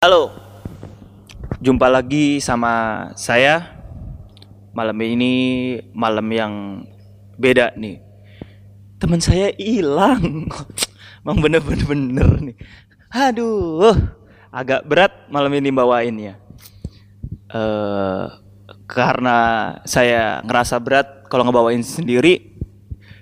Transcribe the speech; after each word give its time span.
Halo, 0.00 0.32
jumpa 1.60 1.84
lagi 1.92 2.40
sama 2.40 3.04
saya. 3.20 3.68
Malam 4.72 4.96
ini 5.04 5.32
malam 5.92 6.24
yang 6.32 6.54
beda 7.36 7.76
nih. 7.76 8.00
Teman 8.96 9.20
saya 9.20 9.52
hilang, 9.60 10.48
emang 11.20 11.44
bener-bener 11.44 11.84
bener 11.84 12.28
nih. 12.40 12.56
Aduh, 13.12 13.92
agak 14.48 14.88
berat 14.88 15.12
malam 15.28 15.52
ini 15.52 15.68
bawainnya. 15.68 16.40
Eh, 17.52 18.24
karena 18.88 19.36
saya 19.84 20.40
ngerasa 20.48 20.80
berat 20.80 21.28
kalau 21.28 21.44
ngebawain 21.44 21.84
sendiri, 21.84 22.56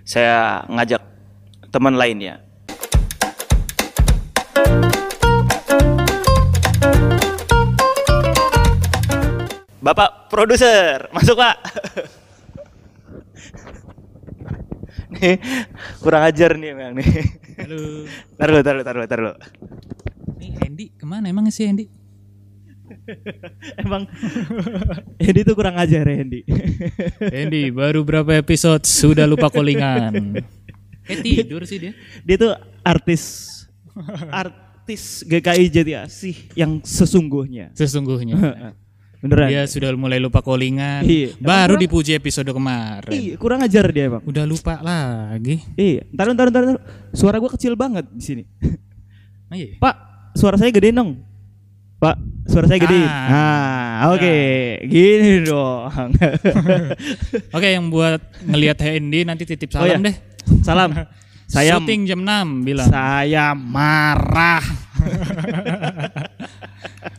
saya 0.06 0.62
ngajak 0.70 1.02
teman 1.74 1.98
lainnya. 1.98 2.47
Bapak 9.88 10.28
produser, 10.28 11.08
masuk 11.16 11.40
Pak. 11.40 11.56
nih, 15.16 15.40
kurang 16.04 16.28
ajar 16.28 16.60
nih 16.60 16.76
memang 16.76 17.00
nih. 17.00 17.08
Halo. 17.56 18.04
Taruh 18.36 18.60
taruh 18.60 18.84
taruh 18.84 19.04
taruh. 19.08 19.34
Nih 20.36 20.52
Hendy 20.60 20.92
ke 20.92 21.08
mana 21.08 21.32
emang 21.32 21.48
sih 21.48 21.64
Hendy? 21.64 21.88
Emang 23.84 24.04
Hendy 25.16 25.40
tuh 25.44 25.56
kurang 25.56 25.80
ajar 25.80 26.04
ya 26.04 26.16
Hendy. 26.20 26.44
Hendy 27.32 27.72
baru 27.72 28.04
berapa 28.04 28.36
episode 28.36 28.84
sudah 28.84 29.24
lupa 29.24 29.48
callingan. 29.48 30.36
Eh 31.08 31.16
tidur 31.24 31.64
sih 31.64 31.80
dia. 31.80 31.92
Dia 32.28 32.36
tuh 32.36 32.52
artis 32.84 33.24
artis 34.28 35.24
GKI 35.24 35.72
Jatiasih 35.72 36.36
yang 36.52 36.84
sesungguhnya. 36.84 37.72
Sesungguhnya. 37.72 38.36
Beneran. 39.18 39.50
Dia 39.50 39.62
sudah 39.66 39.90
mulai 39.98 40.22
lupa 40.22 40.38
callingan. 40.38 41.02
Iya. 41.02 41.34
Baru 41.42 41.74
Emang 41.74 41.82
dipuji 41.82 42.14
episode 42.14 42.54
kemarin. 42.54 43.10
Iya, 43.10 43.34
kurang 43.34 43.66
ajar 43.66 43.90
dia, 43.90 44.06
Bang. 44.06 44.22
Udah 44.22 44.46
lupa 44.46 44.78
lagi. 44.78 45.58
Iya, 45.74 46.06
ntar 46.14 46.30
ntar 46.32 46.46
ntar 46.54 46.62
ntar. 46.70 46.78
Suara 47.10 47.42
gua 47.42 47.50
kecil 47.50 47.74
banget 47.74 48.06
di 48.14 48.22
sini. 48.22 48.42
Oh, 49.50 49.56
iya. 49.58 49.74
Pak, 49.80 49.94
suara 50.38 50.54
saya 50.54 50.70
gede 50.70 50.94
dong. 50.94 51.18
Pak, 51.98 52.14
suara 52.46 52.70
saya 52.70 52.78
gede. 52.78 53.02
Ah. 53.02 54.06
Ah, 54.06 54.14
oke. 54.14 54.36
Gini 54.86 55.42
dong. 55.42 55.90
Oke 57.58 57.68
yang 57.74 57.90
buat 57.90 58.22
ngelihat 58.46 58.78
Hendy 58.78 59.26
nanti 59.26 59.42
titip 59.42 59.74
Oh, 59.74 59.82
salam 59.82 59.98
iya. 59.98 60.06
deh. 60.06 60.16
Salam. 60.62 60.90
Saya 61.48 61.80
Syuting 61.80 62.04
jam 62.04 62.20
6 62.28 62.60
bilang. 62.60 62.92
saya 62.92 63.56
marah. 63.56 64.60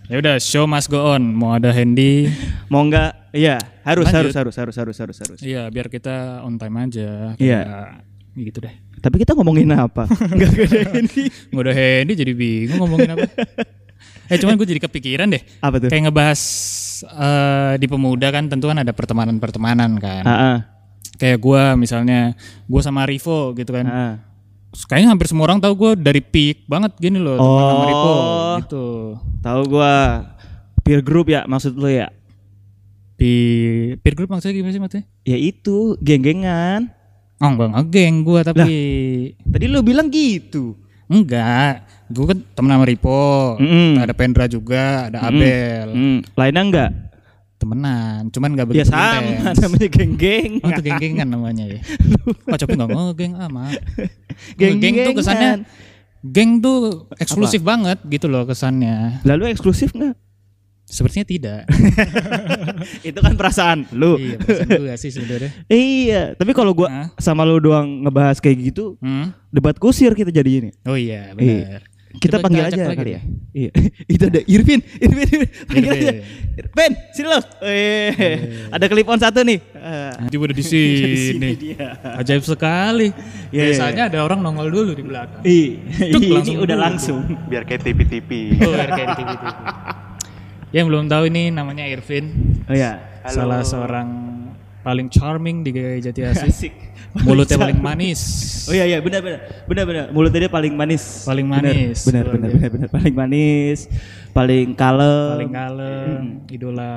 Ya 0.10 0.18
udah 0.18 0.42
show 0.42 0.66
must 0.66 0.90
go 0.90 1.14
on. 1.14 1.22
Mau 1.38 1.54
ada 1.54 1.70
Hendy. 1.70 2.34
Mau 2.66 2.82
enggak? 2.82 3.30
Iya, 3.30 3.62
harus 3.86 4.10
Lanjut. 4.10 4.34
harus 4.34 4.34
harus 4.34 4.56
harus 4.58 4.76
harus 4.82 4.98
harus 4.98 5.18
harus. 5.22 5.40
Iya 5.46 5.70
biar 5.70 5.86
kita 5.86 6.42
on 6.42 6.58
time 6.58 6.82
aja. 6.82 7.38
Iya. 7.38 7.62
Kayak 7.62 7.90
Gitu 8.34 8.58
deh. 8.58 8.74
Tapi 9.06 9.22
kita 9.22 9.38
ngomongin 9.38 9.70
apa? 9.70 10.10
Enggak 10.34 10.66
gede 10.66 10.82
ini. 10.98 11.24
Nggak 11.54 11.62
ada 11.62 11.74
Hendy 11.78 12.14
jadi 12.18 12.34
bingung 12.34 12.82
ngomongin 12.82 13.10
apa. 13.14 13.30
eh 14.34 14.38
cuman 14.42 14.58
gue 14.58 14.68
jadi 14.74 14.82
kepikiran 14.82 15.30
deh. 15.30 15.46
Apa 15.62 15.78
tuh? 15.78 15.94
Kayak 15.94 16.10
ngebahas 16.10 16.42
eh, 17.06 17.74
di 17.78 17.86
pemuda 17.86 18.34
kan 18.34 18.50
tentu 18.50 18.66
kan 18.66 18.82
ada 18.82 18.90
pertemanan-pertemanan 18.90 19.94
kan. 20.02 20.24
Heeh. 20.26 20.58
Kayak 21.22 21.38
gue 21.38 21.62
misalnya 21.78 22.34
gue 22.66 22.82
sama 22.82 23.06
Rivo 23.06 23.54
gitu 23.54 23.78
kan. 23.78 23.86
Kayaknya 24.70 25.10
hampir 25.10 25.26
semua 25.26 25.46
orang 25.46 25.58
tahu 25.58 25.74
gue 25.76 25.92
dari 25.98 26.22
peak 26.22 26.66
banget 26.66 26.94
gini 26.96 27.18
loh 27.18 27.36
teman 27.36 27.64
sama 27.66 27.84
Rivo 27.86 28.10
Oh. 28.10 28.54
gitu. 28.60 28.86
Tahu 29.40 29.62
gua 29.68 29.94
peer 30.80 31.02
group 31.02 31.26
ya 31.28 31.44
maksud 31.44 31.74
lu 31.74 31.88
ya? 31.88 32.14
Di 33.16 33.34
peer 33.98 34.14
group 34.14 34.30
maksudnya 34.30 34.56
gimana 34.56 34.72
sih 34.72 34.80
maksudnya? 34.80 35.06
Ya 35.24 35.36
itu, 35.36 35.98
geng-gengan. 36.00 36.88
Oh 37.38 37.48
enggak 37.48 37.72
ngegeng 37.72 38.16
gue 38.22 38.40
tapi 38.44 38.76
Tadi 39.42 39.66
lu 39.66 39.80
bilang 39.80 40.08
gitu. 40.08 40.76
enggak. 41.08 41.88
Gue 42.08 42.26
kan 42.26 42.38
temen 42.54 42.70
sama 42.70 42.86
Rivo. 42.86 43.58
Mm-mm. 43.58 43.98
Ada 43.98 44.14
Pendra 44.14 44.46
juga, 44.46 45.08
ada 45.08 45.24
Abel. 45.24 45.88
Hmm, 45.90 46.20
lainnya 46.36 46.62
enggak? 46.62 46.92
Temenan, 47.60 48.32
cuman 48.32 48.50
enggak 48.56 48.68
Ya 48.72 48.88
begitu 48.88 48.90
sama 48.96 49.20
intens. 49.20 49.58
namanya 49.68 49.88
geng-geng. 49.92 50.52
Oh 50.64 50.70
itu 50.72 50.82
geng-gengan 50.82 51.28
namanya 51.28 51.66
ya. 51.68 51.82
Kok 52.48 52.56
tapi 52.56 52.72
nggak 52.80 52.88
ngegeng 52.88 53.34
amat. 53.36 53.80
Geng-gengan. 54.60 54.80
Geng 54.80 55.08
tuh 55.12 55.16
kesannya 55.20 55.52
geng 56.20 56.52
tuh 56.60 57.08
eksklusif 57.16 57.60
banget 57.60 58.00
gitu 58.08 58.32
loh 58.32 58.48
kesannya. 58.48 59.20
Lalu 59.28 59.52
eksklusif 59.52 59.92
enggak? 59.92 60.16
Sepertinya 60.90 61.28
tidak. 61.28 61.62
itu 63.06 63.20
kan 63.22 63.38
perasaan 63.38 63.86
lu. 63.94 64.18
iya, 64.18 64.40
perasaan 64.42 64.70
gue 64.74 64.96
sih 64.98 65.12
sebenarnya. 65.14 65.52
Iya, 65.70 66.22
tapi 66.34 66.52
kalau 66.58 66.74
gua 66.74 66.88
Hah? 66.90 67.08
sama 67.22 67.46
lu 67.46 67.62
doang 67.62 68.08
ngebahas 68.08 68.42
kayak 68.42 68.74
gitu, 68.74 68.98
Hmm? 68.98 69.30
debat 69.54 69.78
kusir 69.78 70.18
kita 70.18 70.34
jadi 70.34 70.50
ini. 70.66 70.70
Oh 70.90 70.98
iya, 70.98 71.36
benar. 71.38 71.86
Kita 72.10 72.42
Coba 72.42 72.50
panggil 72.50 72.66
aja 72.66 72.84
lagi 72.84 72.98
kali 72.98 73.12
ya. 73.14 73.22
Iya. 73.54 73.72
itu 74.18 74.24
ada 74.26 74.42
Irvin, 74.44 74.80
Irvin, 74.98 75.28
Irvin. 75.30 75.42
panggil 75.64 75.86
Irvin. 75.86 76.02
aja. 76.02 76.12
Irvin, 76.58 76.92
sini 77.14 77.28
lo. 77.28 77.40
Eh, 77.62 78.12
ada 78.68 78.86
clip 78.86 79.06
on 79.06 79.20
satu 79.22 79.40
nih. 79.46 79.62
Eh, 79.62 80.12
Dia 80.26 80.38
udah 80.42 80.56
di 80.58 80.66
sini. 80.66 81.50
Ajaib 82.20 82.42
sekali. 82.42 83.14
Iya, 83.50 83.62
Biasanya 83.70 84.04
ada 84.10 84.26
orang 84.26 84.42
nongol 84.42 84.74
dulu 84.74 84.92
di 84.92 85.06
belakang. 85.06 85.46
Ih, 85.46 85.78
Tuk, 86.10 86.18
ini 86.18 86.34
langsung 86.34 86.58
udah 86.58 86.74
dulu. 86.74 86.82
langsung. 86.82 87.20
biar 87.46 87.62
kayak 87.64 87.82
TV-TV. 87.86 88.30
Oh, 88.58 88.74
kayak 88.74 89.08
di 89.08 89.16
TV-TV. 89.16 89.54
Yang 90.70 90.86
belum 90.86 91.06
tahu 91.06 91.24
ini 91.30 91.44
namanya 91.50 91.86
Irvin. 91.86 92.26
Oh 92.66 92.74
ya. 92.74 92.98
Salah 93.26 93.62
seorang 93.62 94.10
paling 94.80 95.10
charming 95.10 95.62
di 95.62 95.70
GKI 95.70 96.02
Jati 96.04 96.22
Asih. 96.26 96.50
Asik. 96.50 96.74
Mulutnya 97.26 97.58
paling 97.58 97.80
manis. 97.80 98.22
Oh 98.70 98.74
iya 98.74 98.86
iya 98.86 98.98
benar 99.02 99.20
benar. 99.20 99.40
Benar 99.66 99.84
benar. 99.84 100.06
Mulutnya 100.10 100.46
dia 100.46 100.52
paling 100.52 100.74
manis. 100.74 101.26
Paling 101.26 101.42
manis. 101.44 102.06
Benar 102.06 102.26
benar 102.30 102.48
biasa. 102.48 102.54
benar 102.54 102.70
benar. 102.70 102.90
Paling 102.90 103.16
manis, 103.18 103.80
paling 104.30 104.68
kalem. 104.78 105.30
paling 105.34 105.52
kalem, 105.52 106.22
idola, 106.48 106.94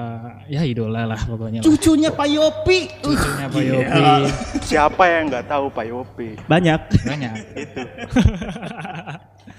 ya 0.47 0.61
idola 0.62 1.09
lah 1.09 1.21
pokoknya. 1.23 1.61
lah. 1.61 1.65
Cucunya 1.65 2.11
Pak 2.12 2.28
Yopi. 2.28 2.78
Uh, 3.00 3.09
Cucunya 3.09 3.47
Pak 3.49 3.62
Yopi 3.65 4.03
Siapa 4.69 5.03
yang 5.06 5.23
nggak 5.28 5.45
tahu 5.49 5.65
Pak 5.69 5.84
Yopi? 5.87 6.29
banyak. 6.44 6.81
banyak. 7.09 7.33
Itu. 7.65 7.81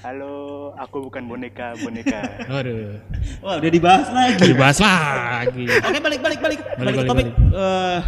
Halo, 0.03 0.35
aku 0.75 1.07
bukan 1.07 1.23
boneka, 1.25 1.73
boneka. 1.79 2.19
Waduh, 2.45 2.99
Wah, 3.39 3.55
udah 3.55 3.71
dibahas 3.71 4.07
lagi. 4.11 4.51
dibahas 4.51 4.77
lagi. 4.77 5.65
Oke, 5.65 5.97
balik 5.97 6.19
balik 6.19 6.39
balik. 6.39 6.59
Balik, 6.59 6.77
Balik, 6.77 6.93
balik, 6.93 7.09
topik. 7.09 7.27
Eh, 7.55 7.99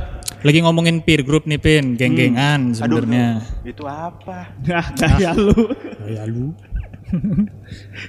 Lagi 0.46 0.62
ngomongin 0.62 1.02
peer 1.02 1.26
group 1.26 1.44
nih 1.44 1.58
Pin, 1.58 1.98
geng-gengan 1.98 2.70
Aduh, 2.72 3.02
sebenarnya. 3.02 3.42
itu 3.66 3.82
apa? 3.84 4.54
nah, 4.62 4.86
gaya 4.94 5.34
lu. 5.34 5.58
Ya 6.06 6.24
lu. 6.24 6.54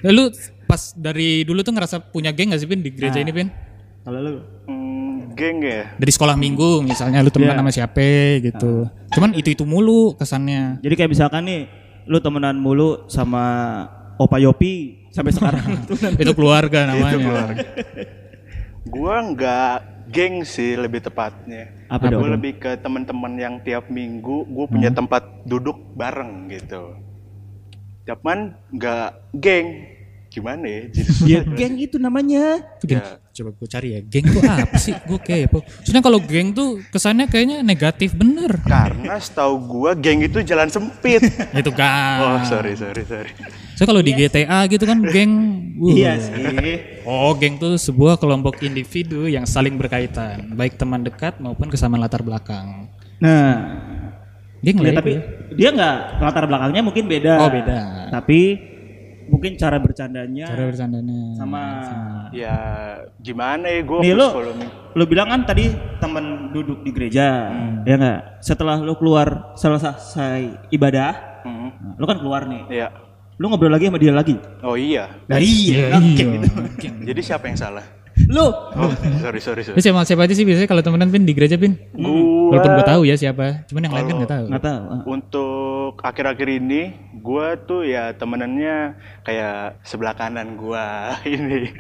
Lalu 0.03 0.23
pas 0.65 0.93
dari 0.93 1.43
dulu 1.43 1.61
tuh 1.61 1.73
ngerasa 1.73 1.97
punya 2.03 2.31
geng 2.31 2.53
gak 2.53 2.61
sih 2.61 2.69
Pin 2.69 2.81
di 2.81 2.91
gereja 2.91 3.19
ini 3.19 3.33
Pin? 3.33 3.49
Kalau 4.03 4.21
lu 4.21 4.33
Hmm, 4.67 5.33
geng 5.33 5.59
ya. 5.61 5.97
Dari 5.97 6.13
sekolah 6.13 6.35
minggu 6.35 6.85
misalnya 6.85 7.19
lu 7.21 7.31
temenan 7.31 7.57
Iya. 7.57 7.61
sama 7.63 7.73
siapa 7.73 8.09
gitu. 8.39 8.85
Cuman 9.11 9.31
itu-itu 9.33 9.65
mulu 9.65 10.13
kesannya. 10.13 10.79
Jadi 10.81 10.95
kayak 10.95 11.11
misalkan 11.11 11.43
nih, 11.43 11.61
lu 12.05 12.21
temenan 12.21 12.55
mulu 12.55 13.09
sama 13.09 13.45
Opa 14.17 14.37
Yopi 14.37 15.09
sampai 15.09 15.33
sekarang. 15.33 15.65
itu 16.21 16.33
keluarga 16.33 16.85
namanya. 16.85 17.17
keluarga. 17.17 17.65
Gua 18.87 19.17
nggak 19.25 19.77
geng 20.11 20.47
sih 20.47 20.79
lebih 20.79 21.03
tepatnya. 21.03 21.71
Apa 21.91 22.11
Gue 22.11 22.29
dong? 22.29 22.35
lebih 22.39 22.53
ke 22.59 22.79
teman-teman 22.79 23.33
yang 23.39 23.55
tiap 23.63 23.91
minggu 23.91 24.47
gue 24.47 24.67
punya 24.67 24.91
tempat 24.91 25.23
duduk 25.47 25.79
bareng 25.95 26.51
gitu. 26.51 26.99
Cuman 28.07 28.55
nggak 28.71 29.09
geng. 29.35 29.69
Gimana 30.37 30.69
ya? 30.69 30.83
Jadi 30.93 31.33
ya, 31.33 31.41
geng 31.49 31.81
itu 31.81 31.97
namanya. 31.97 32.61
Ya. 32.85 33.17
Coba 33.33 33.57
gue 33.57 33.69
cari 33.73 33.89
ya, 33.97 34.01
geng 34.05 34.29
tuh 34.29 34.45
apa 34.45 34.77
sih? 34.77 34.93
Gue 35.09 35.17
kepo. 35.17 35.65
Soalnya 35.81 36.05
kalau 36.05 36.21
geng 36.21 36.53
tuh 36.53 36.85
kesannya 36.93 37.25
kayaknya 37.25 37.65
negatif 37.65 38.13
bener. 38.13 38.61
karena 38.69 39.17
setahu 39.17 39.57
gua 39.65 39.97
geng 39.97 40.21
itu 40.21 40.45
jalan 40.45 40.69
sempit. 40.69 41.25
Itu 41.57 41.73
kan. 41.73 42.21
Oh 42.21 42.39
sorry 42.45 42.77
sorry 42.77 43.09
sorry. 43.09 43.33
So 43.81 43.89
kalau 43.89 44.05
di 44.05 44.13
GTA 44.13 44.69
gitu 44.69 44.85
kan 44.85 45.01
geng. 45.09 45.33
wuh. 45.81 45.97
Iya 45.97 46.21
sih. 46.21 47.01
Oh, 47.09 47.33
geng 47.33 47.57
tuh 47.57 47.81
sebuah 47.81 48.21
kelompok 48.21 48.61
individu 48.61 49.25
yang 49.25 49.49
saling 49.49 49.81
berkaitan, 49.81 50.53
baik 50.53 50.77
teman 50.77 51.01
dekat 51.01 51.41
maupun 51.41 51.73
kesamaan 51.73 52.05
latar 52.05 52.21
belakang. 52.21 52.93
Nah, 53.17 53.53
Geng 54.65 54.81
ya, 54.81 54.85
lah 54.85 54.93
ya, 54.93 54.99
tapi 55.01 55.13
ya. 55.13 55.21
dia 55.53 55.69
nggak 55.73 55.97
latar 56.21 56.45
belakangnya 56.49 56.83
mungkin 56.85 57.05
beda. 57.09 57.35
Oh, 57.41 57.49
beda. 57.53 57.81
Tapi 58.13 58.41
mungkin 59.27 59.55
cara 59.55 59.77
bercandanya 59.77 60.47
cara 60.47 60.65
bercandanya. 60.65 61.35
sama. 61.35 61.63
Ya 62.31 62.57
gimana 63.19 63.67
ya 63.67 63.81
gue 63.81 63.99
Nih 64.01 64.13
me. 64.13 64.67
lu 64.93 65.05
bilang 65.05 65.29
kan 65.29 65.43
tadi 65.43 65.71
teman 65.97 66.51
duduk 66.51 66.81
di 66.81 66.91
gereja, 66.91 67.53
ya 67.83 67.95
nggak? 67.95 68.41
Setelah 68.41 68.79
lu 68.79 68.95
keluar 68.95 69.53
selesai 69.55 70.69
ibadah, 70.69 71.43
Hmm, 71.43 71.71
nah, 71.71 71.95
lu 71.95 72.05
kan 72.05 72.19
keluar 72.19 72.43
nih. 72.45 72.63
Iya. 72.69 72.89
lu 73.37 73.47
ngobrol 73.47 73.69
lagi 73.69 73.87
sama 73.87 74.01
dia 74.01 74.11
lagi. 74.11 74.35
Oh 74.61 74.75
iya. 74.75 75.13
Nah 75.27 75.37
iya, 75.37 75.93
Iya, 75.93 76.27
iya. 76.33 76.49
Jadi 77.05 77.21
siapa 77.21 77.47
yang 77.47 77.55
salah? 77.55 77.85
Lu 78.27 78.49
Oh, 78.49 78.91
sorry 79.19 79.39
sorry 79.39 79.61
sorry. 79.61 79.77
Lu 79.77 79.83
siapa, 79.83 80.03
siapa 80.03 80.23
aja 80.23 80.33
sih 80.33 80.43
biasanya 80.43 80.67
kalau 80.67 80.81
temenan 80.81 81.09
Pin 81.09 81.23
di 81.23 81.33
gereja 81.33 81.55
Pin? 81.55 81.77
Gua 81.93 82.57
Walaupun 82.57 82.73
gue 82.73 82.87
tahu 82.87 83.03
ya 83.05 83.15
siapa, 83.15 83.67
cuman 83.67 83.83
yang 83.83 83.95
lain 83.95 84.05
kan 84.05 84.15
nggak 84.17 84.33
tahu. 84.33 84.45
nggak 84.49 84.65
tahu. 84.65 84.83
ah. 84.87 85.01
Untuk 85.05 85.93
akhir-akhir 86.01 86.49
ini, 86.57 86.83
gua 87.17 87.59
tuh 87.59 87.83
ya 87.83 88.13
temenannya 88.13 88.95
kayak 89.23 89.83
sebelah 89.83 90.13
kanan 90.13 90.55
gua 90.55 90.87
ini. 91.27 91.71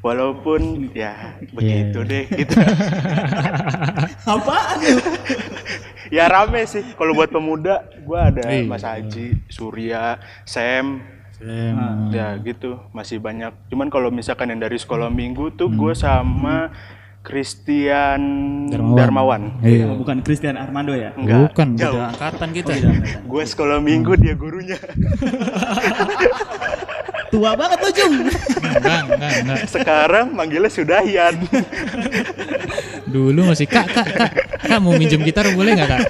Walaupun 0.00 0.90
ya 0.90 1.14
begitu 1.52 2.02
deh 2.02 2.24
gitu. 2.40 2.54
Apaan? 4.24 4.78
ya 6.08 6.26
rame 6.26 6.64
sih. 6.64 6.82
Kalau 6.92 7.12
buat 7.12 7.28
pemuda, 7.28 7.86
gua 8.02 8.28
ada 8.28 8.42
Iya. 8.44 8.64
Mas 8.64 8.82
Haji, 8.82 9.38
Surya, 9.46 10.18
Sam, 10.42 11.02
Em, 11.38 12.10
ya 12.10 12.34
gitu 12.38 12.82
masih 12.90 13.22
banyak. 13.22 13.54
Cuman 13.70 13.86
kalau 13.88 14.10
misalkan 14.10 14.50
yang 14.50 14.58
dari 14.58 14.74
sekolah 14.74 15.06
minggu 15.06 15.54
tuh 15.54 15.70
gua 15.70 15.94
sama 15.94 16.74
Christian 17.22 18.20
Darmawan. 18.66 18.96
Darmawan. 18.96 19.42
Iya. 19.60 19.84
Oh, 19.86 20.00
bukan 20.00 20.24
Christian 20.24 20.56
Armando 20.56 20.96
ya? 20.96 21.12
Enggak, 21.12 21.52
Bukan, 21.52 21.68
jauh. 21.76 21.98
beda 21.98 22.08
angkatan 22.10 22.48
kita. 22.56 22.72
Gue 23.22 23.42
sekolah 23.44 23.78
minggu 23.78 24.16
dia 24.16 24.32
gurunya. 24.32 24.78
Tua 27.28 27.52
banget 27.52 27.78
lu, 27.84 27.90
Jung. 27.92 28.14
enggak, 28.24 29.02
enggak, 29.12 29.32
enggak. 29.44 29.60
Sekarang 29.68 30.32
manggilnya 30.32 30.72
Sudahian. 30.72 31.36
Dulu 33.04 33.52
masih 33.52 33.68
kak, 33.68 33.92
kak, 33.92 34.08
kak, 34.08 34.30
kak 34.64 34.78
mau 34.80 34.96
minjem 34.96 35.20
gitar 35.20 35.44
boleh 35.52 35.76
nggak 35.76 35.88
kak? 35.92 36.02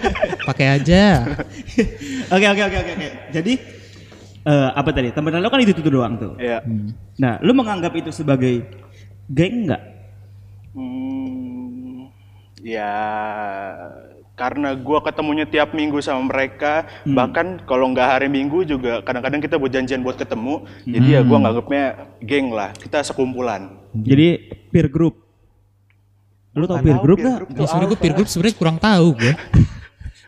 Pakai 0.47 0.79
aja. 0.79 1.27
Oke 2.35 2.47
oke 2.47 2.63
oke 2.63 2.77
oke 2.79 2.93
oke. 2.95 3.09
Jadi 3.33 3.53
eh, 4.49 4.71
apa 4.73 4.91
tadi? 4.97 5.13
Temenan 5.13 5.45
lo 5.45 5.53
kan 5.53 5.61
itu 5.61 5.77
itu 5.77 5.93
doang 5.93 6.17
tuh. 6.17 6.33
ya. 6.41 6.65
Nah, 7.21 7.37
lu 7.45 7.53
menganggap 7.53 7.93
itu 7.93 8.09
sebagai 8.09 8.65
geng 9.29 9.69
enggak? 9.69 9.83
Hmm, 10.73 12.09
ya 12.65 12.93
karena 14.39 14.71
gua 14.79 15.03
ketemunya 15.03 15.45
tiap 15.45 15.75
minggu 15.75 15.99
sama 15.99 16.23
mereka, 16.31 16.87
bahkan 17.05 17.59
kalau 17.67 17.91
nggak 17.91 18.07
hari 18.07 18.29
minggu 18.31 18.63
juga 18.63 19.03
kadang-kadang 19.03 19.43
kita 19.43 19.59
buat 19.59 19.73
janjian 19.75 20.01
buat 20.01 20.17
ketemu. 20.17 20.65
Jadi 20.87 21.09
ya 21.13 21.21
gua 21.27 21.39
nganggapnya 21.45 21.85
geng 22.23 22.55
lah, 22.55 22.71
kita 22.79 23.03
sekumpulan. 23.05 23.75
Jadi 23.93 24.55
peer 24.71 24.89
group. 24.89 25.29
Lu 26.57 26.67
tau 26.67 26.81
Nggak 26.81 26.87
peer 26.87 26.99
group 26.99 27.19
Ya, 27.23 27.67
sebenarnya 27.71 27.91
gue 27.95 28.01
peer 28.01 28.15
group 28.19 28.29
sebenarnya 28.31 28.57
kurang 28.59 28.79
tahu 28.83 29.07
gue. 29.15 29.33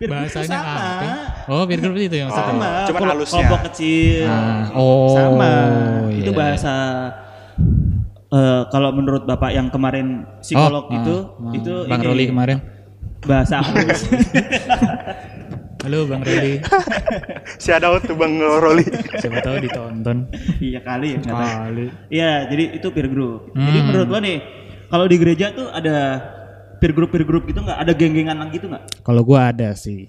Peer 0.00 0.08
Bahasanya 0.08 0.48
sama. 0.48 0.72
apa? 0.96 1.08
Oh, 1.44 1.62
peer 1.68 1.76
group 1.76 1.92
itu 1.94 2.16
yang 2.16 2.32
maksudnya. 2.32 2.56
Sama, 2.56 2.70
Cuman 2.88 2.98
kalau 2.98 3.12
halusnya. 3.12 3.36
kelompok 3.36 3.60
kecil. 3.68 4.24
Ah, 4.24 4.64
oh, 4.72 5.12
sama. 5.12 5.52
iya. 6.08 6.18
Itu 6.24 6.30
bahasa 6.32 6.74
eh, 8.32 8.62
kalau 8.72 8.90
menurut 8.90 9.28
Bapak 9.28 9.52
yang 9.52 9.68
kemarin 9.68 10.24
psikolog 10.40 10.88
Oh, 10.88 10.96
itu 10.96 11.14
ah, 11.20 11.52
itu 11.52 11.74
Bang 11.84 12.00
ini, 12.00 12.08
Roli 12.08 12.24
kemarin. 12.32 12.58
bahasa 13.20 13.60
halus. 13.60 14.00
Halo 15.84 16.08
Bang 16.08 16.24
Roli. 16.24 16.60
Si 17.62 17.68
ada 17.68 17.92
tuh 18.00 18.16
Bang 18.16 18.40
Roli. 18.40 18.84
Siapa 19.20 19.40
tahu 19.40 19.60
ditonton. 19.60 20.32
iya 20.60 20.80
kali 20.80 21.16
ya. 21.16 21.20
Kali. 21.20 21.86
Iya, 22.08 22.32
jadi 22.48 22.64
itu 22.72 22.88
peer 22.88 23.08
group. 23.08 23.52
Jadi 23.52 23.78
Hmm. 23.78 23.86
menurut 23.88 24.08
gua 24.08 24.20
nih, 24.20 24.40
kalau 24.88 25.04
di 25.04 25.16
gereja 25.16 25.52
tuh 25.52 25.68
ada 25.68 26.24
peer 26.80 26.92
group 26.92 27.12
peer 27.12 27.22
group 27.22 27.44
gitu 27.44 27.60
nggak? 27.60 27.78
Ada 27.78 27.92
geng-gengan 27.92 28.40
gitu 28.50 28.66
nggak? 28.66 29.04
Kalau 29.04 29.22
gua 29.22 29.52
ada 29.52 29.70
sih. 29.76 30.08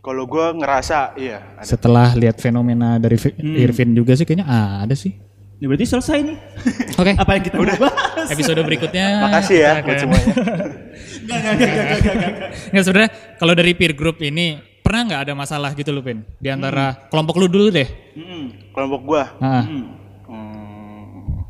Kalau 0.00 0.24
gua 0.24 0.50
ngerasa 0.50 1.14
iya 1.14 1.42
ada. 1.54 1.66
Setelah 1.66 2.14
lihat 2.14 2.40
fenomena 2.40 2.96
dari 2.96 3.20
Hmm. 3.20 3.54
Irvin 3.54 3.92
juga 3.92 4.14
sih 4.14 4.24
kayaknya 4.24 4.46
ada 4.48 4.94
sih. 4.94 5.12
Ya 5.56 5.66
berarti 5.66 5.88
selesai 5.88 6.18
nih. 6.20 6.36
Oke. 7.00 7.12
Apa 7.16 7.30
yang 7.32 7.44
kita 7.44 7.56
mau 7.56 7.64
bahas? 7.66 8.28
Episode 8.28 8.60
berikutnya. 8.60 9.24
Makasih 9.24 9.58
ya 9.58 9.72
buat 9.80 9.96
semuanya. 9.96 10.26
Nggak, 11.26 11.38
nggak, 11.42 11.54
nggak, 11.56 11.68
nggak, 11.68 11.86
nggak, 11.86 11.98
nggak, 11.98 12.14
nggak. 12.14 12.50
Nggak 12.70 12.84
sebenarnya 12.86 13.10
kalau 13.36 13.52
dari 13.52 13.72
peer 13.74 13.92
group 13.92 14.22
ini 14.22 14.46
pernah 14.78 15.00
nggak 15.02 15.20
ada 15.26 15.32
masalah 15.34 15.74
gitu 15.74 15.90
loh 15.90 15.98
Pin 15.98 16.22
di 16.38 16.46
antara 16.46 16.94
kelompok 17.10 17.34
lu 17.42 17.50
dulu 17.50 17.74
deh. 17.74 17.88
Mm-mm. 18.14 18.70
Kelompok 18.70 19.00
gua 19.02 19.22
Ah. 19.42 19.64
Mm. 19.64 19.66
hmm, 19.66 19.84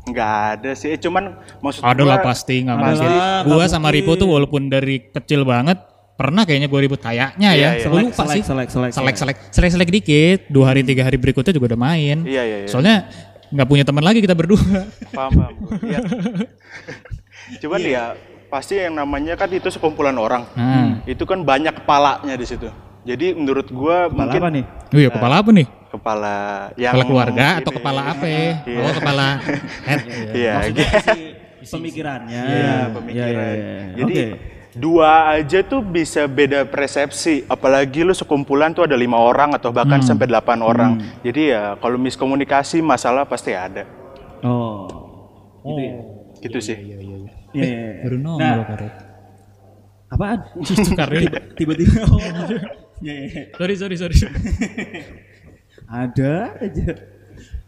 nggak 0.07 0.31
ada 0.53 0.71
sih. 0.71 0.89
Eh, 0.89 0.99
Cuman 0.99 1.35
maksud 1.59 1.81
Ada 1.81 1.99
gua 1.99 2.09
lah 2.09 2.19
pasti 2.21 2.55
nggak 2.59 2.75
Ada 2.75 2.85
mungkin. 2.87 3.09
Gua 3.45 3.63
sama 3.67 3.87
Ripo 3.89 4.15
tuh 4.15 4.27
walaupun 4.27 4.67
dari 4.67 5.03
kecil 5.05 5.43
banget 5.43 5.77
pernah 6.17 6.43
kayaknya 6.43 6.65
gue 6.65 6.79
ribut 6.81 6.97
kayaknya 6.97 7.53
Iya, 7.53 7.77
ya. 7.77 7.77
iya. 7.77 7.87
Lupa 7.87 8.25
Selek, 8.25 8.33
sih. 8.33 8.43
selek, 8.43 8.67
selek, 8.67 8.89
selek, 8.89 9.15
selek, 9.15 9.37
selek, 9.51 9.71
selek 9.71 9.89
dikit. 9.93 10.39
Dua 10.47 10.65
hari 10.67 10.81
tiga 10.81 11.03
hari 11.03 11.15
berikutnya 11.15 11.53
juga 11.53 11.71
udah 11.71 11.81
main. 11.83 12.25
Iya 12.25 12.41
iya 12.41 12.57
iya. 12.63 12.67
Soalnya 12.67 13.05
nggak 13.47 13.67
punya 13.67 13.83
teman 13.83 14.01
lagi 14.01 14.19
kita 14.19 14.33
berdua. 14.33 14.57
paham 15.13 15.31
paham 15.31 15.53
Iya. 15.79 15.99
cuman 17.61 17.79
ya 17.79 18.03
pasti 18.47 18.75
yang 18.75 18.91
namanya 18.93 19.35
kan 19.35 19.47
itu 19.47 19.67
sekumpulan 19.67 20.15
orang 20.15 20.43
Nah. 20.51 20.99
itu 21.03 21.23
kan 21.23 21.39
banyak 21.41 21.71
kepalanya 21.73 22.33
di 22.33 22.43
situ 22.43 22.67
jadi 23.03 23.31
menurut 23.31 23.71
gua 23.71 24.07
Kepala 24.07 24.19
mungkin 24.19 24.41
apa 24.41 24.49
nih? 24.51 24.63
Oh 24.89 24.99
iya 24.99 25.09
kepala 25.09 25.35
apa 25.39 25.49
nih? 25.53 25.67
Kepala 25.87 26.35
yang 26.75 26.93
Kepala 26.93 27.07
keluarga 27.07 27.47
atau 27.57 27.71
ini. 27.71 27.77
kepala 27.77 28.01
apa? 28.05 28.25
Iya. 28.25 28.55
Oh 28.77 28.91
kepala 28.93 29.25
head. 29.83 30.01
iya 30.31 30.53
Maksudnya 30.53 30.85
gitu. 30.85 31.13
isi 31.63 31.73
pemikirannya. 31.73 32.41
Iya, 32.43 32.75
pemikiran. 32.91 33.27
Iya, 33.27 33.47
iya, 33.49 33.51
iya. 33.51 33.95
Jadi 33.95 34.13
Oke. 34.13 34.25
dua 34.73 35.11
aja 35.33 35.59
tuh 35.61 35.81
bisa 35.81 36.21
beda 36.25 36.63
persepsi. 36.63 37.43
Apalagi 37.45 38.01
lu 38.01 38.13
sekumpulan 38.13 38.71
tuh 38.71 38.83
ada 38.83 38.93
lima 38.93 39.17
orang 39.17 39.51
atau 39.51 39.71
bahkan 39.71 39.97
Hmm. 39.97 40.07
sampai 40.07 40.25
delapan 40.25 40.59
orang. 40.61 40.91
Jadi 41.21 41.41
ya 41.49 41.75
kalau 41.75 41.97
miskomunikasi 41.97 42.79
masalah 42.79 43.23
pasti 43.23 43.51
ada. 43.51 43.83
Oh. 44.39 44.85
Gitu 45.63 45.81
ya. 45.81 45.93
Gitu 46.37 46.57
sih. 46.61 46.77
Iya, 46.77 46.97
iya, 46.97 47.15
iya. 47.53 47.79
Baru 48.05 48.15
Nah, 48.15 48.23
nongol 48.37 48.63
karet. 48.65 48.93
apaan? 50.07 50.39
Karet. 50.99 51.31
Tiba-tiba. 51.53 51.99
Oh. 52.05 52.15
Iya, 52.97 53.13
iya, 53.13 53.25
iya. 53.27 53.43
Sorry 53.53 53.75
sorry 53.75 53.95
sorry. 53.95 54.15
Ada 55.87 56.59
aja. 56.59 56.89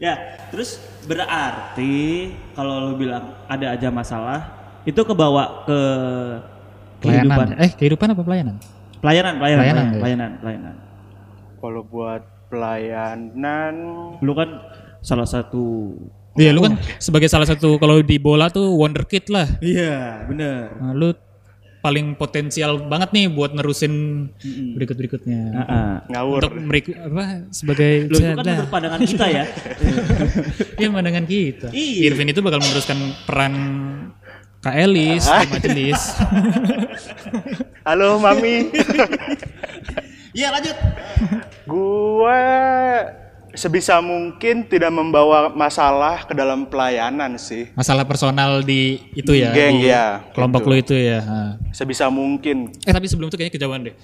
Ya, 0.00 0.14
terus 0.48 0.80
berarti 1.04 2.32
kalau 2.56 2.90
lu 2.90 3.00
bilang 3.00 3.36
ada 3.48 3.72
aja 3.76 3.88
masalah, 3.92 4.52
itu 4.84 5.00
kebawa 5.04 5.64
ke 5.68 5.80
kehidupan 7.00 7.56
Pelayanan. 7.56 7.64
Eh 7.64 7.70
kehidupan 7.76 8.08
apa 8.12 8.22
pelayanan? 8.24 8.56
pelayanan, 9.00 9.34
pelayanan, 9.40 9.40
Pelayanan, 9.40 9.56
pelayanan, 9.56 9.86
ya? 9.96 10.00
pelayanan, 10.00 10.30
pelayanan. 10.44 10.74
Kalau 11.60 11.82
buat 11.88 12.22
pelayanan 12.52 13.74
Lu 14.20 14.32
kan 14.36 14.60
salah 15.00 15.24
satu 15.24 15.96
Iya 16.38 16.54
lu 16.54 16.62
kan 16.62 16.78
sebagai 17.02 17.26
salah 17.26 17.48
satu 17.48 17.76
kalau 17.82 17.98
di 18.00 18.16
bola 18.16 18.46
tuh 18.48 18.70
wonderkid 18.78 19.26
lah. 19.34 19.50
Iya, 19.58 20.24
bener. 20.30 20.72
Nah, 20.78 20.94
lu 20.94 21.10
paling 21.80 22.12
potensial 22.14 22.76
banget 22.86 23.10
nih 23.16 23.26
buat 23.32 23.56
nerusin 23.56 23.92
berikut-berikutnya. 24.76 25.42
Heeh. 25.56 25.90
ngawur. 26.12 26.40
Untuk 26.44 26.54
merik 26.60 26.86
apa 26.92 27.48
sebagai 27.48 28.08
Lu 28.08 28.16
itu 28.20 28.28
kan 28.36 28.44
menurut 28.44 28.70
pandangan 28.70 29.00
kita 29.00 29.26
ya. 29.28 29.44
Iya 30.80 30.88
pandangan 30.92 31.24
kita. 31.24 31.68
Iya. 31.72 32.00
Irvin 32.12 32.32
itu 32.32 32.40
bakal 32.40 32.60
meneruskan 32.60 32.98
peran 33.24 33.54
Kak 34.60 34.76
Elis 34.76 35.24
di 35.24 35.46
majelis. 35.48 36.00
Halo 37.88 38.20
Mami. 38.20 38.68
Iya, 40.30 40.54
lanjut. 40.54 40.78
Gua 41.66 42.38
sebisa 43.54 43.98
mungkin 43.98 44.66
tidak 44.66 44.90
membawa 44.94 45.50
masalah 45.50 46.22
ke 46.26 46.32
dalam 46.34 46.66
pelayanan 46.66 47.34
sih. 47.36 47.70
Masalah 47.74 48.06
personal 48.06 48.62
di 48.62 49.00
itu 49.14 49.32
ya. 49.34 49.50
Geng, 49.50 49.82
di 49.82 49.90
ya, 49.90 50.24
Kelompok 50.34 50.66
gitu. 50.66 50.70
lu 50.70 50.76
itu 50.78 50.94
ya. 50.94 51.18
ha. 51.22 51.40
Sebisa 51.74 52.06
mungkin. 52.10 52.70
Eh 52.86 52.92
tapi 52.94 53.06
sebelum 53.10 53.28
itu 53.30 53.36
kayaknya 53.38 53.54
kejauhan 53.58 53.80
deh. 53.90 53.94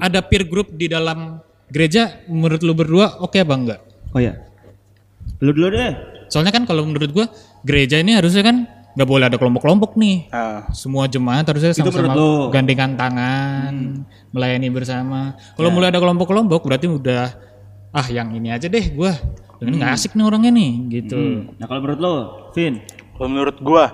Ada 0.00 0.24
peer 0.24 0.44
group 0.48 0.72
di 0.72 0.88
dalam 0.88 1.40
gereja 1.68 2.20
menurut 2.28 2.60
lu 2.60 2.72
berdua 2.76 3.20
oke 3.20 3.36
apa 3.36 3.54
enggak? 3.56 3.80
Oh 4.12 4.20
ya. 4.20 4.36
Lu 5.40 5.52
dulu 5.52 5.72
deh. 5.72 5.92
Soalnya 6.28 6.52
kan 6.52 6.64
kalau 6.64 6.84
menurut 6.88 7.10
gua 7.12 7.26
gereja 7.64 8.00
ini 8.00 8.16
harusnya 8.16 8.44
kan 8.44 8.56
nggak 8.92 9.08
boleh 9.08 9.24
ada 9.28 9.36
kelompok-kelompok 9.40 9.96
nih. 9.96 10.28
Nah, 10.28 10.68
Semua 10.76 11.08
jemaat 11.08 11.48
harusnya 11.48 11.72
sama-sama 11.72 12.52
gandengan 12.52 12.92
tangan, 12.92 14.04
melayani 14.28 14.68
bersama. 14.68 15.36
Kalau 15.56 15.72
mulai 15.72 15.88
ada 15.88 16.00
kelompok-kelompok 16.00 16.60
berarti 16.68 16.86
udah 16.92 17.51
ah 17.92 18.06
yang 18.08 18.32
ini 18.32 18.48
aja 18.48 18.66
deh 18.66 18.90
gua. 18.90 19.12
Ini 19.58 19.78
nggak 19.78 19.92
asik 19.94 20.12
nih 20.12 20.24
orangnya 20.24 20.50
nih 20.50 20.70
gitu. 20.90 21.46
Nah, 21.54 21.66
kalau 21.66 21.80
menurut 21.80 22.00
lo, 22.00 22.14
Vin, 22.50 22.82
kalau 23.14 23.28
menurut 23.30 23.56
gua 23.62 23.84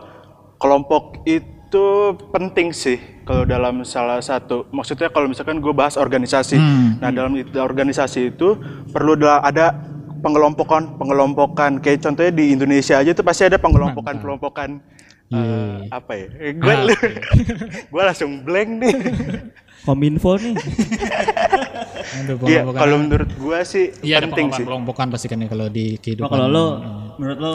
kelompok 0.57 1.21
itu 1.23 1.87
penting 2.33 2.73
sih 2.73 2.97
kalau 3.23 3.45
dalam 3.45 3.85
salah 3.85 4.19
satu 4.19 4.64
maksudnya 4.73 5.12
kalau 5.12 5.28
misalkan 5.28 5.61
gue 5.61 5.71
bahas 5.71 6.00
organisasi. 6.00 6.57
Hmm. 6.57 6.97
Nah, 6.97 7.12
dalam 7.12 7.37
itu, 7.37 7.52
organisasi 7.55 8.33
itu 8.33 8.57
perlu 8.88 9.12
da- 9.14 9.45
ada 9.45 9.76
pengelompokan 10.19 10.97
pengelompokan 10.97 11.76
kayak 11.78 12.00
contohnya 12.00 12.33
di 12.33 12.50
Indonesia 12.50 12.97
aja 12.97 13.12
tuh 13.12 13.23
pasti 13.23 13.45
ada 13.45 13.61
pengelompokan 13.61 14.17
pengelompokan 14.17 14.71
eh, 15.28 15.78
apa 15.93 16.12
ya? 16.17 16.26
Eh, 16.40 16.52
Gue 16.57 16.73
Ah, 16.73 16.88
gue 17.93 18.02
langsung 18.02 18.40
blank 18.43 18.71
nih. 18.81 18.95
Kominfo 19.88 20.37
nih. 20.37 20.52
Iya, 22.45 22.64
kalau 22.73 22.97
menurut 22.99 23.30
gua 23.37 23.62
sih 23.62 23.92
ada 24.02 24.26
penting 24.26 24.50
sih. 24.50 24.64
kelompokan 24.64 25.09
pasti 25.09 25.28
kan 25.28 25.38
ya 25.38 25.47
kalau 25.47 25.68
di 25.68 25.95
Oh, 25.95 25.99
kehidupan. 25.99 26.28
kalau 26.28 26.47
lo 26.49 26.66
menurut 27.16 27.38
lo 27.38 27.54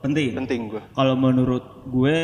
penting. 0.00 0.30
Penting 0.32 0.60
gua. 0.66 0.82
Kalau 0.90 1.14
menurut 1.14 1.64
gue 1.84 2.18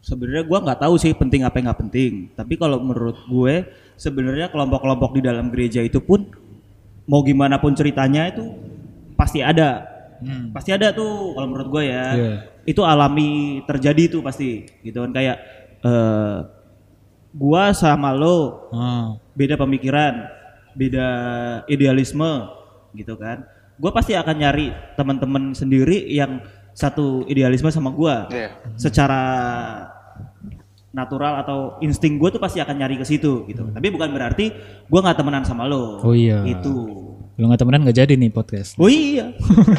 sebenarnya 0.00 0.42
gua 0.42 0.58
nggak 0.62 0.80
tahu 0.80 0.94
sih 0.96 1.12
penting 1.12 1.42
apa 1.42 1.56
yang 1.58 1.70
nggak 1.70 1.80
penting. 1.80 2.12
Tapi 2.32 2.54
kalau 2.54 2.78
menurut 2.80 3.18
gue 3.24 3.54
sebenarnya 3.94 4.48
kelompok-kelompok 4.48 5.10
di 5.14 5.22
dalam 5.22 5.48
gereja 5.48 5.80
itu 5.80 5.98
pun 5.98 6.26
mau 7.04 7.22
gimana 7.22 7.56
pun 7.56 7.70
ceritanya 7.70 8.30
itu 8.30 8.44
pasti 9.14 9.40
ada. 9.40 9.84
Hmm. 10.16 10.50
Pasti 10.50 10.72
ada 10.72 10.90
tuh 10.90 11.34
kalau 11.34 11.46
menurut 11.46 11.68
gue 11.70 11.82
ya. 11.86 12.04
Iya. 12.12 12.34
Itu 12.64 12.82
alami 12.82 13.62
terjadi 13.62 14.10
tuh 14.10 14.20
pasti 14.22 14.64
gitu 14.80 15.00
kan 15.00 15.12
kayak 15.12 15.36
eh 15.82 16.38
gua 17.36 17.76
sama 17.76 18.16
lo 18.16 18.66
Ah. 18.72 19.20
beda 19.36 19.60
pemikiran, 19.60 20.24
beda 20.72 21.06
idealisme 21.68 22.48
gitu 22.96 23.12
kan. 23.14 23.44
Gue 23.76 23.92
pasti 23.92 24.16
akan 24.16 24.36
nyari 24.40 24.72
teman-teman 24.96 25.52
sendiri 25.52 26.00
yang 26.08 26.40
satu 26.72 27.28
idealisme 27.28 27.68
sama 27.68 27.92
gua. 27.92 28.24
Iya. 28.32 28.56
Secara 28.74 29.20
natural 30.90 31.44
atau 31.44 31.58
insting 31.84 32.16
gue 32.16 32.32
tuh 32.32 32.40
pasti 32.40 32.56
akan 32.56 32.72
nyari 32.72 32.96
ke 32.96 33.04
situ 33.04 33.44
gitu. 33.44 33.68
Tapi 33.68 33.86
bukan 33.92 34.08
berarti 34.16 34.48
gua 34.88 35.04
nggak 35.04 35.18
temenan 35.20 35.44
sama 35.44 35.68
lo. 35.68 36.00
Oh 36.00 36.16
iya. 36.16 36.40
Itu. 36.48 36.72
Lu 37.36 37.44
nggak 37.52 37.60
temenan 37.60 37.84
nggak 37.84 37.98
jadi 38.00 38.16
nih 38.16 38.32
podcast. 38.32 38.80
Oh 38.80 38.88
iya. 38.88 39.28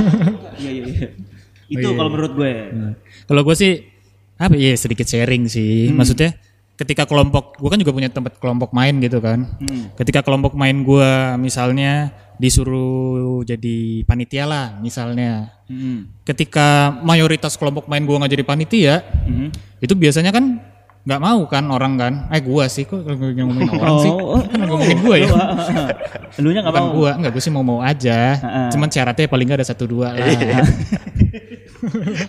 iya 0.62 0.72
iya 0.72 0.86
iya. 0.86 1.08
Itu 1.68 1.90
Oh 1.90 1.92
iya, 1.92 1.98
kalau 1.98 2.10
iya. 2.10 2.14
menurut 2.14 2.34
gue. 2.38 2.54
Nah, 2.70 2.94
kalau 3.26 3.42
gue 3.42 3.56
sih 3.58 3.74
apa 4.38 4.54
ya 4.54 4.78
sedikit 4.78 5.10
sharing 5.10 5.50
sih. 5.50 5.90
Hmm. 5.90 5.98
Maksudnya 5.98 6.38
ketika 6.78 7.10
kelompok 7.10 7.58
gue 7.58 7.70
kan 7.74 7.80
juga 7.82 7.94
punya 7.94 8.10
tempat 8.14 8.38
kelompok 8.38 8.70
main 8.72 8.94
gitu 9.02 9.18
kan. 9.18 9.50
Hmm. 9.58 9.90
Ketika 9.98 10.22
kelompok 10.22 10.54
main 10.54 10.86
gue 10.86 11.10
misalnya 11.42 12.14
disuruh 12.38 13.42
jadi 13.42 14.06
panitia 14.06 14.46
lah 14.46 14.78
misalnya. 14.78 15.58
Hmm. 15.66 16.06
Ketika 16.22 16.94
mayoritas 17.02 17.58
kelompok 17.58 17.90
main 17.90 18.06
gue 18.06 18.14
nggak 18.14 18.34
jadi 18.38 18.46
panitia, 18.46 18.96
Hmm. 19.26 19.50
itu 19.82 19.98
biasanya 19.98 20.30
kan 20.30 20.62
nggak 21.08 21.24
mau 21.24 21.42
kan 21.50 21.64
orang 21.72 21.94
kan. 21.98 22.14
Eh 22.30 22.44
gua 22.44 22.68
sih 22.68 22.84
kok 22.84 23.00
ngomongin 23.00 23.72
orang 23.80 23.96
sih. 24.04 24.12
Oh, 24.12 24.38
oh, 24.38 24.42
Kan 24.44 24.60
ngomongin 24.68 25.00
gue 25.02 25.16
ya. 25.24 25.32
Lu 26.44 26.52
nya 26.52 26.62
nggak 26.62 26.76
mau. 26.76 26.92
gua, 26.94 27.16
enggak 27.16 27.32
gue 27.32 27.42
sih 27.42 27.50
mau-mau 27.50 27.80
aja. 27.82 28.36
Heeh. 28.38 28.68
Cuman 28.76 28.92
syaratnya 28.92 29.26
paling 29.26 29.48
nggak 29.48 29.60
ada 29.64 29.68
satu 29.72 29.88
dua 29.88 30.12
lah. 30.14 30.28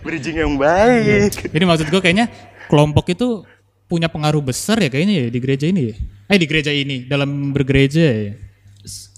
Bridging 0.07 0.39
yang 0.39 0.55
baik. 0.57 1.51
Jadi 1.51 1.65
maksud 1.67 1.87
gue 1.91 2.01
kayaknya 2.01 2.31
kelompok 2.71 3.11
itu 3.11 3.43
punya 3.89 4.07
pengaruh 4.07 4.45
besar 4.45 4.77
ya 4.79 4.87
kayaknya 4.87 5.25
ya 5.25 5.29
di 5.29 5.39
gereja 5.41 5.67
ini 5.67 5.83
ya. 5.91 5.95
Eh 6.29 6.37
di 6.37 6.45
gereja 6.45 6.69
ini 6.71 7.09
dalam 7.09 7.51
bergereja 7.51 8.05
ya. 8.05 8.33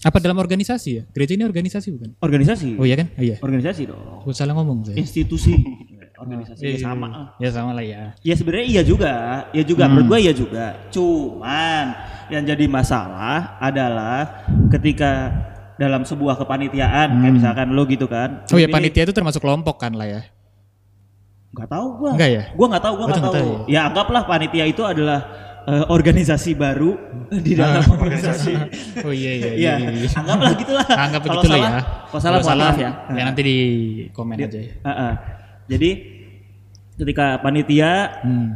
Apa 0.01 0.17
dalam 0.19 0.39
organisasi 0.39 0.89
ya? 0.91 1.03
Gereja 1.13 1.37
ini 1.37 1.45
organisasi 1.45 1.89
bukan? 1.93 2.11
Organisasi. 2.19 2.79
Oh 2.81 2.87
iya 2.87 2.97
kan? 2.97 3.13
Oh 3.15 3.23
iya. 3.23 3.37
Organisasi 3.39 3.83
dong. 3.85 4.25
Gue 4.25 4.33
salah 4.33 4.55
ngomong 4.57 4.87
saya. 4.87 4.97
Institusi. 4.97 5.53
Organisasi 6.21 6.61
Iya, 6.61 6.69
ya 6.69 6.77
iya, 6.77 6.85
sama. 6.85 7.09
iya. 7.09 7.25
Ya 7.41 7.51
sama 7.51 7.71
lah 7.73 7.85
ya. 7.85 8.03
Ya 8.21 8.35
sebenarnya 8.37 8.67
iya 8.69 8.83
juga, 8.85 9.13
ya 9.51 9.63
juga 9.65 9.85
Hmm. 9.89 9.93
menurut 9.97 10.07
gue 10.13 10.19
iya 10.21 10.35
juga. 10.37 10.65
Cuman 10.93 11.85
yang 12.29 12.45
jadi 12.45 12.65
masalah 12.69 13.57
adalah 13.57 14.45
ketika 14.69 15.33
dalam 15.77 16.05
sebuah 16.05 16.37
kepanitiaan 16.37 17.09
kayak 17.17 17.33
misalkan 17.33 17.73
lo 17.73 17.89
gitu 17.89 18.05
kan. 18.05 18.45
Oh 18.53 18.61
ya 18.61 18.69
panitia 18.69 19.09
itu 19.09 19.17
termasuk 19.17 19.41
kelompok 19.41 19.81
kan 19.81 19.97
lah 19.97 20.05
ya. 20.05 20.21
Nggak 21.51 21.69
tahu 21.69 21.87
gua. 21.97 22.11
Enggak 22.15 22.31
ya? 22.31 22.43
Gua 22.53 22.67
nggak 22.69 22.85
tahu, 22.85 22.95
gua 22.95 23.05
Oh, 23.05 23.09
nggak 23.09 23.23
tahu. 23.23 23.35
tahu 23.35 23.51
Ya 23.67 23.81
anggaplah 23.85 24.23
panitia 24.25 24.65
itu 24.65 24.83
adalah 24.83 25.21
eh, 25.61 25.85
organisasi 25.87 26.51
baru 26.55 26.97
di 27.29 27.53
dalam 27.53 27.85
organisasi. 27.87 28.53
Oh 29.07 29.13
iya 29.13 29.33
iya 29.35 29.51
iya. 29.51 29.55
Iya, 29.55 29.73
iya, 29.77 29.91
iya. 29.99 30.09
anggaplah 30.15 30.53
gitulah. 30.55 30.87
Anggap 31.05 31.21
Kalau 31.21 31.35
begitu 31.37 31.49
lah 31.49 31.59
salah- 31.59 31.71
ya. 31.71 31.83
Kalau 32.07 32.21
salah, 32.21 32.39
mohon 32.41 32.59
maaf 32.61 32.79
ya. 32.79 32.91
Ya 33.11 33.23
nanti 33.25 33.41
di 33.41 33.57
komen 34.11 34.37
aja 34.37 34.59
ya. 34.59 34.73
Heeh. 34.81 35.13
Jadi 35.69 35.91
ketika 36.97 37.27
panitia 37.39 37.93
Hmm. 38.21 38.49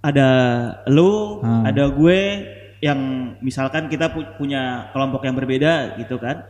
ada 0.00 0.28
lu, 0.86 1.40
Hmm. 1.40 1.64
ada 1.64 1.88
gue 1.88 2.20
yang 2.78 3.00
misalkan 3.40 3.88
kita 3.88 4.08
pu- 4.08 4.36
punya 4.36 4.92
kelompok 4.92 5.24
yang 5.24 5.32
berbeda 5.32 5.96
gitu 5.96 6.16
kan. 6.16 6.44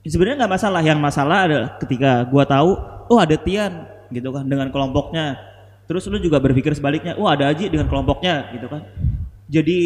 Sebenarnya 0.00 0.40
nggak 0.40 0.54
masalah, 0.54 0.80
yang 0.80 0.96
masalah 0.96 1.38
adalah 1.44 1.68
ketika 1.76 2.24
gua 2.24 2.44
tahu, 2.44 2.70
oh 3.06 3.18
ada 3.18 3.36
Tian 3.36 3.84
gitu 4.10 4.28
kan 4.34 4.44
dengan 4.46 4.68
kelompoknya. 4.74 5.38
Terus 5.90 6.06
lu 6.06 6.22
juga 6.22 6.38
berpikir 6.38 6.70
sebaliknya, 6.74 7.18
oh 7.18 7.26
ada 7.26 7.50
Aji 7.50 7.66
dengan 7.66 7.90
kelompoknya 7.90 8.54
gitu 8.54 8.70
kan. 8.70 8.86
Jadi 9.50 9.80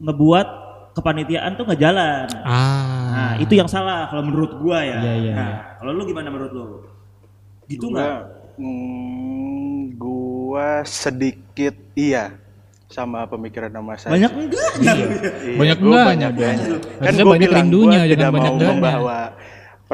ngebuat 0.00 0.48
kepanitiaan 0.96 1.58
tuh 1.58 1.64
nggak 1.68 1.80
jalan. 1.82 2.26
Ah. 2.46 3.10
Nah, 3.12 3.32
itu 3.42 3.52
yang 3.58 3.68
salah 3.68 4.08
kalau 4.08 4.24
menurut 4.24 4.56
gua 4.62 4.80
ya. 4.80 4.98
Iya, 5.04 5.14
iya, 5.20 5.32
Nah, 5.34 5.52
kalau 5.82 5.90
lu 5.92 6.02
gimana 6.08 6.28
menurut 6.32 6.52
lu? 6.54 6.66
Gitu 7.68 7.88
Gua, 7.90 7.96
nggak? 7.98 8.18
mm, 8.60 9.78
gua 9.98 10.68
sedikit 10.86 11.74
iya 11.98 12.36
sama 12.88 13.26
pemikiran 13.26 13.68
nama 13.74 13.98
saya. 13.98 14.14
Banyak 14.14 14.32
enggak? 14.38 14.70
Iya, 14.80 14.94
Banyak 15.58 15.78
gua 15.82 15.98
enggaknya 16.14 16.28
dong. 16.30 16.58
Kan 17.02 17.12
gue 17.12 17.26
banyak 17.26 17.50
bilang 17.50 17.66
rindunya, 17.66 18.00
gua 18.00 18.08
jangan 18.08 18.16
tidak 18.16 18.30
banyak 18.32 18.52
mau 18.54 18.70
membawa 18.70 19.20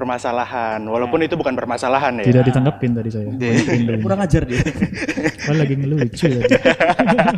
permasalahan, 0.00 0.80
walaupun 0.82 1.20
itu 1.20 1.36
bukan 1.36 1.52
permasalahan 1.52 2.16
ya. 2.18 2.24
Tidak 2.24 2.42
ditanggapin 2.42 2.90
tadi 2.92 3.10
saya. 3.12 3.28
Kurang 4.04 4.20
ajar 4.20 4.42
dia. 4.42 4.60
Kalau 5.44 5.58
lagi 5.58 5.74
ngelucu 5.76 6.28
tadi. 6.40 6.56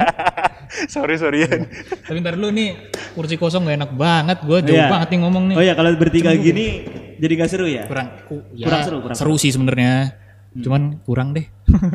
sorry 0.94 1.18
sorryan. 1.18 1.66
Tapi 2.00 2.16
ntar 2.18 2.38
dulu 2.38 2.48
nih 2.48 2.68
kursi 3.12 3.34
kosong 3.34 3.66
gak 3.66 3.76
enak 3.76 3.90
banget. 3.92 4.38
Gue 4.40 4.58
jauh 4.62 4.72
Iya. 4.72 4.86
banget 4.88 5.08
nih 5.10 5.18
ngomong 5.20 5.44
nih. 5.50 5.56
Oh 5.58 5.64
ya 5.64 5.74
kalau 5.74 5.90
bertiga 5.94 6.30
gini 6.32 6.86
jadi 7.18 7.32
gak 7.36 7.50
seru 7.50 7.66
ya? 7.66 7.84
Kurang 7.84 8.08
ku- 8.24 8.46
ya, 8.52 8.66
Kurang 8.66 8.82
seru, 8.82 8.96
kurang 9.02 9.16
seru 9.18 9.34
sih 9.36 9.50
sebenarnya. 9.50 10.16
Cuman 10.54 11.02
kurang 11.02 11.32
deh. 11.32 11.46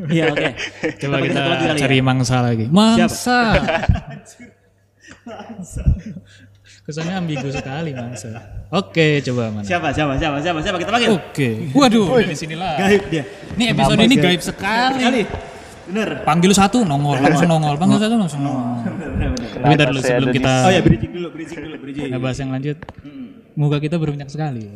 Iya 0.09 0.33
oke. 0.33 0.49
Coba 0.97 1.13
pakai 1.17 1.29
kita 1.29 1.39
kali 1.39 1.63
ya? 1.63 1.73
cari 1.77 1.97
mangsa 2.01 2.37
lagi. 2.41 2.65
Mangsa. 2.67 3.39
Kesannya 6.87 7.19
ambigu 7.19 7.51
sekali 7.51 7.91
mangsa. 7.91 8.31
Oke, 8.71 9.19
coba 9.19 9.51
mana? 9.51 9.67
Siapa 9.67 9.91
siapa 9.91 10.15
siapa 10.15 10.39
siapa 10.39 10.59
siapa 10.63 10.77
kita 10.79 10.87
panggil? 10.95 11.19
Oke. 11.19 11.67
Waduh, 11.75 12.23
dari 12.23 12.31
sini 12.31 12.55
lah. 12.55 12.79
Gaib 12.79 13.03
dia. 13.11 13.27
Ini 13.59 13.75
episode 13.75 13.99
ini 14.07 14.15
gaib 14.15 14.39
sekali. 14.39 15.03
Kali. 15.03 15.23
Bener. 15.91 16.23
Panggil 16.23 16.51
satu 16.55 16.87
nongol, 16.87 17.19
langsung 17.19 17.51
nongol. 17.51 17.75
Panggil 17.75 17.99
satu 17.99 18.15
langsung 18.15 18.39
nongol. 18.39 18.87
Tapi 19.59 19.73
ntar 19.75 19.87
dulu 19.91 19.99
sebelum 19.99 20.31
kita 20.31 20.51
Oh 20.63 20.71
ya 20.71 20.79
bridging 20.79 21.11
dulu, 21.11 21.27
bridging 21.35 21.59
dulu, 21.59 21.75
bridging. 21.75 22.07
ngebahas 22.07 22.37
yang 22.39 22.51
lanjut. 22.55 22.77
Muka 23.59 23.77
kita 23.83 23.95
berminyak 23.99 24.31
sekali. 24.31 24.63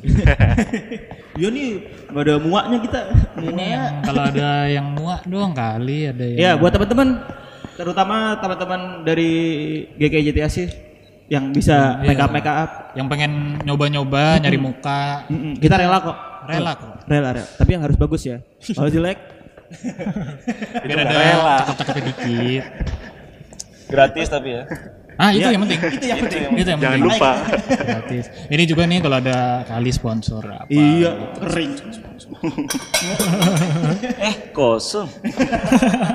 Iya 1.32 1.48
nih, 1.48 1.70
gak 2.12 2.28
ada 2.28 2.36
muaknya 2.44 2.78
kita. 2.84 3.02
Ini 3.40 3.66
yang 3.72 3.94
kalau 4.04 4.22
ada 4.28 4.68
yang 4.68 4.88
muak 4.92 5.24
doang 5.24 5.56
kali, 5.56 6.12
ada 6.12 6.28
yang 6.28 6.38
Ya 6.44 6.52
buat 6.60 6.76
teman-teman, 6.76 7.24
terutama 7.80 8.36
teman-teman 8.36 9.08
dari 9.08 9.32
GKJTA 9.96 10.52
sih 10.52 10.91
yang 11.32 11.56
bisa 11.56 11.96
Iya. 11.98 12.08
make 12.12 12.20
up 12.20 12.30
make 12.30 12.44
up. 12.46 12.72
yang 12.92 13.08
pengen 13.08 13.32
nyoba-nyoba 13.64 14.36
nyari 14.38 14.60
muka 14.60 15.24
Mm-mm, 15.32 15.56
Kita 15.56 15.80
rela 15.80 15.98
kok. 15.98 16.18
rela 16.44 16.76
kok. 16.76 16.92
Rela, 17.08 17.30
rela. 17.32 17.48
Tapi 17.56 17.70
yang 17.72 17.82
harus 17.82 17.96
bagus 17.96 18.22
ya. 18.22 18.44
Kalau 18.76 18.88
jelek, 18.88 19.16
Biar 20.84 20.98
ada 21.02 21.16
cakep-cakepnya 21.64 22.04
dikit. 22.12 22.64
Gratis 23.88 24.28
tapi 24.28 24.50
ya. 24.52 24.64
Ah, 25.16 25.30
itu 25.30 25.44
Iya. 25.44 25.54
yang 25.54 25.64
penting. 25.64 25.80
itu 25.80 26.06
yang 26.08 26.20
penting. 26.20 26.42
Itu 26.52 26.68
yang 26.68 26.82
Jangan 26.82 26.98
penting. 26.98 27.04
lupa. 27.08 27.32
Gratis. 27.80 28.26
Ini 28.48 28.64
juga 28.66 28.84
nih 28.84 29.00
kalau 29.00 29.18
ada 29.18 29.38
kali 29.64 29.92
sponsor 29.92 30.44
apa. 30.44 30.68
Iya, 30.68 31.12
kering. 31.38 31.72
Eh 34.22 34.36
kosong. 34.52 35.10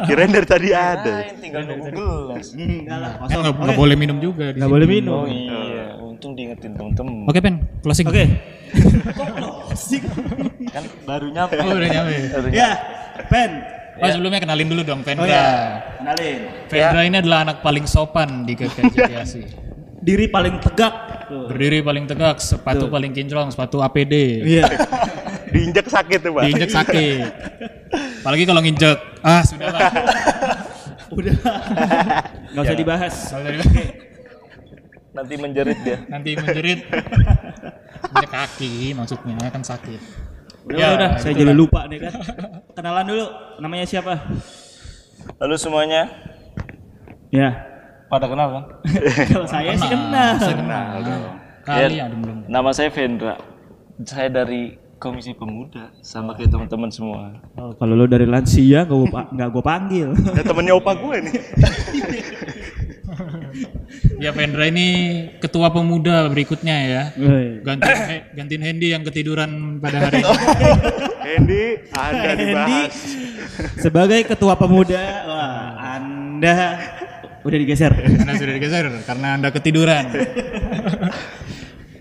Kirain 0.07 0.31
dari 0.31 0.47
tadi 0.47 0.69
ada. 0.71 1.29
Tinggal 1.37 1.63
nunggu 1.65 1.89
gelas. 1.91 2.53
Enggak 2.53 2.99
lah, 2.99 3.13
Kan 3.23 3.53
kosong. 3.53 3.77
boleh 3.77 3.97
minum 3.97 4.17
juga. 4.19 4.51
di 4.51 4.59
Nggak 4.59 4.67
sini. 4.67 4.75
boleh 4.75 4.87
minum. 4.89 5.13
Oh 5.15 5.27
iya, 5.27 5.85
untung 5.99 6.33
diingetin 6.33 6.73
temen-temen. 6.73 7.27
Oke 7.27 7.39
pen, 7.39 7.55
closing. 7.81 8.07
Oke. 8.07 8.25
Kan 10.69 10.85
baru 11.05 11.27
nyampe. 11.29 11.55
Oh, 11.59 11.73
udah 11.73 11.89
nyampe. 11.89 12.15
Ya, 12.53 12.71
Pen. 13.29 13.51
Oh 13.97 14.05
sebelumnya 14.07 14.45
kenalin 14.45 14.69
dulu 14.69 14.83
dong 14.85 15.01
Vendra. 15.01 15.25
Oh 15.25 15.27
ya, 15.27 15.47
kenalin. 15.97 16.41
Vendra 16.69 17.01
ini 17.03 17.17
adalah 17.17 17.49
anak 17.49 17.65
paling 17.65 17.89
sopan 17.89 18.45
di 18.45 18.53
KKJTASI. 18.53 19.43
Diri 19.97 20.29
paling 20.29 20.61
tegak. 20.61 20.95
Tuh. 21.27 21.51
Berdiri 21.51 21.83
paling 21.83 22.07
tegak, 22.07 22.39
sepatu 22.39 22.87
paling 22.87 23.11
kinclong, 23.11 23.51
sepatu 23.51 23.83
APD. 23.83 24.15
Iya. 24.45 24.65
Diinjak 25.57 25.87
sakit 25.89 26.19
tuh, 26.21 26.33
Pak. 26.37 26.43
Diinjek 26.45 26.71
sakit. 26.71 27.29
Apalagi 28.21 28.45
kalau 28.45 28.61
nginjek. 28.61 28.99
Ah, 29.25 29.41
sudah 29.41 29.69
lah. 29.73 29.91
Udah. 31.17 31.35
Gak 32.53 32.63
usah 32.67 32.77
dibahas. 32.77 33.15
Kalau 33.33 33.43
dari 33.47 33.59
Nanti 35.17 35.35
menjerit 35.41 35.79
dia. 35.81 35.99
nanti 36.13 36.37
menjerit 36.37 36.81
injek 38.13 38.29
kaki 38.29 38.93
maksudnya 38.93 39.49
kan 39.49 39.65
sakit. 39.65 40.01
Udah, 40.69 40.77
Ya, 40.77 40.87
udah. 40.93 41.11
Saya 41.17 41.33
jadi 41.33 41.57
lupa 41.57 41.89
nih 41.89 42.05
kan. 42.05 42.13
Kenalan 42.77 43.05
dulu. 43.09 43.27
Namanya 43.65 43.87
siapa? 43.89 44.13
Halo 45.41 45.57
semuanya. 45.57 46.13
Ya. 47.33 47.65
Pada 48.07 48.29
kenal 48.29 48.49
kan? 48.53 48.65
Kalau 49.33 49.47
saya 49.49 49.73
sih 49.73 49.89
kenal. 49.89 50.37
Kenal 50.37 50.87
dong. 51.01 51.35
Kali 51.65 51.97
Ya, 51.99 52.07
ada 52.07 52.15
belum. 52.15 52.39
Nama 52.47 52.71
saya 52.71 52.91
Vendra. 52.93 53.35
Saya 54.05 54.29
dari 54.29 54.77
Komisi 54.97 55.37
Pemuda 55.37 55.93
sama 56.01 56.33
kayak 56.33 56.49
teman-teman 56.49 56.89
semua. 56.89 57.37
Oh, 57.55 57.77
kalau 57.77 57.93
lo 57.93 58.09
dari 58.09 58.25
lansia 58.25 58.83
nggak 58.83 58.97
gue 58.97 59.09
nggak 59.13 59.49
gue 59.53 59.63
panggil. 59.63 60.09
Ada 60.17 60.43
temennya 60.51 60.75
opa 60.75 60.93
gue 60.97 61.17
nih. 61.21 61.35
Ya 64.17 64.33
Pendra 64.33 64.65
ini 64.67 64.89
ketua 65.39 65.69
pemuda 65.69 66.25
berikutnya 66.29 66.77
ya. 66.89 67.03
Woi. 67.17 67.61
Gantiin, 67.61 67.97
He- 68.09 68.25
gantiin 68.33 68.63
Hendy 68.65 68.89
yang 68.93 69.05
ketiduran 69.05 69.77
pada 69.79 70.09
hari 70.09 70.25
ini. 70.25 70.33
Hendy, 71.29 71.65
Anda 71.93 72.29
Hendy 72.33 72.45
dibahas. 72.49 72.95
sebagai 73.77 74.21
ketua 74.25 74.57
pemuda, 74.57 75.01
wah 75.29 75.61
anda 75.97 76.57
udah 77.41 77.59
digeser. 77.61 77.93
Karena 77.93 78.33
sudah 78.35 78.53
digeser 78.53 78.85
karena 79.05 79.29
anda 79.37 79.49
ketiduran. 79.53 80.05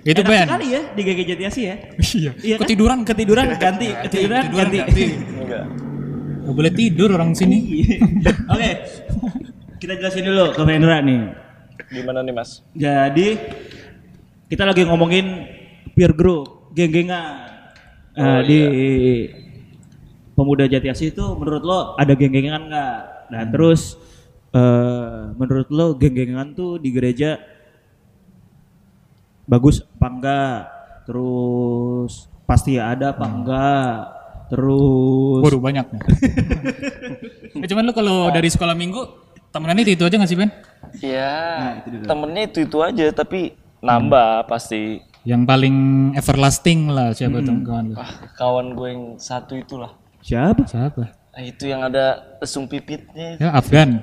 Itu 0.05 0.21
Enak 0.21 0.29
Ben. 0.29 0.45
sekali 0.45 0.67
ya 0.69 0.81
di 0.93 1.01
GG 1.01 1.19
Jatiasi 1.25 1.61
ya. 1.65 1.75
Iya. 1.97 2.31
Iya 2.37 2.55
kan? 2.55 2.61
Ketiduran 2.61 2.99
Ketiduran 3.01 3.45
ganti, 3.57 3.89
ketiduran 4.05 4.43
Ketiduran 4.45 4.69
ganti. 4.69 4.77
ganti. 4.85 5.05
Enggak. 5.41 5.65
Gak 6.45 6.53
boleh 6.53 6.73
tidur 6.77 7.09
orang 7.09 7.33
sini. 7.33 7.57
Oke, 8.53 8.69
kita 9.81 9.97
jelasin 9.97 10.29
dulu 10.29 10.53
ke 10.53 10.61
Vendra 10.61 11.01
nih. 11.01 11.33
Gimana 11.89 12.21
nih 12.21 12.33
Mas? 12.37 12.61
Jadi 12.77 13.27
kita 14.45 14.61
lagi 14.61 14.85
ngomongin 14.85 15.25
peer 15.97 16.13
group, 16.13 16.69
geng-gengan. 16.77 17.49
Nah, 18.13 18.45
di 18.45 18.61
pemuda 20.37 20.69
Jatiasi 20.69 21.17
itu 21.17 21.25
menurut 21.33 21.63
lo 21.65 21.79
ada 21.97 22.13
geng-gengan 22.13 22.69
nggak? 22.69 22.95
Nah 23.33 23.43
terus 23.49 23.97
eh, 24.53 25.33
menurut 25.33 25.67
lo 25.73 25.97
geng-gengan 25.97 26.53
tuh 26.53 26.77
di 26.77 26.93
gereja 26.93 27.41
bagus 29.45 29.85
apa 29.97 30.07
enggak? 30.09 30.57
Terus 31.05 32.29
pasti 32.49 32.77
ada 32.81 33.13
apa 33.13 33.25
enggak? 33.25 33.93
Terus 34.45 35.41
Waduh 35.41 35.61
banyak 35.61 35.85
eh, 37.65 37.67
cuman 37.69 37.89
lu 37.89 37.93
kalau 37.97 38.29
dari 38.29 38.45
sekolah 38.45 38.77
minggu 38.77 39.01
temenannya 39.49 39.89
itu, 39.89 39.97
itu 39.97 40.03
aja 40.05 40.21
gak 40.21 40.29
sih 40.29 40.37
Ben? 40.37 40.51
Ya, 41.01 41.33
temennya 42.05 42.45
itu-itu 42.45 42.77
aja 42.83 43.09
tapi 43.09 43.57
nambah 43.81 44.45
pasti. 44.45 45.01
Yang 45.25 45.41
paling 45.49 45.77
everlasting 46.13 46.93
lah 46.93 47.09
siapa 47.17 47.41
tuh 47.41 47.57
kawan 47.65 47.85
lu? 47.89 47.95
Ah, 47.97 48.11
kawan 48.37 48.77
gue 48.77 48.89
yang 48.93 49.03
satu 49.17 49.57
itulah. 49.57 49.97
siapa? 50.21 50.69
Siapa? 50.69 51.09
Ah, 51.35 51.43
itu 51.43 51.67
yang 51.67 51.83
ada 51.83 52.39
lesung 52.39 52.63
pipitnya. 52.63 53.35
Ya 53.35 53.51
Afgan. 53.51 53.99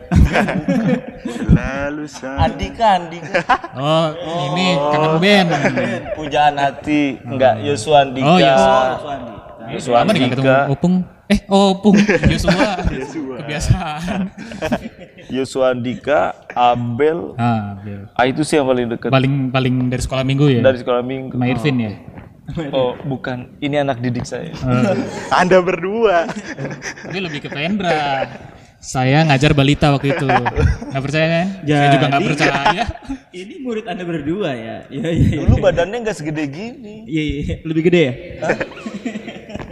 Lalu 1.48 2.04
sa 2.04 2.44
Andika, 2.44 3.00
Andika. 3.00 3.40
Oh, 3.72 4.12
ini 4.52 4.76
kangen 4.76 5.14
Ben. 5.16 5.46
Pujaan 6.12 6.60
hati. 6.60 7.16
Enggak, 7.24 7.64
Yosua 7.64 8.04
Andika. 8.04 8.28
Oh, 8.28 8.36
Yosua. 8.36 8.80
Yosua 9.72 9.96
Andika. 10.04 10.56
Opung. 10.68 11.08
Eh, 11.32 11.40
Opung. 11.48 11.96
Yosua. 12.04 12.84
Kebiasaan. 13.40 14.20
Yosua 15.32 15.72
Andika, 15.72 16.36
Abel. 16.52 17.32
Ah, 17.40 17.80
biar. 17.80 18.12
Ah, 18.12 18.28
itu 18.28 18.44
sih 18.44 18.60
yang 18.60 18.68
paling 18.68 18.92
dekat 18.92 19.08
paling 19.08 19.48
paling 19.48 19.88
dari 19.88 20.02
sekolah 20.04 20.20
minggu 20.20 20.52
ya. 20.52 20.60
dari 20.60 20.76
sekolah 20.84 21.00
minggu. 21.00 21.32
Sama 21.32 21.48
Irvin 21.48 21.76
ya. 21.80 21.92
Oh, 22.76 22.98
bukan. 23.06 23.54
Ini 23.62 23.86
anak 23.86 24.02
didik 24.02 24.26
saya. 24.26 24.50
Anda 25.30 25.62
berdua. 25.62 26.26
Tapi 27.06 27.18
lebih 27.22 27.46
ke 27.46 27.48
Pendra. 27.48 28.26
Saya 28.82 29.22
ngajar 29.22 29.54
balita 29.54 29.94
waktu 29.94 30.10
itu. 30.10 30.26
Nggak 30.26 31.02
percaya 31.06 31.26
kan? 31.30 31.46
Saya 31.62 31.88
juga 31.94 32.06
nggak 32.10 32.20
Jadi- 32.20 32.30
percaya. 32.34 32.84
Ini 33.46 33.54
murid 33.64 33.86
anda 33.88 34.04
berdua 34.04 34.50
ya? 34.52 34.76
Iya 34.92 35.08
iya. 35.08 35.28
iya. 35.32 35.38
Dulu 35.46 35.54
badannya 35.62 36.04
nggak 36.04 36.16
segede 36.18 36.44
gini. 36.50 37.06
Iya 37.08 37.22
iya. 37.22 37.54
Lebih 37.64 37.82
gede 37.88 38.00
ya? 38.04 38.12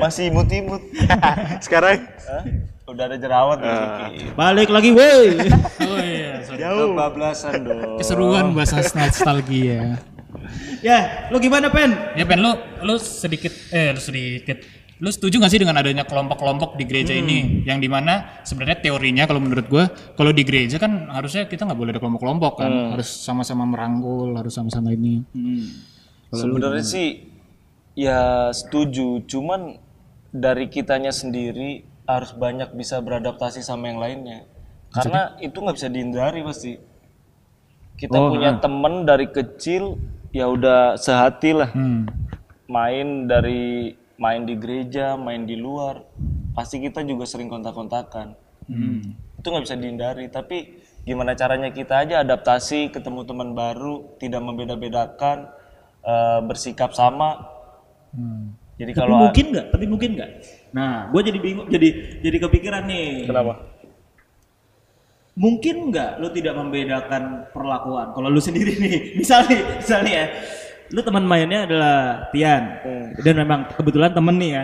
Masih 0.00 0.32
imut-imut. 0.32 0.80
Sekarang 1.60 2.00
Hah? 2.24 2.44
Udah 2.88 3.04
ada 3.06 3.20
jerawat 3.20 3.58
dikit. 3.60 4.32
Balik 4.32 4.72
lagi 4.72 4.90
woi. 4.90 5.36
Oh 5.84 5.98
iya, 6.00 6.40
sorry. 6.42 6.58
jauh. 6.58 6.96
Kebablasan 6.96 7.52
dong. 7.62 7.98
Keseruan 8.00 8.46
bahasa 8.56 8.80
nostalgia. 8.80 10.00
Ya, 10.80 11.28
lo 11.32 11.36
gimana 11.40 11.72
pen? 11.72 11.92
Ya 12.16 12.24
Pen, 12.28 12.40
lu 12.40 12.52
lu 12.84 12.94
sedikit 13.00 13.52
eh 13.72 13.92
lu 13.94 14.00
sedikit. 14.00 14.80
Lu 15.00 15.08
setuju 15.08 15.40
gak 15.40 15.48
sih 15.48 15.56
dengan 15.56 15.80
adanya 15.80 16.04
kelompok-kelompok 16.04 16.76
di 16.76 16.84
gereja 16.84 17.16
ini? 17.16 17.64
Yang 17.64 17.78
di 17.84 17.88
mana 17.88 18.44
sebenarnya 18.44 18.84
teorinya 18.84 19.24
kalau 19.24 19.40
menurut 19.40 19.64
gua 19.64 19.88
kalau 20.12 20.28
di 20.28 20.44
gereja 20.44 20.76
kan 20.76 21.08
harusnya 21.08 21.48
kita 21.48 21.64
nggak 21.64 21.78
boleh 21.80 21.96
ada 21.96 22.00
kelompok-kelompok 22.04 22.52
kan. 22.60 22.92
Harus 22.92 23.08
sama-sama 23.08 23.64
merangkul 23.64 24.36
harus 24.36 24.52
sama-sama 24.52 24.92
ini. 24.92 25.24
Sebenarnya 26.28 26.84
sih 26.84 27.32
ya 27.96 28.52
setuju, 28.52 29.24
cuman 29.24 29.80
dari 30.36 30.68
kitanya 30.68 31.16
sendiri 31.16 31.82
harus 32.04 32.36
banyak 32.36 32.76
bisa 32.76 33.00
beradaptasi 33.00 33.64
sama 33.64 33.88
yang 33.88 34.04
lainnya. 34.04 34.44
Karena 34.92 35.32
itu 35.40 35.64
nggak 35.64 35.76
bisa 35.80 35.88
dihindari 35.88 36.44
pasti. 36.44 36.76
Kita 37.96 38.20
punya 38.20 38.60
temen 38.60 39.08
dari 39.08 39.32
kecil 39.32 39.96
ya 40.30 40.50
udah 40.50 40.98
sehati 40.98 41.50
lah. 41.54 41.70
hmm. 41.70 42.06
Main 42.70 43.26
dari 43.26 43.94
main 44.20 44.46
di 44.46 44.54
gereja, 44.54 45.18
main 45.18 45.42
di 45.48 45.58
luar, 45.58 46.06
pasti 46.54 46.78
kita 46.78 47.02
juga 47.02 47.26
sering 47.26 47.50
kontak-kontakan. 47.50 48.36
Itu 49.40 49.46
nggak 49.50 49.64
bisa 49.66 49.76
dihindari. 49.80 50.30
Tapi 50.30 50.78
gimana 51.02 51.34
caranya 51.34 51.72
kita 51.74 52.06
aja 52.06 52.22
adaptasi, 52.22 52.94
ketemu 52.94 53.26
teman 53.26 53.56
baru, 53.56 54.14
tidak 54.22 54.44
membeda-bedakan, 54.44 55.50
eh, 56.04 56.40
bersikap 56.46 56.94
sama. 56.94 57.48
Jadi 58.80 58.96
Tapi 58.96 59.00
kalau 59.00 59.28
mungkin 59.28 59.46
nggak? 59.52 59.66
Tapi 59.74 59.84
mungkin 59.88 60.10
nggak? 60.16 60.30
Nah, 60.72 61.10
gue 61.12 61.20
jadi 61.20 61.38
bingung, 61.42 61.66
jadi 61.68 61.88
jadi 62.22 62.36
kepikiran 62.40 62.82
nih. 62.86 63.26
kenapa? 63.26 63.69
Mungkin 65.40 65.88
nggak 65.88 66.20
lo 66.20 66.28
tidak 66.28 66.52
membedakan 66.52 67.48
perlakuan? 67.48 68.12
Kalau 68.12 68.28
lu 68.28 68.36
sendiri 68.36 68.76
nih, 68.76 68.96
misalnya, 69.24 69.80
misalnya 69.80 70.12
ya, 70.12 70.26
lu 70.90 71.00
teman 71.00 71.24
mainnya 71.24 71.64
adalah 71.64 71.96
Tian, 72.28 72.62
dan 73.24 73.34
memang 73.40 73.72
kebetulan 73.72 74.12
temen 74.12 74.36
nih 74.36 74.50
ya, 74.52 74.62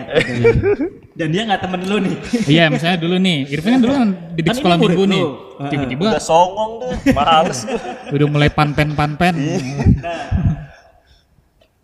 dan 1.23 1.29
dia 1.33 1.43
nggak 1.47 1.63
temen 1.65 1.81
lu 1.87 1.97
nih. 2.03 2.17
iya 2.51 2.65
misalnya 2.67 2.99
dulu 2.99 3.17
nih 3.17 3.47
Irvin 3.47 3.79
kan 3.79 3.81
dulu 3.81 3.93
kan 3.95 4.09
didik 4.35 4.51
Kan 4.51 4.57
sekolah 4.59 4.77
minggu 4.77 5.03
lu. 5.07 5.13
nih. 5.15 5.23
Tiba-tiba 5.71 6.03
Udah 6.13 6.21
songong 6.21 6.71
tuh, 6.83 6.93
males 7.17 7.59
udah 8.15 8.27
mulai 8.29 8.51
panpen-panpen. 8.53 9.35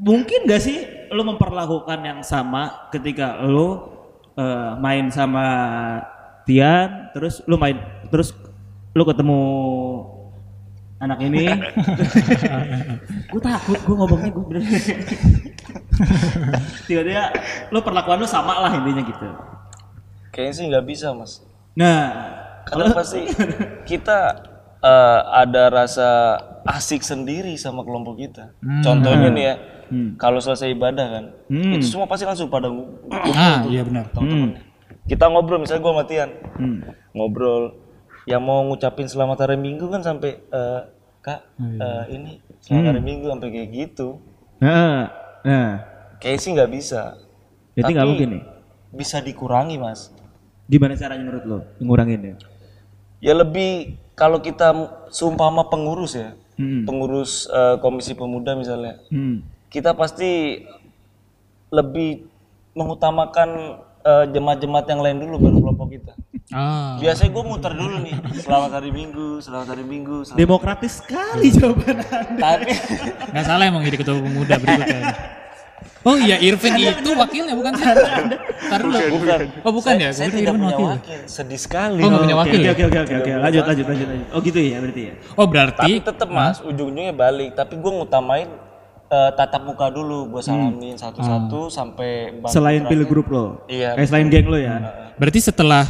Mungkin 0.02 0.50
gak 0.50 0.60
sih 0.60 0.78
lo 1.14 1.22
memperlakukan 1.22 2.02
yang 2.02 2.20
sama 2.26 2.90
ketika 2.90 3.38
lo 3.46 3.94
eh, 4.34 4.74
main 4.82 5.06
sama 5.14 5.46
Tian, 6.42 7.14
terus 7.14 7.38
lo 7.46 7.54
main, 7.54 7.78
terus 8.10 8.34
lo 8.92 9.02
ketemu 9.08 9.40
anak 11.02 11.18
ini. 11.24 11.48
gue 13.32 13.42
takut, 13.42 13.78
gue 13.80 13.96
ngomongnya 13.96 14.30
gue 14.30 14.44
bener. 14.46 14.62
Tiba-tiba 16.86 17.24
lo 17.74 17.78
perlakuan 17.82 18.22
lo 18.22 18.28
sama 18.28 18.62
lah 18.62 18.72
intinya 18.76 19.02
gitu. 19.02 19.26
Kayaknya 20.32 20.54
sih 20.54 20.64
nggak 20.70 20.86
bisa 20.86 21.06
mas. 21.12 21.42
Nah, 21.74 22.38
Karena 22.62 22.94
pasti 22.94 23.26
kita 23.90 24.38
eh, 24.78 25.20
ada 25.34 25.66
rasa 25.66 26.38
asik 26.62 27.02
sendiri 27.02 27.58
sama 27.58 27.82
kelompok 27.82 28.22
kita. 28.22 28.54
Contohnya 28.86 29.34
nih 29.34 29.44
ya, 29.44 29.54
kalau 30.14 30.38
selesai 30.38 30.70
ibadah 30.70 31.06
kan, 31.10 31.24
Hmm. 31.52 31.76
itu 31.76 31.84
semua 31.84 32.08
pasti 32.08 32.24
langsung 32.24 32.48
pada 32.48 32.72
ah 33.36 33.60
iya 33.68 33.84
benar 33.84 34.08
hmm, 34.16 34.56
kita 35.04 35.28
ngobrol 35.28 35.60
misalnya 35.60 35.84
gue 35.84 35.92
matian 35.92 36.30
hmm. 36.56 36.78
ngobrol 37.12 37.76
yang 38.24 38.40
mau 38.40 38.62
ngucapin 38.62 39.06
selamat 39.06 39.38
hari 39.42 39.56
minggu 39.56 39.86
kan 39.86 40.00
sampai 40.00 40.38
eh, 40.38 40.80
kak 41.20 41.40
eh, 41.58 42.04
ini 42.10 42.38
selamat 42.60 42.84
hari 42.88 43.02
minggu 43.02 43.26
sampai 43.26 43.48
kayak 43.50 43.70
gitu 43.70 44.18
Nah, 44.56 45.10
nah, 45.42 45.70
kayak 46.16 46.38
sih 46.38 46.54
nggak 46.54 46.70
bisa 46.70 47.18
jadi 47.74 47.90
nggak 47.90 48.06
mungkin 48.06 48.28
nih. 48.30 48.42
bisa 48.92 49.18
dikurangi 49.18 49.74
mas 49.76 50.14
Gimana 50.64 50.94
caranya 50.94 51.24
menurut 51.24 51.44
lo 51.44 51.58
ngurangin 51.78 52.20
ya? 52.22 52.34
ya 53.20 53.34
lebih 53.34 53.70
kalau 54.14 54.38
kita 54.38 54.70
seumpama 55.08 55.66
pengurus 55.66 56.14
ya 56.14 56.30
Hmm. 56.52 56.84
pengurus 56.84 57.48
eh, 57.48 57.80
komisi 57.80 58.12
pemuda 58.12 58.52
misalnya 58.52 59.00
Hmm. 59.08 59.40
kita 59.66 59.96
pasti 59.96 60.60
lebih 61.72 62.28
mengutamakan 62.72 63.80
eh, 64.02 64.24
jemaat-jemaat 64.30 64.86
yang 64.90 65.00
lain 65.00 65.16
dulu 65.22 65.34
baru 65.38 65.56
kelompok 65.62 65.88
kita 65.94 66.12
ah 66.52 66.98
biasanya 67.00 67.30
gue 67.32 67.44
muter 67.46 67.72
dulu 67.72 67.96
nih 68.02 68.14
selamat 68.42 68.70
hari 68.76 68.90
minggu 68.92 69.28
selamat 69.40 69.66
hari 69.72 69.84
minggu 69.86 70.16
selamat... 70.26 70.40
Demokratis 70.42 70.92
sekali 71.00 71.46
jawaban 71.54 71.96
Anda. 72.02 72.40
tapi 72.42 72.70
nggak 73.32 73.44
salah 73.46 73.64
emang 73.64 73.82
jadi 73.86 73.96
ketua 73.96 74.16
pemuda 74.20 74.54
berikutnya 74.60 75.04
Oh 76.02 76.18
iya 76.18 76.34
Irvin 76.42 76.74
itu 76.82 77.10
wakilnya 77.14 77.54
bukan 77.54 77.78
sih? 77.78 77.86
Taruh 77.86 78.90
dulu. 78.90 79.22
Bukan. 79.22 79.40
Oh 79.62 79.70
bukan 79.70 79.94
ya? 80.02 80.10
Saya 80.10 80.34
Gua 80.34 80.34
kira 80.34 80.42
tidak 80.42 80.54
punya 80.58 80.74
wakil. 80.74 80.88
wakil. 80.98 81.20
Sedih 81.30 81.60
sekali. 81.62 82.02
Oh 82.02 82.08
nggak 82.10 82.22
punya 82.26 82.34
Oke 82.34 82.42
wakil 82.42 82.58
oke 82.58 82.66
ya? 82.66 82.72
oke 82.74 82.82
oke 82.82 82.98
oke 82.98 83.14
oke. 83.22 83.30
Lanjut 83.38 83.62
lanjut 83.70 83.86
lanjut 83.86 84.06
lanjut. 84.10 84.28
Oh 84.34 84.40
gitu 84.42 84.58
ya 84.58 84.78
berarti 84.82 85.02
ya. 85.06 85.14
Oh 85.38 85.46
berarti 85.46 85.78
Tapi 85.78 86.02
tetap 86.02 86.28
mas, 86.34 86.58
ujung-ujungnya 86.58 87.14
balik. 87.14 87.50
Tapi 87.54 87.74
gue 87.78 87.92
ngutamain 87.94 88.50
eh, 89.12 89.30
tatap 89.36 89.62
muka 89.62 89.92
dulu. 89.92 90.32
Gue 90.32 90.42
salamin 90.42 90.96
satu-satu 90.96 91.68
sampai 91.68 92.40
bantu 92.40 92.54
Selain 92.56 92.80
terakhir. 92.80 92.90
pilih 92.96 93.06
grup 93.06 93.26
lo. 93.28 93.46
Iya, 93.68 93.92
Eh 93.94 94.06
selain 94.08 94.32
geng 94.32 94.48
lo 94.48 94.56
ya. 94.56 94.80
berarti 95.20 95.44
setelah 95.44 95.84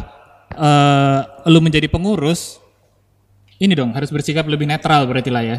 eh, 0.50 1.20
lu 1.46 1.62
menjadi 1.62 1.86
pengurus 1.86 2.58
ini 3.56 3.78
dong 3.78 3.94
harus 3.94 4.10
bersikap 4.10 4.42
lebih 4.44 4.66
netral 4.66 5.06
berarti 5.06 5.30
lah 5.30 5.46
ya. 5.46 5.58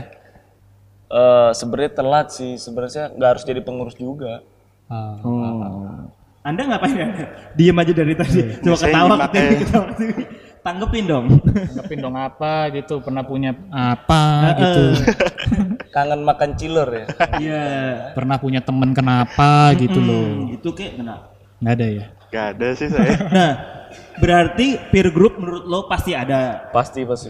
Eh, 1.08 1.52
sebenarnya 1.56 1.92
telat 1.96 2.28
sih. 2.34 2.60
Sebenarnya 2.60 3.14
nggak 3.16 3.30
harus 3.38 3.44
jadi 3.48 3.62
pengurus 3.64 3.96
juga. 3.96 4.44
Ah. 4.92 5.16
Oh. 5.24 6.12
Anda 6.44 6.68
ngapain 6.68 6.92
ya? 6.92 7.08
Diem 7.56 7.78
aja 7.80 7.94
dari 7.96 8.14
tadi. 8.20 8.60
Cuma 8.60 8.76
Saya 8.76 8.92
ketawa 8.92 9.16
ketawa. 9.32 9.88
Tanggepin 10.64 11.04
dong. 11.04 11.26
Tanggepin 11.44 12.00
dong 12.00 12.16
apa 12.16 12.72
gitu, 12.72 13.04
pernah 13.04 13.20
punya 13.28 13.52
apa 13.68 14.56
gitu. 14.56 14.84
Kangen 15.96 16.24
makan 16.24 16.56
cilor 16.56 16.90
ya. 16.90 17.06
Iya. 17.38 17.66
pernah 18.16 18.40
punya 18.40 18.64
temen 18.64 18.96
kenapa 18.96 19.76
gitu 19.76 20.00
loh. 20.00 20.48
Hmm, 20.48 20.56
Itu 20.56 20.72
kayak 20.72 21.04
kenapa? 21.04 21.36
Nggak 21.60 21.74
ada 21.76 21.88
ya? 21.88 22.06
Gak 22.34 22.46
ada 22.58 22.68
sih 22.74 22.88
saya. 22.90 23.14
Nah, 23.38 23.54
berarti 24.18 24.82
peer 24.90 25.14
group 25.14 25.38
menurut 25.38 25.70
lo 25.70 25.86
pasti 25.86 26.18
ada. 26.18 26.72
pasti 26.74 27.06
pasti. 27.06 27.30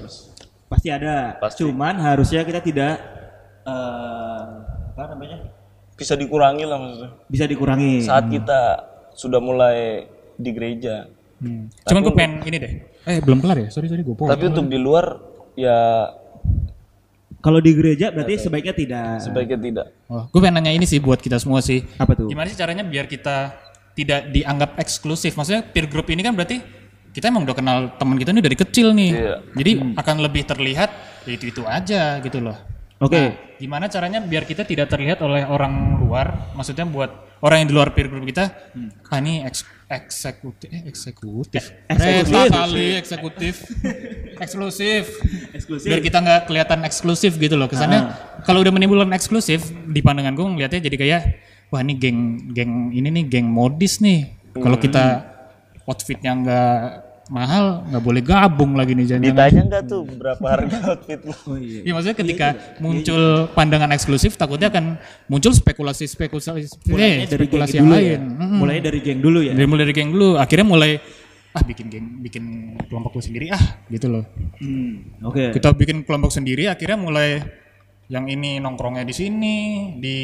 Pasti 0.71 0.87
ada. 0.93 1.35
Pasti. 1.41 1.65
Cuman 1.65 1.99
harusnya 1.99 2.45
kita 2.47 2.63
tidak 2.63 3.01
eh 3.67 4.43
apa 4.93 5.03
namanya? 5.11 5.43
Bisa 5.97 6.15
dikurangi 6.15 6.63
lah 6.63 6.77
maksudnya. 6.79 7.11
Bisa 7.27 7.45
dikurangi. 7.49 8.05
Saat 8.05 8.31
kita 8.31 8.59
sudah 9.17 9.41
mulai 9.43 10.07
di 10.39 10.49
gereja. 10.55 11.11
Hmm. 11.43 11.67
Cuman 11.83 12.01
gue 12.07 12.13
pengen 12.15 12.33
ini 12.47 12.57
deh. 12.61 12.73
Eh 13.03 13.19
belum 13.19 13.39
kelar 13.43 13.67
ya? 13.67 13.67
Sorry 13.71 13.91
sorry 13.91 14.03
gue 14.03 14.15
Tapi 14.15 14.43
untuk 14.47 14.67
di 14.71 14.79
luar 14.79 15.19
ya 15.59 16.09
Kalau 17.43 17.59
di 17.59 17.75
gereja 17.75 18.07
berarti 18.15 18.39
sebaiknya 18.39 18.71
tidak. 18.71 19.19
sebaiknya 19.19 19.59
tidak. 19.59 19.85
Oh, 20.07 20.31
gue 20.31 20.39
pengen 20.39 20.63
nanya 20.63 20.71
ini 20.79 20.87
sih 20.87 21.03
buat 21.03 21.19
kita 21.19 21.43
semua 21.43 21.59
sih. 21.59 21.83
Apa 21.99 22.15
tuh? 22.15 22.31
Gimana 22.31 22.47
sih 22.47 22.55
caranya 22.55 22.87
biar 22.87 23.03
kita 23.03 23.51
tidak 23.99 24.31
dianggap 24.31 24.79
eksklusif? 24.79 25.35
Maksudnya 25.35 25.67
peer 25.67 25.91
group 25.91 26.07
ini 26.07 26.23
kan 26.23 26.31
berarti 26.31 26.63
kita 27.11 27.27
emang 27.27 27.43
udah 27.43 27.51
kenal 27.51 27.77
teman 27.99 28.15
kita 28.15 28.31
ini 28.31 28.39
dari 28.39 28.55
kecil 28.55 28.95
nih. 28.95 29.11
Iya. 29.11 29.35
Jadi 29.59 29.71
akan 29.99 30.15
lebih 30.23 30.47
terlihat 30.47 30.89
ya 31.27 31.31
itu-itu 31.35 31.67
aja 31.67 32.23
gitu 32.23 32.39
loh. 32.39 32.55
Oke. 33.03 33.19
Nah, 33.19 33.31
gimana 33.59 33.85
caranya 33.91 34.23
biar 34.23 34.47
kita 34.47 34.63
tidak 34.63 34.87
terlihat 34.87 35.19
oleh 35.19 35.43
orang 35.43 35.99
luar? 35.99 36.55
Maksudnya 36.55 36.87
buat 36.87 37.11
orang 37.43 37.67
yang 37.67 37.69
di 37.69 37.75
luar 37.75 37.91
peer 37.91 38.07
group 38.07 38.23
kita, 38.23 38.71
ah 39.11 39.19
ini 39.19 39.43
eks, 39.43 39.67
eksekutif, 39.93 40.69
eh, 40.73 40.81
eksekutif, 40.89 41.63
Eksekutif. 41.89 42.33
Eh, 42.33 42.49
kali 42.49 42.87
eksekutif, 42.97 43.55
eksklusif. 44.43 45.03
Eksklusif. 45.53 45.89
Biar 45.89 46.01
kita 46.01 46.17
nggak 46.21 46.41
kelihatan 46.49 46.79
eksklusif 46.85 47.37
gitu 47.37 47.53
loh. 47.53 47.69
Kesannya 47.69 48.13
kalau 48.47 48.65
udah 48.65 48.73
menimbulkan 48.73 49.13
eksklusif 49.13 49.69
di 49.69 49.99
pandangan 50.01 50.33
gue 50.33 50.45
ngeliatnya 50.45 50.81
jadi 50.81 50.97
kayak 50.97 51.21
wah 51.69 51.81
ini 51.81 51.93
geng 51.97 52.19
geng 52.53 52.93
ini 52.93 53.09
nih 53.09 53.23
geng 53.29 53.47
modis 53.49 54.01
nih. 54.01 54.33
Kalau 54.53 54.77
kita 54.77 55.33
outfitnya 55.89 56.31
nggak 56.37 56.77
mahal 57.31 57.87
nggak 57.87 58.03
boleh 58.03 58.19
gabung 58.19 58.75
lagi 58.75 58.91
nih 58.99 59.15
jangan 59.15 59.23
Ditanya 59.31 59.61
nggak 59.63 59.83
tuh 59.87 60.03
berapa 60.03 60.43
harga 60.43 60.77
outfit 60.91 61.19
lu? 61.23 61.31
Oh 61.47 61.55
iya. 61.55 61.79
Iya 61.87 61.91
maksudnya 61.95 62.17
ketika 62.19 62.47
muncul 62.83 63.47
pandangan 63.55 63.89
eksklusif 63.95 64.35
takutnya 64.35 64.67
akan 64.67 64.99
muncul 65.31 65.55
spekulasi-spekulasi 65.55 66.67
Mulainya 66.91 67.23
eh, 67.23 67.27
dari 67.31 67.47
geng 67.47 67.63
spekulasi 67.63 67.75
yang 67.79 67.85
dulu 67.87 67.95
lain. 67.95 68.07
ya. 68.11 68.17
Mm-mm. 68.19 68.57
Mulainya 68.59 68.83
dari 68.91 68.99
geng 68.99 69.19
dulu 69.23 69.39
ya. 69.39 69.53
Dari 69.55 69.67
mulai 69.67 69.81
dari 69.87 69.93
geng 69.95 70.09
dulu, 70.11 70.29
akhirnya 70.35 70.67
mulai 70.67 70.91
ah 71.53 71.61
bikin 71.61 71.85
geng, 71.87 72.07
bikin 72.19 72.43
kelompok 72.89 73.21
sendiri 73.21 73.53
ah 73.53 73.63
gitu 73.87 74.09
loh. 74.09 74.25
Hmm, 74.59 75.21
Oke. 75.23 75.53
Kita 75.53 75.69
bikin 75.71 76.01
kelompok 76.03 76.33
sendiri, 76.33 76.65
akhirnya 76.65 76.97
mulai 76.97 77.39
yang 78.11 78.27
ini 78.27 78.59
nongkrongnya 78.59 79.07
di 79.07 79.15
sini 79.15 79.55
di 79.97 80.17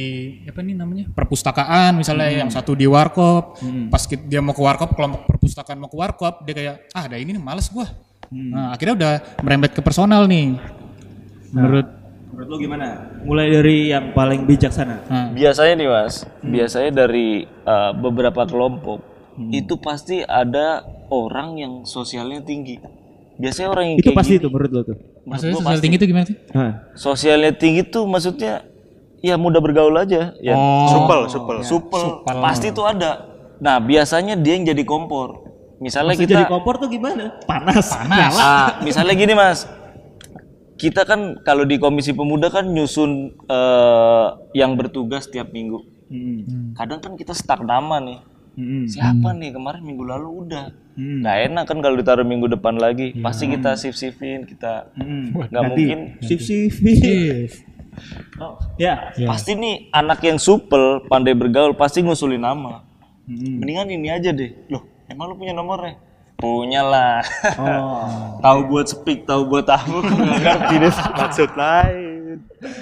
apa 0.46 0.60
nih 0.60 0.76
namanya? 0.76 1.06
Perpustakaan 1.12 1.96
misalnya 1.96 2.28
yang 2.30 2.50
satu 2.52 2.76
di 2.76 2.84
warkop. 2.86 3.58
Pas 3.88 4.04
kit- 4.04 4.28
dia 4.28 4.44
mau 4.44 4.52
ke 4.52 4.60
warkop 4.60 4.94
kelompok 4.94 5.26
perpustakaan 5.26 5.80
mau 5.80 5.88
ke 5.88 5.98
warkop 5.98 6.44
dia 6.44 6.54
kayak 6.54 6.76
ah 6.92 7.08
ada 7.08 7.16
ini 7.16 7.34
nih 7.34 7.42
males 7.42 7.72
gua. 7.72 7.88
Nah 8.30 8.76
akhirnya 8.76 8.96
udah 8.96 9.14
merembet 9.42 9.72
ke 9.74 9.82
personal 9.82 10.28
nih. 10.28 10.60
Menurut 11.50 11.88
Menurut 12.30 12.56
lo 12.56 12.58
gimana? 12.62 12.88
Mulai 13.26 13.48
dari 13.52 13.78
yang 13.90 14.14
paling 14.14 14.48
bijaksana. 14.48 14.96
nah, 15.10 15.28
Biasanya 15.34 15.74
nih 15.76 15.88
mas, 15.92 16.24
biasanya 16.40 16.92
dari 17.04 17.44
uh, 17.66 17.92
beberapa 17.92 18.48
kelompok 18.48 19.04
itu 19.50 19.76
pasti 19.76 20.24
ada 20.24 20.86
orang 21.10 21.58
yang 21.58 21.74
sosialnya 21.84 22.40
tinggi. 22.40 22.80
Biasanya 23.36 23.70
orang 23.72 23.86
yang 23.92 23.98
Itu 24.00 24.12
kayak 24.12 24.20
pasti 24.24 24.34
gini, 24.36 24.40
itu 24.40 24.48
menurut 24.48 24.72
lo 24.72 24.82
tuh. 24.88 24.98
Maksudnya 25.30 25.56
sosial 25.62 25.80
tinggi 25.80 25.98
itu 26.02 26.08
gimana 26.10 26.26
sih 26.26 26.38
sosialnya 26.98 27.52
tinggi 27.54 27.82
tuh 27.86 28.10
maksudnya 28.10 28.66
ya 29.20 29.36
mudah 29.36 29.60
bergaul 29.60 29.96
aja. 30.00 30.34
Ya, 30.40 30.56
supel, 30.92 31.28
supel. 31.28 31.58
supel, 31.64 32.04
pasti 32.26 32.72
tuh 32.72 32.88
ada. 32.88 33.28
Nah 33.60 33.80
biasanya 33.84 34.40
dia 34.40 34.56
yang 34.56 34.66
jadi 34.68 34.84
kompor. 34.88 35.48
Misalnya 35.80 36.16
Maksud 36.16 36.28
kita 36.28 36.36
jadi 36.44 36.46
kompor 36.52 36.76
tuh 36.80 36.92
gimana? 36.92 37.40
Panas. 37.48 37.96
Panas. 37.96 38.36
Ah, 38.40 38.80
misalnya 38.84 39.16
gini 39.16 39.32
mas, 39.32 39.64
kita 40.76 41.08
kan 41.08 41.40
kalau 41.44 41.64
di 41.64 41.80
komisi 41.80 42.12
pemuda 42.12 42.52
kan 42.52 42.68
nyusun 42.68 43.36
eh, 43.48 44.28
yang 44.56 44.76
bertugas 44.76 45.28
tiap 45.28 45.52
minggu. 45.56 45.84
Kadang 46.76 47.00
kan 47.00 47.14
kita 47.16 47.32
stuck 47.36 47.64
nama 47.64 48.00
nih. 48.04 48.20
Siapa 48.90 49.32
nih 49.36 49.56
kemarin 49.56 49.82
minggu 49.84 50.04
lalu 50.04 50.30
udah. 50.48 50.66
Nggak 51.00 51.38
enak 51.48 51.64
kan 51.64 51.78
kalau 51.80 51.96
ditaruh 51.96 52.28
minggu 52.28 52.52
depan 52.52 52.76
lagi. 52.76 53.16
Pasti 53.24 53.48
kita 53.48 53.80
shift 53.80 53.96
shiftin 53.96 54.44
kita. 54.44 54.92
Nggak 55.48 55.64
mungkin. 55.64 56.00
Shift 56.20 56.44
shift. 56.44 56.80
Oh, 58.40 58.56
ya. 58.80 59.12
Pasti 59.28 59.56
nih 59.56 59.92
anak 59.92 60.24
yang 60.24 60.40
supel, 60.40 61.04
pandai 61.08 61.36
bergaul, 61.36 61.76
pasti 61.76 62.00
ngusulin 62.04 62.40
nama. 62.40 62.84
Mendingan 63.30 63.88
ini 63.94 64.08
aja 64.10 64.34
deh. 64.34 64.56
Loh, 64.72 64.88
emang 65.06 65.30
lu 65.30 65.36
punya 65.38 65.54
nomornya? 65.54 66.00
Punya 66.40 66.82
lah. 66.82 67.20
Oh. 67.60 68.40
tahu 68.46 68.60
buat 68.72 68.88
speak, 68.88 69.28
tahu 69.28 69.44
buat 69.46 69.68
tahu. 69.68 70.00
Nggak 70.40 70.40
ngerti 70.40 70.76
deh. 70.80 70.94
Maksud 70.96 71.52
lain. 71.54 72.09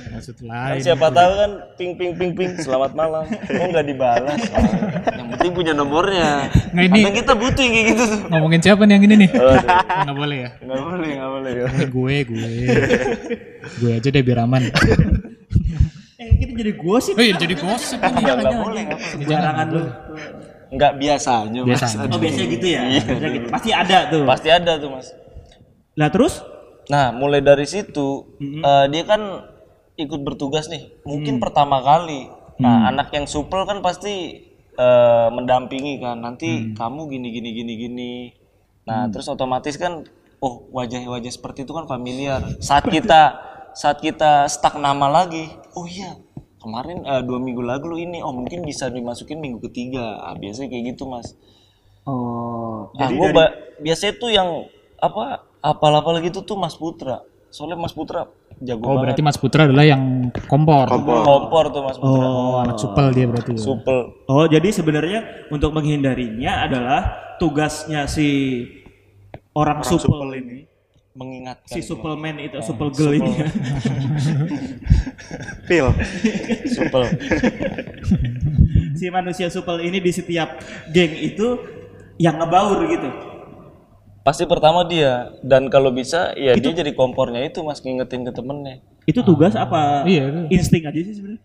Maksud 0.10 0.36
Kan 0.36 0.48
lain 0.48 0.80
siapa 0.80 1.08
tahu 1.08 1.32
kan 1.36 1.52
ping 1.74 1.92
ping 1.94 2.12
ping 2.14 2.32
ping 2.32 2.52
selamat 2.58 2.92
malam. 2.92 3.24
Kok 3.28 3.66
nggak 3.68 3.86
dibalas? 3.86 4.40
yang 5.12 5.28
penting 5.32 5.52
punya 5.52 5.72
nomornya. 5.72 6.50
Nah, 6.72 6.82
ini- 6.84 7.04
Kadang 7.04 7.16
kita 7.16 7.34
butuh 7.34 7.62
yang 7.62 7.74
kayak 7.74 7.88
gitu 7.88 8.04
tuh. 8.08 8.20
ngomongin 8.28 8.60
siapa 8.60 8.82
nih 8.82 8.94
yang 8.94 9.06
ini 9.06 9.16
nih 9.18 9.30
nggak 9.30 10.16
boleh 10.16 10.38
ya 10.40 10.50
Nggak 10.60 10.80
boleh, 10.82 11.10
nggak 11.14 11.32
boleh. 11.32 11.52
Eh, 11.54 11.88
gue 11.88 12.16
gue 12.24 12.50
gue 13.78 13.92
aja 13.94 14.08
deh 14.08 14.24
biar 14.24 14.40
aman 14.42 14.62
Eh, 16.18 16.34
kita 16.36 16.52
jadi 16.56 16.74
gosip. 16.74 17.14
oh 17.14 17.22
iya 17.22 17.34
jadi 17.36 17.54
gosip 17.54 18.00
ini 18.00 18.10
Nggak 18.18 18.36
boleh. 18.36 18.84
nggak 18.84 19.00
boleh. 19.14 19.26
Barangan 19.28 19.68
lu. 19.70 19.82
Nggak 20.68 20.92
biasanya. 20.98 21.60
Mas. 21.62 21.70
Biasanya. 21.72 22.10
Oh, 22.10 22.18
biasanya 22.18 22.48
gitu 22.50 22.66
ya. 22.68 22.82
Biasanya 22.84 23.30
gitu. 23.32 23.48
Pasti 23.48 23.70
ada 23.72 23.98
tuh. 24.10 24.22
Pasti 24.26 24.50
ada 24.50 24.72
tuh 24.76 24.90
mas. 24.90 25.08
Lah 25.94 26.10
terus? 26.10 26.42
Nah, 26.88 27.12
mulai 27.12 27.42
dari 27.42 27.66
situ 27.66 28.24
eh, 28.64 28.86
dia 28.88 29.04
kan 29.04 29.22
ikut 29.96 30.22
bertugas 30.22 30.68
nih. 30.68 31.04
Mungkin 31.04 31.38
pertama 31.40 31.82
kali. 31.82 32.30
Nah, 32.58 32.90
anak 32.90 33.12
yang 33.12 33.26
supel 33.26 33.64
kan 33.64 33.82
pasti 33.82 34.44
eh, 34.74 35.28
mendampingi 35.30 36.00
kan. 36.00 36.18
Nanti 36.18 36.48
kamu 36.74 37.02
gini 37.08 37.28
gini 37.30 37.50
gini 37.54 37.74
gini. 37.76 38.12
Nah, 38.84 39.12
terus 39.12 39.28
otomatis 39.28 39.76
kan 39.76 40.08
oh, 40.40 40.70
wajah-wajah 40.72 41.28
seperti 41.28 41.68
itu 41.68 41.74
kan 41.74 41.86
familiar. 41.86 42.40
Saat 42.60 42.88
kita 42.88 43.36
saat 43.74 44.00
kita 44.00 44.48
stuck 44.48 44.80
nama 44.80 45.06
lagi, 45.08 45.46
oh 45.76 45.86
iya. 45.86 46.16
Kemarin 46.58 47.04
eh, 47.04 47.22
dua 47.22 47.38
minggu 47.38 47.62
lalu 47.62 48.06
ini, 48.06 48.24
oh 48.24 48.32
mungkin 48.32 48.64
bisa 48.64 48.88
dimasukin 48.88 49.38
minggu 49.38 49.60
ketiga. 49.68 50.24
Ah, 50.24 50.34
biasanya 50.34 50.72
kayak 50.72 50.96
gitu 50.96 51.06
mas. 51.06 51.36
Oh, 52.08 52.88
Nah, 52.96 53.12
gua 53.12 53.28
ba- 53.36 53.54
biasanya 53.78 54.14
tuh 54.16 54.32
yang 54.32 54.48
apa 54.98 55.44
apal-apal 55.68 56.20
gitu 56.24 56.40
tuh 56.44 56.56
Mas 56.56 56.76
Putra. 56.76 57.24
Soalnya 57.48 57.80
Mas 57.80 57.96
Putra 57.96 58.28
jago 58.58 58.84
oh 58.84 58.98
banget. 58.98 59.02
berarti 59.06 59.22
Mas 59.22 59.38
Putra 59.38 59.70
adalah 59.70 59.86
yang 59.86 60.34
kompor 60.50 60.90
Kompor 60.90 61.70
tuh 61.70 61.82
Mas 61.86 61.98
Putra. 62.02 62.26
oh 62.26 62.58
anak 62.58 62.78
supel 62.82 63.08
dia 63.14 63.26
berarti 63.30 63.52
ya. 63.54 63.62
Supel. 63.62 64.00
Oh, 64.26 64.46
jadi 64.50 64.68
sebenarnya 64.74 65.48
untuk 65.54 65.72
menghindarinya 65.78 66.66
adalah 66.66 67.02
tugasnya 67.38 68.10
si 68.10 68.28
orang, 69.54 69.82
supel, 69.86 70.38
ini, 70.38 70.66
Mengingatkan. 71.18 71.70
si 71.70 71.82
suplemen 71.82 72.38
itu, 72.42 72.58
supel 72.62 72.90
girl 72.94 73.14
ini. 73.18 73.30
Pil. 75.70 75.88
Supel. 76.70 77.04
si 78.98 79.06
manusia 79.14 79.50
supel 79.50 79.86
ini 79.86 80.02
di 80.02 80.10
setiap 80.14 80.62
geng 80.90 81.14
itu 81.14 81.58
yang 82.18 82.38
ngebaur 82.42 82.86
gitu. 82.90 83.10
Pasti 84.28 84.44
pertama 84.44 84.84
dia 84.84 85.32
dan 85.40 85.72
kalau 85.72 85.88
bisa 85.88 86.36
ya 86.36 86.52
dia 86.60 86.76
jadi 86.76 86.92
kompornya 86.92 87.48
itu 87.48 87.64
Mas 87.64 87.80
ngingetin 87.80 88.28
ke 88.28 88.36
temennya. 88.36 88.84
Itu 89.08 89.24
tugas 89.24 89.56
apa? 89.56 90.04
Iya, 90.04 90.28
itu. 90.28 90.40
Insting 90.52 90.84
aja 90.84 91.00
sih 91.00 91.16
sebenarnya. 91.16 91.40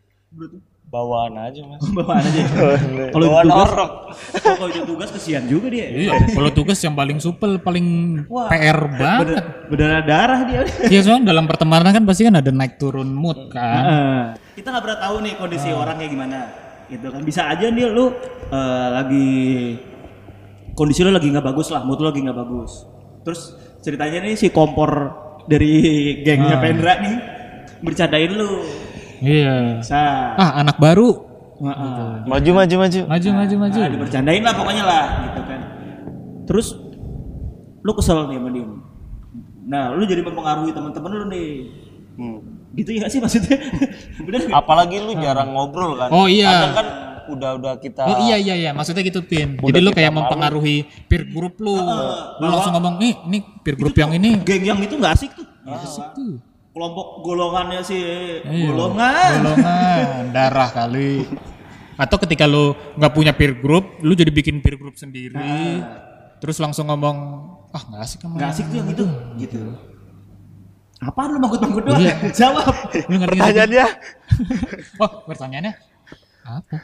bawaan 0.93 1.33
aja 1.41 1.65
mas 1.65 1.81
Bawaan 1.97 2.21
aja. 2.21 2.43
Kalau 3.15 3.25
itu 3.25 3.33
bawaan 3.33 3.47
tugas, 3.49 3.71
orok 3.71 3.93
kalau 4.45 4.69
itu 4.69 4.83
tugas 4.85 5.09
kesian 5.09 5.45
juga 5.49 5.67
dia. 5.73 5.87
Iya, 5.89 6.13
kalau 6.37 6.51
tugas 6.53 6.77
yang 6.85 6.93
paling 6.93 7.17
supel, 7.17 7.57
paling 7.57 7.87
Wah, 8.29 8.53
PR 8.53 8.77
banget. 8.93 9.41
Berdarah 9.73 10.03
darah 10.05 10.41
dia. 10.45 10.63
Iya 10.93 11.01
soalnya 11.01 11.33
dalam 11.33 11.49
pertemanan 11.49 11.97
kan 11.97 12.05
pasti 12.05 12.29
kan 12.29 12.37
ada 12.37 12.51
naik 12.53 12.77
turun 12.77 13.09
mood 13.09 13.49
kan. 13.49 14.37
Kita 14.53 14.69
nggak 14.69 14.85
pernah 14.85 14.99
tahu 15.01 15.17
nih 15.25 15.33
kondisi 15.41 15.69
orangnya 15.73 16.09
gimana 16.13 16.39
gitu 16.93 17.09
kan 17.09 17.23
bisa 17.25 17.49
aja 17.49 17.73
nih 17.73 17.89
lu 17.89 18.13
eh, 18.53 18.89
lagi 18.93 19.33
kondisi 20.73 21.01
lu 21.01 21.11
lagi 21.11 21.29
nggak 21.29 21.45
bagus 21.45 21.69
lah 21.69 21.83
mood 21.83 21.99
lu 21.99 22.07
lagi 22.07 22.21
nggak 22.21 22.37
bagus 22.37 22.85
terus 23.23 23.55
ceritanya 23.81 24.23
nih 24.23 24.35
si 24.35 24.49
kompor 24.49 24.91
dari 25.45 25.75
gengnya 26.21 26.57
Pendra 26.57 26.99
nih 26.99 27.17
bercandain 27.81 28.31
lu 28.31 28.51
Iya. 29.19 29.79
sa 29.81 30.35
Ah 30.35 30.59
anak 30.59 30.77
baru. 30.77 31.15
Heeh. 31.57 32.27
maju 32.27 32.51
maju 32.53 32.75
maju 32.77 33.01
Maju 33.07 33.29
maju 33.31 33.55
maju. 33.57 33.79
Nah, 33.79 33.87
dibercandain 33.89 34.43
lah 34.43 34.51
pokoknya 34.53 34.83
lah 34.83 35.05
gitu 35.23 35.41
kan 35.45 35.61
terus 36.43 36.75
lu 37.79 37.93
kesel 37.95 38.27
nih 38.27 38.35
sama 38.37 38.51
dia 38.51 38.67
nah 39.63 39.95
lu 39.95 40.03
jadi 40.03 40.21
mempengaruhi 40.21 40.71
teman-teman 40.71 41.11
lu 41.13 41.27
nih 41.29 41.49
Hmm. 42.13 42.45
gitu 42.75 42.93
ya 42.93 43.07
sih 43.07 43.17
maksudnya 43.17 43.57
bener 44.27 44.45
apalagi 44.53 45.01
lu 45.01 45.17
jarang 45.17 45.49
ngobrol 45.49 45.97
kan 45.97 46.11
Oh, 46.11 46.27
iya. 46.27 46.51
kadang 46.51 46.75
kan 46.77 46.87
udah 47.31 47.51
udah 47.61 47.73
kita 47.79 48.03
Oh 48.03 48.19
iya 48.27 48.37
iya 48.37 48.55
iya, 48.59 48.71
maksudnya 48.73 49.03
gitu 49.05 49.23
Pin. 49.23 49.55
Jadi 49.55 49.79
lu 49.79 49.91
kayak 49.91 50.11
mempengaruhi 50.11 50.85
peer 51.07 51.29
group 51.29 51.59
lu. 51.59 51.75
lu 52.41 52.47
langsung 52.49 52.73
ngomong, 52.75 52.99
"Nih, 52.99 53.15
ini 53.29 53.39
peer 53.63 53.77
group 53.77 53.95
yang 53.95 54.11
ini 54.13 54.41
geng 54.43 54.65
yang 54.65 54.79
itu 54.79 54.99
nggak 54.99 55.13
asik 55.15 55.31
tuh 55.35 55.47
asik 55.67 56.07
tuh." 56.17 56.39
kelompok 56.73 57.21
golongannya 57.21 57.85
sih 57.85 58.01
Iya. 58.49 58.73
golongan 58.73 59.31
Golongan 59.45 60.25
darah 60.37 60.71
kali. 60.73 61.29
Atau 62.01 62.17
ketika 62.17 62.49
lu 62.49 62.73
nggak 62.97 63.13
punya 63.13 63.37
peer 63.37 63.53
group, 63.53 64.01
lu 64.01 64.17
jadi 64.17 64.33
bikin 64.33 64.65
peer 64.65 64.81
group 64.81 64.97
sendiri. 64.97 65.85
Terus 66.41 66.57
langsung 66.57 66.89
ngomong, 66.89 67.17
"Ah, 67.71 67.83
nggak 67.87 68.01
asik 68.01 68.25
sama." 68.25 68.41
nggak 68.41 68.51
asik 68.57 68.65
tuh 68.73 68.77
yang 68.81 68.89
itu 68.89 69.05
gitu 69.39 69.61
apaan 71.03 71.35
lu 71.35 71.39
manggut-manggut 71.43 71.83
doang 71.83 72.03
jawab 72.31 72.63
nggak? 73.11 73.31
Pertanyaannya 73.35 73.87
Oh, 75.03 75.11
pertanyaannya 75.27 75.73
apa? 76.43 76.75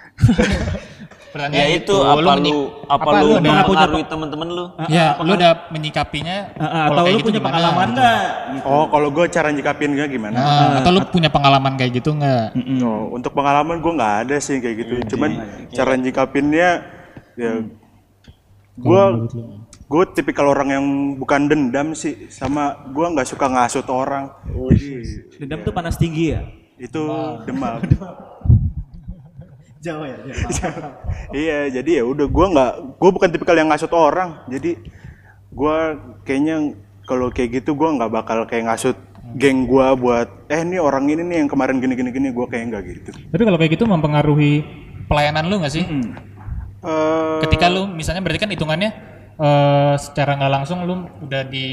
ya 1.50 1.66
itu 1.76 1.92
apa 1.92 2.34
lu 2.40 2.72
apa, 2.88 3.08
lu 3.20 3.26
udah 3.36 3.52
mempengaruhi 3.62 4.04
teman-teman 4.06 4.48
lu 4.48 4.64
Ya, 4.88 5.18
lu 5.18 5.34
udah 5.34 5.52
menyikapinya 5.68 6.36
kalau 6.56 6.88
atau 6.88 7.02
lu 7.04 7.18
gitu 7.18 7.26
punya 7.28 7.38
gimana? 7.38 7.46
pengalaman 7.52 7.88
nggak 7.92 8.22
gitu 8.48 8.66
Oh, 8.70 8.84
kalau 8.88 9.08
gue 9.12 9.24
cara 9.28 9.48
nyikapin 9.52 9.90
gak 9.98 10.08
gimana? 10.08 10.38
Nah, 10.38 10.78
atau 10.80 10.90
lu 10.94 11.00
punya 11.10 11.28
pengalaman 11.28 11.72
kayak 11.76 11.92
gitu 12.00 12.10
nggak? 12.16 12.46
Oh, 12.80 13.02
untuk 13.12 13.32
pengalaman 13.34 13.76
gue 13.82 13.92
nggak 13.92 14.14
ada 14.24 14.36
sih 14.38 14.56
kayak 14.62 14.76
gitu. 14.86 14.94
Cuman 15.14 15.30
cara 15.74 15.92
nyikapinnya 15.98 16.70
ya 17.38 17.52
gue 18.78 19.02
gue 19.88 20.04
tipikal 20.14 20.54
orang 20.54 20.68
yang 20.70 20.84
bukan 21.18 21.50
dendam 21.50 21.98
sih 21.98 22.30
sama 22.30 22.88
gue 22.88 23.04
nggak 23.04 23.28
suka 23.28 23.46
ngasut 23.50 23.86
orang. 23.90 24.32
Jadi 24.70 25.44
dendam 25.44 25.60
tuh 25.66 25.74
panas 25.74 25.98
tinggi 25.98 26.34
ya 26.34 26.40
itu 26.78 27.02
demam. 27.44 27.82
Jawa 29.88 30.04
ya 30.04 30.16
iya, 31.44 31.58
jadi 31.80 31.90
ya 32.00 32.04
udah 32.04 32.26
gue 32.28 32.46
nggak 32.52 32.72
gue 33.00 33.10
bukan 33.16 33.28
tipikal 33.32 33.56
yang 33.56 33.72
ngasut 33.72 33.92
orang. 33.96 34.44
Jadi 34.52 34.76
gue 35.48 35.78
kayaknya 36.28 36.76
kalau 37.08 37.32
kayak 37.32 37.64
gitu 37.64 37.72
gue 37.72 37.88
nggak 37.88 38.12
bakal 38.12 38.44
kayak 38.44 38.68
ngasut 38.68 38.96
geng 39.40 39.64
gue 39.64 39.86
buat 39.96 40.28
eh 40.52 40.60
ini 40.60 40.76
orang 40.76 41.08
ini 41.08 41.24
nih 41.24 41.36
yang 41.44 41.48
kemarin 41.48 41.80
gini 41.80 41.96
gini 41.96 42.10
gini 42.12 42.28
gue 42.32 42.46
kayak 42.48 42.64
nggak 42.68 42.82
gitu. 42.84 43.10
Tapi 43.32 43.42
kalau 43.48 43.56
kayak 43.56 43.72
gitu 43.76 43.84
mempengaruhi 43.88 44.64
pelayanan 45.08 45.48
lu 45.48 45.60
nggak 45.64 45.72
sih? 45.72 45.84
Eh, 46.84 47.38
Ketika 47.48 47.72
lu 47.72 47.88
misalnya 47.88 48.20
berarti 48.20 48.40
kan 48.44 48.52
hitungannya 48.52 48.90
eh 49.38 49.94
secara 49.96 50.36
nggak 50.36 50.52
langsung 50.52 50.84
lu 50.84 51.08
udah 51.24 51.42
di 51.48 51.68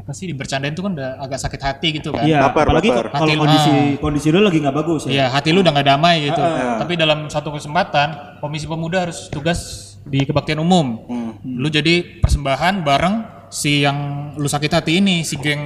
apa 0.00 0.16
sih 0.16 0.32
dibercandain 0.32 0.72
tuh 0.72 0.88
kan 0.88 0.92
udah 0.96 1.20
agak 1.20 1.38
sakit 1.38 1.60
hati 1.60 1.88
gitu 2.00 2.16
kan? 2.16 2.24
Iya, 2.24 2.48
Baper, 2.48 2.64
apalagi 2.72 2.88
baper. 2.88 3.06
kalau 3.12 3.34
kondisi 3.44 3.70
ah. 3.70 3.84
kondisi 4.00 4.28
lu 4.32 4.40
lagi 4.40 4.58
nggak 4.64 4.76
bagus 4.80 5.00
ya. 5.04 5.10
Iya, 5.12 5.26
hati 5.28 5.52
lu 5.52 5.60
udah 5.60 5.72
nggak 5.76 5.88
damai 5.92 6.16
gitu. 6.24 6.42
Tapi 6.80 6.92
dalam 6.96 7.28
satu 7.28 7.52
kesempatan, 7.52 8.40
Komisi 8.40 8.64
Pemuda 8.64 9.04
harus 9.04 9.28
tugas 9.28 9.92
di 10.08 10.24
kebaktian 10.24 10.58
umum. 10.64 11.04
Lu 11.44 11.68
jadi 11.68 12.24
persembahan 12.24 12.80
bareng 12.80 13.14
si 13.52 13.84
yang 13.84 14.32
lu 14.40 14.48
sakit 14.48 14.72
hati 14.72 15.04
ini, 15.04 15.20
si 15.26 15.36
geng 15.36 15.62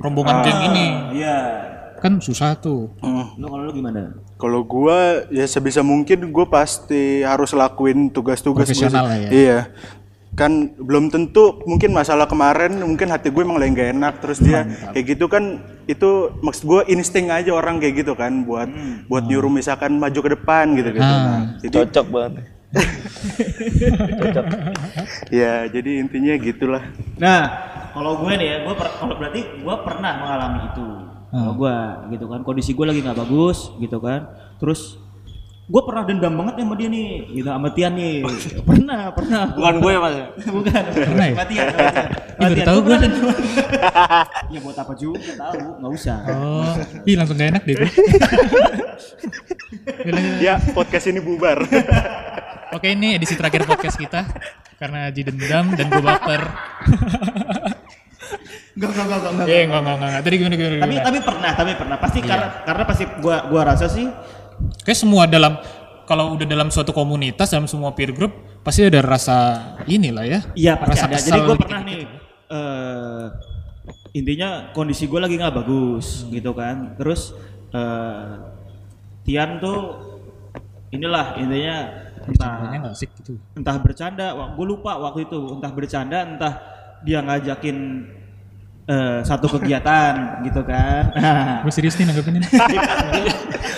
rombongan 0.00 0.40
geng 0.40 0.60
ini. 0.72 0.86
Iya. 1.20 1.38
Kan 2.00 2.20
susah 2.20 2.56
tuh. 2.56 2.92
Lu 3.36 3.46
kalau 3.48 3.68
lu 3.68 3.72
gimana? 3.72 4.16
Kalau 4.40 4.60
gua 4.64 5.24
ya 5.32 5.44
sebisa 5.48 5.80
mungkin 5.80 6.28
gue 6.28 6.46
pasti 6.48 7.24
harus 7.24 7.52
lakuin 7.56 8.12
tugas-tugas 8.12 8.68
gua 8.68 8.72
Profesional 8.72 9.06
ya. 9.08 9.30
Iya. 9.30 9.58
Kan 10.34 10.74
belum 10.74 11.08
tentu 11.08 11.62
mungkin 11.62 11.90
masalah 11.90 12.26
kemarin 12.26 12.74
mungkin 12.76 13.06
hati 13.06 13.28
gue 13.28 13.40
emang 13.40 13.54
lagi 13.54 13.70
gak 13.72 13.88
enak 13.92 14.12
terus 14.18 14.38
dia 14.38 14.66
kayak 14.90 15.04
gitu 15.14 15.24
kan 15.26 15.62
itu 15.84 16.32
maksud 16.40 16.64
gue 16.64 16.80
insting 16.88 17.28
aja 17.28 17.50
orang 17.50 17.78
kayak 17.78 18.02
gitu 18.02 18.12
kan 18.12 18.42
buat 18.42 18.66
buat 19.06 19.22
nyuruh 19.24 19.48
misalkan 19.48 19.94
maju 19.94 20.16
ke 20.16 20.30
depan 20.32 20.64
gitu 20.74 20.88
gitu. 20.90 21.04
Nah, 21.04 21.60
jadi 21.60 21.72
cocok 21.72 22.06
banget 22.08 22.32
ya 25.30 25.68
jadi 25.68 25.90
intinya 26.02 26.34
gitulah. 26.36 26.82
Nah, 27.16 27.40
kalau 27.94 28.18
gue 28.18 28.32
nih 28.34 28.46
ya, 28.48 28.56
gue 28.66 28.74
per- 28.74 28.96
kalau 28.98 29.14
berarti 29.14 29.40
gue 29.62 29.74
pernah 29.86 30.12
mengalami 30.18 30.58
itu. 30.72 30.86
Kalau 31.30 31.52
gue 31.54 31.76
gitu 32.10 32.26
kan, 32.26 32.40
kondisi 32.42 32.74
gue 32.74 32.82
lagi 32.82 32.98
nggak 32.98 33.18
bagus 33.18 33.70
gitu 33.78 33.98
kan. 33.98 34.26
Terus 34.58 34.98
gue 35.64 35.82
pernah 35.88 36.04
dendam 36.04 36.36
banget 36.36 36.60
sama 36.60 36.74
dia 36.76 36.88
nih, 36.92 37.08
gitu 37.32 37.48
sama 37.48 37.68
Tian 37.72 37.92
nih. 37.96 38.20
pernah, 38.68 39.00
pernah. 39.16 39.44
bukan 39.56 39.74
gue 39.80 39.92
mas 39.96 40.14
Bukan, 40.44 40.82
Pernah 40.92 41.26
ya? 41.32 41.44
Tian. 41.48 41.66
Ih, 41.72 42.44
baru 42.52 42.60
tahu 42.68 42.78
gue. 42.84 42.96
dendam. 43.00 43.26
ya 44.52 44.58
buat 44.60 44.76
apa 44.76 44.92
juga 44.92 45.32
tahu, 45.40 45.60
nggak 45.80 45.92
usah. 45.96 46.18
Oh, 46.28 46.74
ih 47.08 47.16
langsung 47.16 47.40
gak 47.40 47.48
enak 47.56 47.62
deh. 47.64 47.76
Ya 50.40 50.56
podcast 50.72 51.12
ini 51.12 51.20
bubar. 51.20 51.60
Oke 52.72 52.96
ini 52.96 53.20
edisi 53.20 53.36
terakhir 53.36 53.68
podcast 53.68 54.00
kita 54.00 54.24
karena 54.80 55.12
Aji 55.12 55.28
dendam 55.28 55.76
dan 55.76 55.86
gue 55.92 56.00
baper. 56.00 56.42
Enggak, 58.74 58.90
enggak, 58.90 59.06
enggak, 59.06 59.30
enggak. 59.30 59.46
Eh 59.46 59.62
enggak 59.68 59.80
enggak 59.84 59.96
enggak. 59.96 60.22
Tadi 60.24 60.34
gimana 60.40 60.54
gimana? 60.56 60.74
Tapi 60.74 60.92
gimana? 60.94 61.04
tapi 61.04 61.18
pernah, 61.20 61.50
tapi 61.52 61.72
pernah. 61.76 61.96
Pasti 62.00 62.18
Iya. 62.18 62.28
karena 62.32 62.48
karena 62.64 62.82
pasti 62.88 63.04
gua 63.20 63.36
gua 63.46 63.62
rasa 63.64 63.86
sih 63.86 64.06
Kayak 64.84 64.98
semua 64.98 65.24
dalam 65.28 65.58
kalau 66.04 66.36
udah 66.36 66.44
dalam 66.44 66.68
suatu 66.68 66.92
komunitas 66.92 67.48
dalam 67.52 67.64
semua 67.64 67.96
peer 67.96 68.12
group 68.12 68.32
pasti 68.60 68.84
ada 68.84 69.00
rasa 69.00 69.36
inilah 69.88 70.24
ya. 70.24 70.40
Iya 70.52 70.72
pasti 70.80 71.00
Rasa 71.00 71.06
ada. 71.08 71.16
Jadi 71.16 71.28
gue 71.28 71.32
dikit-dikit. 71.40 71.62
pernah 71.64 71.80
nih. 71.84 72.02
eh 72.44 73.24
intinya 74.14 74.48
kondisi 74.76 75.08
gue 75.08 75.20
lagi 75.20 75.34
nggak 75.40 75.54
bagus 75.64 76.28
gitu 76.28 76.52
kan. 76.52 76.96
Terus 77.00 77.32
eh 77.72 78.28
Tian 79.24 79.56
tuh 79.56 79.78
inilah 80.92 81.40
intinya 81.40 81.76
entah 82.24 82.72
asik 82.92 83.10
gitu. 83.20 83.40
entah 83.56 83.76
bercanda. 83.80 84.36
Gue 84.56 84.66
lupa 84.68 85.00
waktu 85.00 85.28
itu 85.28 85.56
entah 85.56 85.72
bercanda 85.72 86.18
entah 86.24 86.54
dia 87.04 87.20
ngajakin 87.20 87.76
eh, 88.84 89.18
satu 89.22 89.46
kegiatan 89.50 90.12
gitu 90.42 90.60
kan. 90.60 91.02
Nah, 91.14 91.60
Gue 91.60 91.72
serius 91.72 91.94
nih 91.94 92.04
nanggepin 92.04 92.36
ini. 92.36 92.46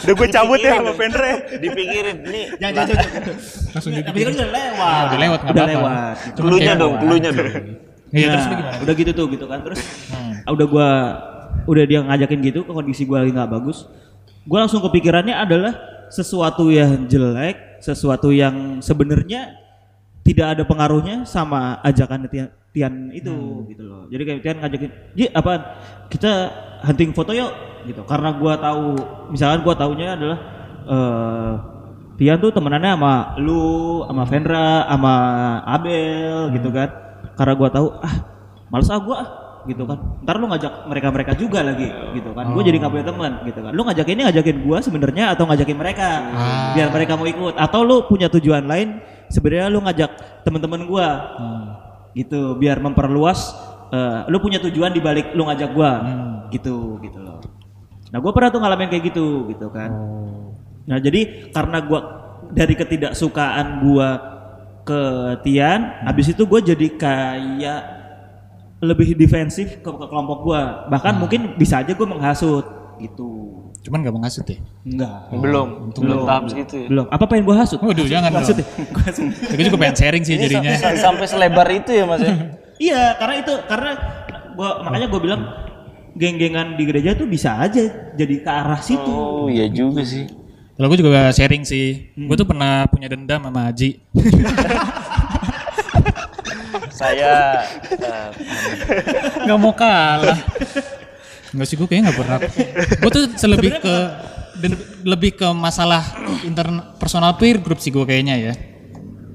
Udah 0.02 0.14
gue 0.14 0.28
cabut 0.28 0.58
ya 0.58 0.76
sama 0.76 0.92
Pendre. 0.92 1.32
dipikirin 1.56 2.16
nih 2.22 2.44
jangan 2.56 2.74
jangan 2.84 2.88
jangan. 2.92 3.34
Langsung 3.72 3.92
gitu. 3.92 4.06
Tapi 4.06 4.18
kan 4.20 4.32
udah 4.34 4.48
lewat. 4.50 5.04
Udah 5.06 5.18
lewat, 5.18 5.38
nggak 5.40 5.52
Udah 5.52 5.64
apa-apa. 5.64 5.72
lewat. 5.72 6.16
kayak- 6.56 6.78
dong 6.78 6.94
klunya 6.98 7.30
dong 7.32 7.54
Iya 8.06 8.22
Nah, 8.22 8.32
terus 8.32 8.46
lu 8.46 8.54
gimana? 8.54 8.78
udah 8.80 8.94
gitu 8.94 9.10
tuh 9.12 9.26
gitu 9.28 9.44
kan 9.44 9.58
terus 9.60 9.80
Hmm. 10.08 10.32
ah, 10.40 10.52
udah 10.52 10.66
gua 10.66 10.88
udah 11.66 11.84
dia 11.84 12.00
ngajakin 12.00 12.38
gitu 12.40 12.60
ke 12.62 12.70
kondisi 12.70 13.02
gua 13.02 13.18
lagi 13.20 13.34
nggak 13.34 13.50
bagus 13.50 13.90
gua 14.42 14.62
langsung 14.62 14.78
kepikirannya 14.80 15.34
adalah 15.34 15.74
sesuatu 16.06 16.70
yang 16.70 17.02
jelek 17.04 17.82
sesuatu 17.82 18.30
yang 18.30 18.78
sebenarnya 18.78 19.58
tidak 20.26 20.58
ada 20.58 20.62
pengaruhnya 20.66 21.22
sama 21.22 21.78
ajakan 21.86 22.26
Tian, 22.26 22.50
Tian 22.74 23.14
itu 23.14 23.30
Hmm. 23.30 23.70
gitu 23.70 23.82
loh. 23.86 24.02
Jadi 24.10 24.22
kayak 24.26 24.40
Tian 24.42 24.58
ngajakin 24.58 24.90
Ji 25.14 25.24
apaan? 25.30 25.62
Kita 26.10 26.32
hunting 26.82 27.14
foto 27.14 27.30
yuk 27.30 27.54
gitu. 27.86 28.02
Karena 28.02 28.34
gua 28.34 28.58
tahu 28.58 28.98
misalkan 29.30 29.62
gua 29.62 29.78
taunya 29.78 30.18
adalah 30.18 30.38
eh 30.90 31.52
Tian 32.18 32.40
tuh 32.40 32.50
temenannya 32.50 32.96
sama 32.96 33.14
lu, 33.38 34.02
sama 34.08 34.24
Vendra, 34.26 34.88
sama 34.90 35.14
Abel 35.62 36.50
gitu 36.58 36.68
kan. 36.74 36.90
Karena 37.38 37.54
gua 37.54 37.68
tahu 37.70 37.86
ah 38.02 38.14
males 38.66 38.90
ah 38.90 38.98
gua 38.98 39.16
ah 39.22 39.28
gitu 39.66 39.82
kan. 39.84 39.98
Ntar 40.22 40.38
lu 40.38 40.46
ngajak 40.48 40.72
mereka-mereka 40.86 41.32
juga 41.34 41.60
lagi 41.60 41.90
gitu 42.16 42.30
kan. 42.32 42.54
Gua 42.54 42.62
jadi 42.62 42.76
nggak 42.78 42.92
punya 42.94 43.06
teman 43.06 43.32
gitu 43.44 43.60
kan. 43.62 43.70
Lu 43.74 43.82
ngajakin 43.84 44.14
ini 44.16 44.22
ngajakin 44.30 44.56
gua 44.62 44.78
sebenarnya 44.80 45.24
atau 45.34 45.44
ngajakin 45.46 45.76
mereka? 45.76 46.08
Biar 46.78 46.88
mereka 46.94 47.12
mau 47.18 47.26
ikut. 47.26 47.54
Atau 47.58 47.80
lu 47.82 47.96
punya 48.06 48.30
tujuan 48.30 48.64
lain 48.64 49.02
sebenarnya 49.28 49.66
lu 49.68 49.82
ngajak 49.82 50.10
teman-teman 50.46 50.80
gua. 50.86 51.08
Gitu 52.16 52.56
biar 52.56 52.80
memperluas 52.80 53.52
eh, 53.92 54.20
lu 54.32 54.40
punya 54.40 54.62
tujuan 54.62 54.94
di 54.94 55.02
balik 55.02 55.34
lu 55.34 55.44
ngajak 55.44 55.70
gua. 55.74 55.92
Gitu 56.48 57.02
gitu 57.02 57.18
loh. 57.20 57.42
Nah, 58.14 58.22
gua 58.22 58.30
pernah 58.30 58.54
tuh 58.54 58.60
ngalamin 58.62 58.88
kayak 58.88 59.04
gitu 59.10 59.50
gitu 59.50 59.66
kan. 59.74 59.90
Nah 60.86 60.98
jadi 61.02 61.50
karena 61.50 61.82
gua 61.82 62.00
dari 62.54 62.78
ketidaksukaan 62.78 63.82
gua 63.82 64.36
ke 64.86 65.02
Tian, 65.42 65.98
habis 66.06 66.30
itu 66.30 66.46
gue 66.46 66.62
jadi 66.62 66.86
kayak 66.94 67.80
lebih 68.78 69.14
defensif 69.14 69.76
ke, 69.76 69.88
ke 69.88 70.06
kelompok 70.06 70.38
gua. 70.42 70.62
Bahkan 70.86 71.14
mungkin 71.16 71.40
bisa 71.54 71.80
aja 71.80 71.90
gue 71.90 72.04
menghasut 72.04 72.64
gitu. 72.96 73.52
Cuman 73.80 74.00
gak 74.00 74.14
menghasut 74.14 74.44
ya. 74.44 74.58
Enggak. 74.82 75.30
belum 75.32 75.68
belum 75.92 76.18
tahap 76.24 76.42
segitu 76.46 76.74
ya 76.76 76.88
Belum. 76.88 77.06
Apa 77.06 77.24
pengen 77.24 77.44
gua 77.44 77.56
hasut? 77.58 77.78
Waduh, 77.78 78.04
jangan 78.04 78.30
dong. 78.30 78.42
Hasut 78.42 78.56
ya? 78.56 78.66
Hasut. 79.00 79.26
Gue 79.48 79.64
juga 79.64 79.78
pengen 79.78 79.94
sharing 79.94 80.22
sih 80.22 80.34
Ini 80.34 80.42
jadinya. 80.44 80.72
sa- 80.74 80.98
sampai 81.00 81.24
selebar 81.24 81.68
itu 81.68 81.90
ya 81.90 82.04
mas 82.04 82.20
ya 82.20 82.34
Iya, 82.76 83.02
karena 83.16 83.34
itu 83.38 83.52
karena 83.64 83.90
gua 84.52 84.70
makanya 84.82 85.06
gua 85.06 85.20
bilang 85.20 85.42
geng-gengan 86.12 86.74
di 86.74 86.84
gereja 86.84 87.12
tuh 87.12 87.24
bisa 87.24 87.56
aja 87.56 87.84
jadi 88.12 88.34
ke 88.38 88.50
arah 88.50 88.80
situ. 88.80 89.04
oh 89.06 89.46
iya 89.46 89.64
juga 89.66 90.00
sih 90.00 90.24
Kalau 90.72 90.88
gue 90.88 90.98
juga 90.98 91.28
sharing 91.30 91.64
sih. 91.64 92.12
Gue 92.14 92.34
tuh 92.34 92.44
pernah 92.44 92.84
punya 92.84 93.08
dendam 93.08 93.40
sama 93.40 93.64
Haji. 93.64 93.96
saya 96.96 97.60
eh, 97.86 98.28
Gak 99.44 99.58
mau 99.58 99.72
kalah. 99.72 100.40
Enggak 101.52 101.66
sih 101.66 101.76
gue 101.76 101.84
kayaknya 101.84 102.10
gak 102.10 102.18
pernah. 102.18 102.38
Gue 102.98 103.10
tuh 103.12 103.24
selebih 103.34 103.72
ke 103.78 103.94
dan 104.56 104.72
lebih 105.04 105.36
ke 105.36 105.48
masalah 105.52 106.00
intern 106.42 106.96
personal 106.96 107.36
peer 107.36 107.60
group 107.60 107.76
sih 107.76 107.92
gue 107.92 108.02
kayaknya 108.02 108.34
ya. 108.40 108.52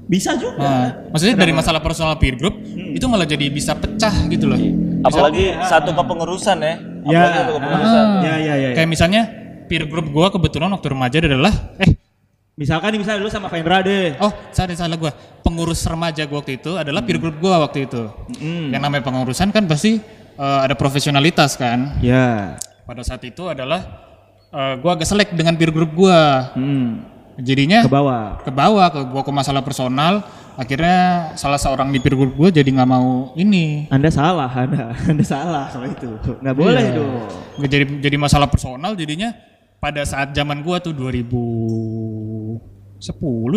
Bisa 0.02 0.34
juga. 0.34 0.58
Nah, 0.58 0.86
maksudnya 1.08 1.38
dari 1.38 1.54
masalah 1.54 1.78
personal 1.78 2.18
peer 2.18 2.34
group 2.34 2.58
itu 2.66 3.06
malah 3.06 3.24
jadi 3.24 3.46
bisa 3.48 3.72
pecah 3.72 4.12
gitu 4.28 4.50
loh. 4.50 4.58
apalagi 5.02 5.50
satu 5.62 5.90
kepengurusan 5.92 6.58
ya 6.58 6.74
Ya. 7.02 7.18
apalagi 7.26 7.38
satu 7.38 7.52
kepengurusan 7.58 8.04
Ya 8.22 8.34
ya 8.38 8.54
ya. 8.54 8.54
ya. 8.54 8.68
Kayak 8.74 8.90
misalnya 8.90 9.22
peer 9.66 9.86
group 9.86 10.10
gue 10.10 10.26
kebetulan 10.30 10.70
waktu 10.70 10.88
remaja 10.90 11.16
adalah 11.18 11.54
eh 11.78 11.90
Misalkan 12.62 12.88
nih 12.90 13.00
misalnya 13.02 13.20
lu 13.20 13.28
sama 13.28 13.46
Vendra 13.46 13.82
deh. 13.82 14.14
oh 14.18 14.30
salah 14.50 14.72
salah 14.72 14.94
gue 14.94 15.10
pengurus 15.40 15.82
remaja 15.82 16.22
gue 16.22 16.34
waktu 16.34 16.56
itu 16.56 16.74
adalah 16.74 17.02
peer 17.02 17.18
group 17.18 17.36
gue 17.36 17.50
waktu 17.50 17.78
itu. 17.84 18.02
Yang 18.70 18.78
namanya 18.80 19.02
pengurusan 19.02 19.50
kan 19.50 19.66
pasti 19.66 19.98
eh, 20.32 20.58
ada 20.62 20.72
profesionalitas 20.72 21.58
kan. 21.58 21.98
Ya. 21.98 22.54
Pada 22.82 23.02
saat 23.02 23.22
itu 23.22 23.46
adalah 23.46 23.82
eh, 24.48 24.74
gue 24.78 24.90
agak 24.90 25.04
selek 25.04 25.34
dengan 25.34 25.54
peer 25.54 25.70
group 25.70 25.92
gue. 25.92 26.20
Hmm. 26.54 27.10
Jadinya 27.32 27.80
Ke 27.82 27.88
bawah. 27.88 28.44
ke 28.44 28.52
bawah 28.52 28.86
ke 28.88 29.00
gua 29.08 29.22
ke 29.24 29.32
masalah 29.32 29.64
personal 29.64 30.20
akhirnya 30.52 31.32
salah 31.32 31.56
seorang 31.56 31.88
di 31.88 31.96
peer 31.96 32.12
group 32.12 32.36
gue 32.36 32.52
jadi 32.52 32.68
nggak 32.68 32.84
mau 32.84 33.32
ini 33.34 33.88
Anda 33.88 34.12
salah, 34.12 34.52
Anda. 34.52 34.92
Anda 35.10 35.24
salah 35.24 35.64
soal 35.72 35.96
itu. 35.96 36.12
Nggak 36.44 36.52
boleh 36.54 36.84
Iya. 36.84 36.92
dong. 36.92 37.24
Jadi 37.64 37.84
jadi 38.04 38.16
masalah 38.20 38.52
personal 38.52 38.92
jadinya 38.92 39.32
pada 39.82 40.06
saat 40.06 40.30
zaman 40.30 40.62
gua 40.62 40.78
tuh 40.78 40.94
2010 40.94 43.02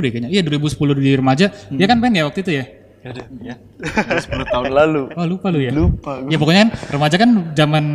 deh 0.01 0.09
kayaknya. 0.09 0.33
Iya 0.33 0.41
2010 0.41 0.97
di 0.97 1.13
remaja. 1.13 1.53
Dia 1.69 1.85
kan 1.85 2.01
pengen 2.01 2.17
ya 2.17 2.25
waktu 2.25 2.41
itu 2.41 2.51
ya? 2.57 2.65
Yaudah, 3.05 3.29
ya. 3.45 3.53
10 4.17 4.49
tahun 4.57 4.73
lalu. 4.73 5.13
Oh 5.13 5.25
lupa 5.29 5.53
lu 5.53 5.61
ya? 5.61 5.69
Lupa 5.69 6.25
ya 6.25 6.41
pokoknya 6.41 6.65
kan 6.65 6.71
remaja 6.89 7.15
kan 7.21 7.29
zaman 7.53 7.85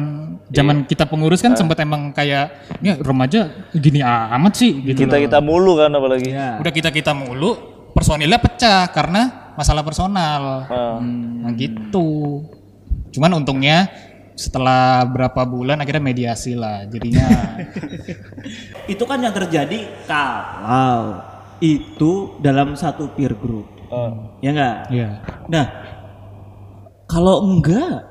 zaman 0.47 0.87
kita 0.87 1.11
pengurus 1.11 1.43
kan 1.43 1.59
sempat 1.59 1.83
emang 1.83 2.15
kayak 2.15 2.71
ya 2.79 2.95
remaja 3.03 3.51
gini 3.75 3.99
amat 4.07 4.55
sih 4.55 4.79
gitu 4.87 5.11
kita 5.11 5.19
loh. 5.19 5.27
kita 5.27 5.39
mulu 5.43 5.75
kan 5.75 5.91
apalagi. 5.91 6.31
Ya. 6.31 6.63
udah 6.63 6.71
kita 6.71 6.95
kita 6.95 7.11
mulu 7.11 7.59
personilnya 7.91 8.39
pecah 8.39 8.87
karena 8.95 9.51
masalah 9.59 9.83
personal. 9.83 10.71
Ah. 10.71 11.03
Nah 11.03 11.51
gitu. 11.59 12.47
Cuman 13.11 13.43
untungnya 13.43 13.91
setelah 14.41 15.05
berapa 15.05 15.45
bulan 15.45 15.85
akhirnya 15.85 16.01
mediasi 16.01 16.57
lah. 16.57 16.89
Jadinya 16.89 17.29
Itu 18.93 19.05
kan 19.05 19.21
yang 19.21 19.37
terjadi 19.37 20.09
kalau 20.09 21.21
itu 21.61 22.41
dalam 22.41 22.73
satu 22.73 23.13
peer 23.13 23.37
group. 23.37 23.69
Ah. 23.93 24.33
Ya 24.41 24.51
enggak? 24.57 24.77
ya. 24.89 25.11
Nah, 25.53 25.67
kalau 27.05 27.45
enggak 27.45 28.09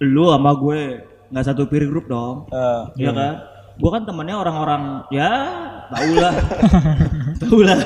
lu 0.00 0.28
sama 0.28 0.52
gue 0.56 0.80
nggak 1.28 1.46
satu 1.52 1.68
peer 1.68 1.84
group 1.84 2.08
dong. 2.08 2.48
Ah. 2.48 2.88
Iya 2.96 3.12
kan? 3.12 3.34
Gue 3.76 3.90
kan 3.92 4.08
temannya 4.08 4.40
orang-orang 4.40 5.04
ya 5.12 5.28
tau 5.92 6.12
lah, 6.16 6.34
tau 7.44 7.58
lah, 7.60 7.78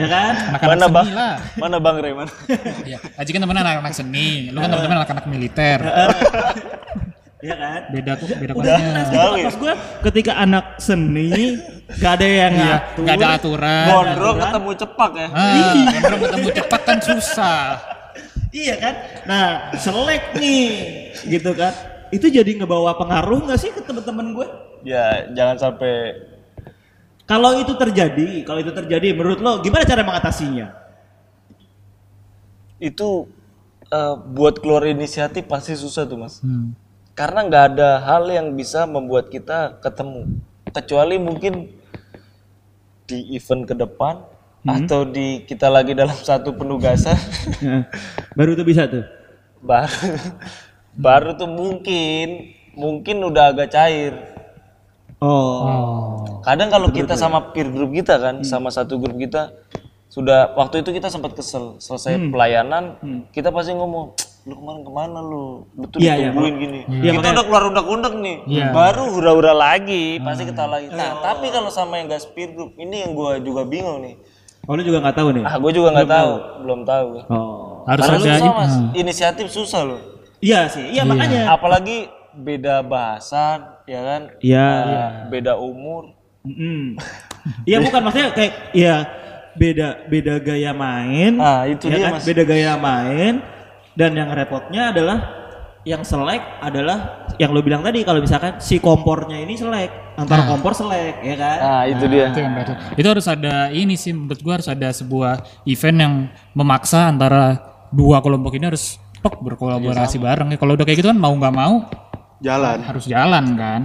ya 0.00 0.08
kan? 0.08 0.34
Anak-anak 0.50 0.66
mana 0.66 0.80
seni 0.80 0.94
bang 0.96 1.08
lah. 1.12 1.34
mana 1.54 1.76
bang 1.78 1.94
Ray 1.98 2.12
mana 2.12 2.32
Iya. 2.88 2.98
Aji 3.14 3.30
kan 3.30 3.40
temen 3.40 3.56
anak-anak 3.56 3.92
seni, 3.92 4.28
lu 4.48 4.58
kan 4.58 4.68
temen-temen 4.68 4.96
anak-anak 4.98 5.26
militer. 5.26 5.78
Iya 7.40 7.56
kan? 7.56 7.80
Beda 7.88 8.12
kok, 8.20 8.28
beda 8.36 8.52
Udah, 8.52 8.76
nah, 8.76 9.32
pas 9.40 9.56
gue 9.56 9.72
ketika 10.04 10.36
anak 10.36 10.76
seni 10.76 11.56
gak 11.96 12.20
ada 12.20 12.26
yang 12.28 12.52
Iya, 12.52 12.60
ngatur, 12.76 13.00
nggak 13.00 13.16
ada 13.16 13.28
aturan. 13.32 13.86
gondrong 13.88 14.36
ketemu 14.36 14.70
cepak 14.76 15.10
ya 15.16 15.28
Ah, 15.32 15.72
gondrong 15.72 16.20
ketemu 16.20 16.48
cepat 16.52 16.80
kan 16.84 16.98
susah. 17.00 17.60
Iya 18.52 18.74
kan? 18.76 18.94
Nah, 19.24 19.46
selek 19.72 20.36
nih, 20.36 20.68
gitu 21.24 21.56
kan? 21.56 21.72
Itu 22.10 22.28
jadi 22.28 22.50
ngebawa 22.52 22.92
pengaruh 22.94 23.40
nggak 23.40 23.56
sih 23.56 23.72
ke 23.72 23.80
teman-teman 23.80 24.36
gue? 24.36 24.48
ya 24.80 25.28
jangan 25.30 25.56
sampai 25.56 26.16
Kalau 27.30 27.54
itu 27.54 27.72
terjadi, 27.78 28.42
kalau 28.42 28.58
itu 28.58 28.74
terjadi, 28.74 29.14
menurut 29.14 29.38
lo 29.38 29.62
gimana 29.62 29.86
cara 29.86 30.02
mengatasinya? 30.02 30.66
itu 32.80 33.28
eh, 33.92 34.14
buat 34.32 34.56
keluar 34.58 34.88
inisiatif 34.88 35.44
pasti 35.44 35.76
susah 35.76 36.08
tuh 36.08 36.16
mas. 36.16 36.40
Hmm. 36.40 36.72
karena 37.12 37.44
nggak 37.44 37.64
ada 37.76 38.00
hal 38.00 38.24
yang 38.32 38.56
bisa 38.56 38.88
membuat 38.88 39.28
kita 39.28 39.76
ketemu. 39.84 40.40
Kecuali 40.72 41.20
mungkin 41.20 41.68
di 43.04 43.36
event 43.36 43.68
ke 43.68 43.74
depan 43.76 44.24
atau 44.64 45.04
di 45.04 45.44
kita 45.44 45.68
lagi 45.68 45.92
dalam 45.92 46.16
satu 46.28 46.56
penugasan. 46.56 47.18
Nah, 47.60 47.84
Baru 48.32 48.56
tuh 48.56 48.64
bisa 48.64 48.88
tuh. 48.88 49.04
baru. 49.60 49.92
Baru 50.96 51.30
tuh 51.36 51.50
mungkin 51.52 52.56
mungkin 52.72 53.20
udah 53.20 53.52
agak 53.52 53.68
cair 53.76 54.29
Oh, 55.20 56.40
kadang 56.40 56.68
kalau 56.68 56.88
kita 56.88 57.12
sama 57.14 57.52
peer 57.52 57.68
group 57.68 57.92
kita 57.92 58.16
kan 58.16 58.40
sama 58.40 58.68
satu 58.68 58.96
grup 58.96 59.14
kita 59.14 59.52
sudah 60.08 60.56
waktu 60.56 60.80
itu 60.80 60.90
kita 60.90 61.06
sempat 61.06 61.32
kesel 61.32 61.76
selesai 61.76 62.32
pelayanan 62.32 62.96
kita 63.28 63.48
pasti 63.48 63.70
ngomong 63.72 64.16
lu 64.40 64.56
kemarin 64.56 64.80
ke 64.80 64.88
mana 64.90 65.20
lu? 65.20 65.68
Betul 65.76 66.00
Iya, 66.00 66.12
iya, 66.16 66.26
ditungguin 66.26 66.54
gini. 66.56 66.80
Iya, 66.88 67.12
kita 67.12 67.20
makanya- 67.20 67.34
udah 67.36 67.44
keluar 67.44 67.62
undak-undak 67.68 68.14
nih. 68.16 68.36
Baru 68.72 69.12
hura-hura 69.12 69.52
lagi 69.52 70.16
pasti 70.18 70.48
kita 70.48 70.64
lagi. 70.64 70.88
Nah 70.88 71.20
tapi 71.20 71.52
kalau 71.52 71.68
sama 71.68 72.00
yang 72.00 72.08
gak 72.08 72.24
peer 72.32 72.50
group 72.50 72.72
ini 72.74 73.04
yang 73.04 73.12
gua 73.12 73.36
juga 73.36 73.62
bingung 73.62 74.00
nih. 74.00 74.16
Oh 74.64 74.72
lu 74.72 74.80
juga 74.80 75.00
nggak 75.00 75.16
tahu 75.16 75.28
nih? 75.32 75.42
ah 75.42 75.56
gue 75.56 75.70
juga 75.70 75.88
nggak 75.90 76.08
tahu. 76.08 76.32
belum 76.62 76.80
tahu. 76.82 77.08
Oh, 77.26 77.82
Harus 77.82 78.02
Karena 78.02 78.16
ada 78.16 78.28
susah 78.30 78.52
mas 78.54 78.72
Hmm. 78.72 78.88
inisiatif 78.94 79.46
susah 79.48 79.80
loh. 79.82 80.00
Iya 80.38 80.64
sih, 80.66 80.84
iya. 80.88 81.02
makanya. 81.02 81.48
apalagi 81.50 82.08
beda 82.40 82.80
bahasan 82.80 83.84
ya 83.84 84.00
kan 84.00 84.22
Iya. 84.40 84.68
Ah, 84.68 85.10
beda 85.28 85.60
umur. 85.60 86.16
Iya 87.68 87.78
bukan 87.84 88.00
maksudnya 88.00 88.32
kayak 88.32 88.52
ya 88.72 88.96
beda 89.54 89.88
beda 90.08 90.34
gaya 90.40 90.72
main. 90.72 91.36
Ah, 91.36 91.68
itu 91.68 91.88
ya 91.88 91.96
dia, 91.96 92.04
kan? 92.08 92.12
Mas. 92.16 92.24
Beda 92.24 92.42
gaya 92.48 92.72
main 92.80 93.34
dan 93.92 94.10
yang 94.16 94.30
repotnya 94.32 94.92
adalah 94.94 95.18
yang 95.80 96.04
selek 96.04 96.60
adalah 96.60 97.24
yang 97.40 97.56
lo 97.56 97.64
bilang 97.64 97.80
tadi 97.80 98.04
kalau 98.04 98.20
misalkan 98.20 98.60
si 98.60 98.76
kompornya 98.76 99.40
ini 99.40 99.56
selek 99.56 100.12
antara 100.20 100.44
kompor 100.44 100.76
selek 100.76 101.24
ya 101.24 101.36
kan. 101.40 101.56
nah 101.56 101.82
itu 101.88 102.04
dia 102.04 102.28
Itu 102.28 102.40
yang 102.44 102.52
betul. 102.52 102.76
Itu 103.00 103.08
harus 103.08 103.26
ada 103.28 103.72
ini 103.72 103.96
sih 103.96 104.12
menurut 104.12 104.40
gua 104.44 104.60
harus 104.60 104.68
ada 104.68 104.88
sebuah 104.92 105.40
event 105.64 105.96
yang 105.96 106.14
memaksa 106.52 107.08
antara 107.08 107.56
dua 107.88 108.20
kelompok 108.20 108.60
ini 108.60 108.68
harus 108.68 109.00
tok 109.24 109.40
berkolaborasi 109.40 110.20
bareng 110.20 110.52
ya. 110.52 110.56
Kalau 110.60 110.76
udah 110.76 110.84
kayak 110.84 111.00
gitu 111.00 111.08
kan 111.08 111.16
mau 111.16 111.32
nggak 111.32 111.54
mau 111.56 111.88
Jalan. 112.40 112.78
harus 112.84 113.04
jalan 113.04 113.44
kan. 113.56 113.82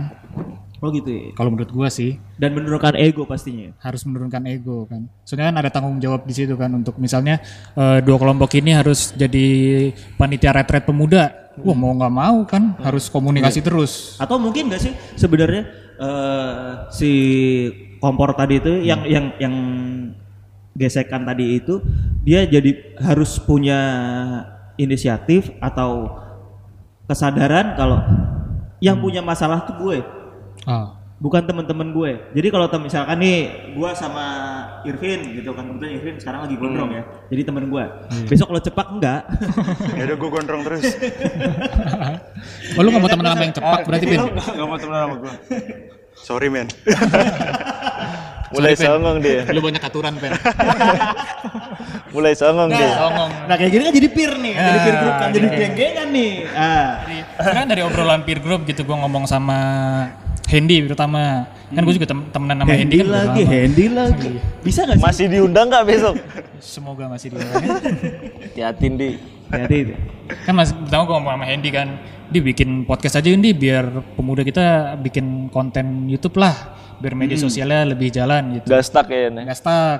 Oh 0.83 0.91
gitu 0.91 1.07
ya. 1.07 1.31
Kalau 1.33 1.49
menurut 1.49 1.71
gua 1.71 1.87
sih 1.89 2.19
Dan 2.35 2.53
menurunkan 2.53 2.93
ego 2.99 3.23
pastinya. 3.25 3.73
harus 3.79 4.03
menurunkan 4.05 4.43
ego 4.45 4.85
kan. 4.85 5.07
Soalnya 5.23 5.49
kan 5.49 5.57
ada 5.63 5.69
tanggung 5.71 5.97
jawab 6.03 6.27
di 6.27 6.33
situ 6.35 6.53
kan 6.59 6.69
untuk 6.75 6.99
misalnya 6.99 7.39
eh, 7.73 7.99
dua 8.03 8.19
kelompok 8.19 8.53
ini 8.59 8.75
harus 8.75 9.15
jadi 9.15 9.47
panitia 10.19 10.51
retret 10.53 10.83
pemuda. 10.85 11.31
Wah 11.63 11.73
mau 11.73 11.95
nggak 11.95 12.13
mau 12.13 12.37
kan 12.43 12.75
harus 12.83 13.07
komunikasi 13.07 13.63
terus. 13.63 14.19
Atau 14.19 14.35
mungkin 14.35 14.67
gak 14.67 14.83
sih 14.83 14.93
sebenarnya 15.15 15.63
eh, 15.97 16.71
si 16.91 17.11
kompor 18.03 18.35
tadi 18.35 18.59
itu 18.59 18.83
yang 18.83 19.07
yang 19.07 19.25
yang 19.39 19.55
gesekan 20.75 21.23
tadi 21.23 21.63
itu 21.63 21.79
dia 22.27 22.43
jadi 22.43 22.99
harus 22.99 23.39
punya 23.39 23.79
inisiatif 24.75 25.47
atau 25.63 26.11
kesadaran 27.07 27.79
kalau 27.79 28.03
yang 28.79 28.97
punya 28.97 29.19
masalah 29.19 29.63
tuh 29.63 29.75
gue 29.77 29.97
Ah. 30.65 30.97
bukan 31.15 31.45
teman-teman 31.45 31.93
gue. 31.93 32.11
Jadi 32.33 32.47
kalau 32.49 32.67
misalkan 32.77 33.17
nih 33.17 33.37
gue 33.71 33.89
sama 33.93 34.25
Irvin 34.83 35.35
gitu 35.35 35.53
kan 35.53 35.63
kebetulan 35.65 35.91
Irvin 35.95 36.15
sekarang 36.17 36.39
lagi 36.43 36.55
gondrong 36.57 36.91
ya. 36.91 37.03
Jadi 37.29 37.41
temen 37.43 37.69
gue. 37.69 37.83
Besok 38.25 38.51
kalau 38.51 38.61
cepak 38.61 38.87
enggak. 38.91 39.21
Ya 39.99 40.03
udah 40.11 40.17
gue 40.17 40.29
gondrong 40.29 40.61
terus. 40.63 40.83
Oh 42.75 42.81
lu 42.83 42.89
nggak 42.89 43.01
mau 43.01 43.11
temenan 43.11 43.31
sama 43.31 43.43
yang 43.43 43.55
cepak 43.55 43.79
berarti 43.85 44.05
Pin? 44.05 44.19
nggak 44.19 44.45
nggak 44.55 44.67
mau 44.67 44.77
temenan 44.79 45.01
sama 45.01 45.15
gue 45.21 45.33
Sorry 46.15 46.47
men. 46.47 46.67
Mulai 48.55 48.73
Sorry, 48.73 48.87
songong 48.87 49.17
dia. 49.19 49.39
Lu 49.51 49.59
banyak 49.59 49.83
aturan, 49.83 50.13
Pen. 50.15 50.31
Mulai 52.15 52.33
songong 52.33 52.69
dia. 52.71 52.89
Songong. 52.95 53.29
Nah 53.51 53.55
kayak 53.59 53.71
gini 53.75 53.83
kan 53.83 53.93
jadi 53.93 54.09
peer 54.09 54.33
nih, 54.39 54.53
jadi 54.55 54.79
peer 54.79 54.95
group 54.95 55.15
kan, 55.19 55.29
jadi 55.35 55.47
geng-gengan 55.51 56.07
nih. 56.15 56.31
Ah. 56.55 56.89
Karena 57.35 57.63
dari 57.67 57.81
obrolan 57.83 58.21
peer 58.23 58.39
group 58.39 58.63
gitu 58.63 58.87
gue 58.87 58.95
ngomong 58.95 59.27
sama 59.27 59.57
Hendy 60.47 60.87
terutama. 60.87 61.51
Kan 61.75 61.81
gue 61.83 61.95
juga 61.97 62.07
tem- 62.07 62.27
temenan 62.31 62.63
sama 62.63 62.71
Hendy 62.71 62.79
Handy 62.79 62.97
kan 63.03 63.09
lagi, 63.11 63.43
handy 63.43 63.85
lagi. 63.91 64.31
Bisa 64.63 64.79
gak 64.87 64.95
sih? 64.95 65.03
Masih 65.03 65.25
diundang 65.27 65.67
nggak 65.67 65.85
besok? 65.91 66.15
Semoga 66.63 67.11
masih 67.11 67.35
di 67.35 67.37
Hati-hati 68.55 68.87
di. 68.95 69.09
Hati 69.45 69.77
kan 70.25 70.53
mas 70.57 70.73
pertama 70.73 71.05
gue 71.05 71.15
ngomong 71.21 71.33
sama 71.37 71.45
Hendy 71.45 71.69
kan 71.69 71.87
dia 72.33 72.41
bikin 72.41 72.89
podcast 72.89 73.21
aja 73.21 73.29
Hendy 73.29 73.53
biar 73.53 74.01
pemuda 74.17 74.41
kita 74.41 74.97
bikin 74.97 75.53
konten 75.53 76.09
YouTube 76.09 76.41
lah 76.41 76.73
biar 76.99 77.13
media 77.13 77.37
sosialnya 77.39 77.95
lebih 77.95 78.09
jalan 78.11 78.59
gitu. 78.59 78.67
Gak 78.71 78.83
stuck 78.85 79.07
ya 79.11 79.31
nggak 79.31 79.57
stuck. 79.57 79.99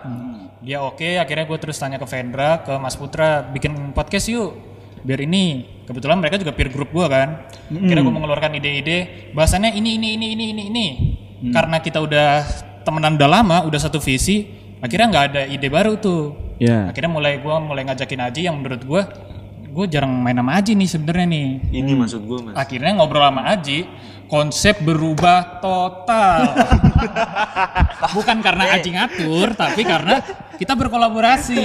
Dia 0.66 0.82
oke 0.82 1.20
akhirnya 1.22 1.46
gue 1.46 1.58
terus 1.62 1.78
tanya 1.78 2.02
ke 2.02 2.08
Vendra 2.10 2.64
ke 2.66 2.74
Mas 2.82 2.98
Putra 2.98 3.46
bikin 3.46 3.94
podcast 3.94 4.28
yuk 4.32 4.58
biar 5.06 5.22
ini. 5.22 5.66
Kebetulan 5.86 6.18
mereka 6.18 6.42
juga 6.42 6.52
peer 6.56 6.74
group 6.74 6.90
gue 6.90 7.06
kan. 7.06 7.46
Akhirnya 7.70 8.02
gue 8.02 8.16
mengeluarkan 8.16 8.52
ide-ide 8.58 9.30
bahasannya 9.38 9.78
ini 9.78 10.02
ini 10.02 10.18
ini 10.18 10.28
ini 10.34 10.46
ini 10.52 10.64
ini. 10.72 10.88
Karena 11.54 11.78
kita 11.84 12.02
udah 12.02 12.42
temenan 12.86 13.18
udah 13.18 13.30
lama 13.30 13.58
udah 13.66 13.80
satu 13.82 13.98
visi 13.98 14.46
akhirnya 14.78 15.08
nggak 15.10 15.26
ada 15.34 15.42
ide 15.50 15.68
baru 15.70 15.98
tuh. 15.98 16.46
Ya. 16.56 16.88
akhirnya 16.88 17.12
mulai 17.12 17.36
gue 17.44 17.56
mulai 17.60 17.84
ngajakin 17.84 18.32
Aji 18.32 18.48
yang 18.48 18.56
menurut 18.56 18.80
gue 18.80 19.02
gue 19.76 19.86
jarang 19.92 20.24
main 20.24 20.40
sama 20.40 20.56
Aji 20.56 20.72
nih 20.72 20.88
sebenarnya 20.88 21.28
nih 21.28 21.48
Ini 21.76 21.92
maksud 22.00 22.22
gue 22.24 22.40
mas. 22.48 22.56
akhirnya 22.56 22.96
ngobrol 22.96 23.28
sama 23.28 23.44
Aji 23.52 23.84
konsep 24.26 24.80
berubah 24.80 25.60
total 25.60 26.56
bukan 28.16 28.38
karena 28.40 28.72
Aji 28.72 28.90
ngatur 28.96 29.52
tapi 29.52 29.84
karena 29.84 30.24
kita 30.56 30.72
berkolaborasi 30.74 31.64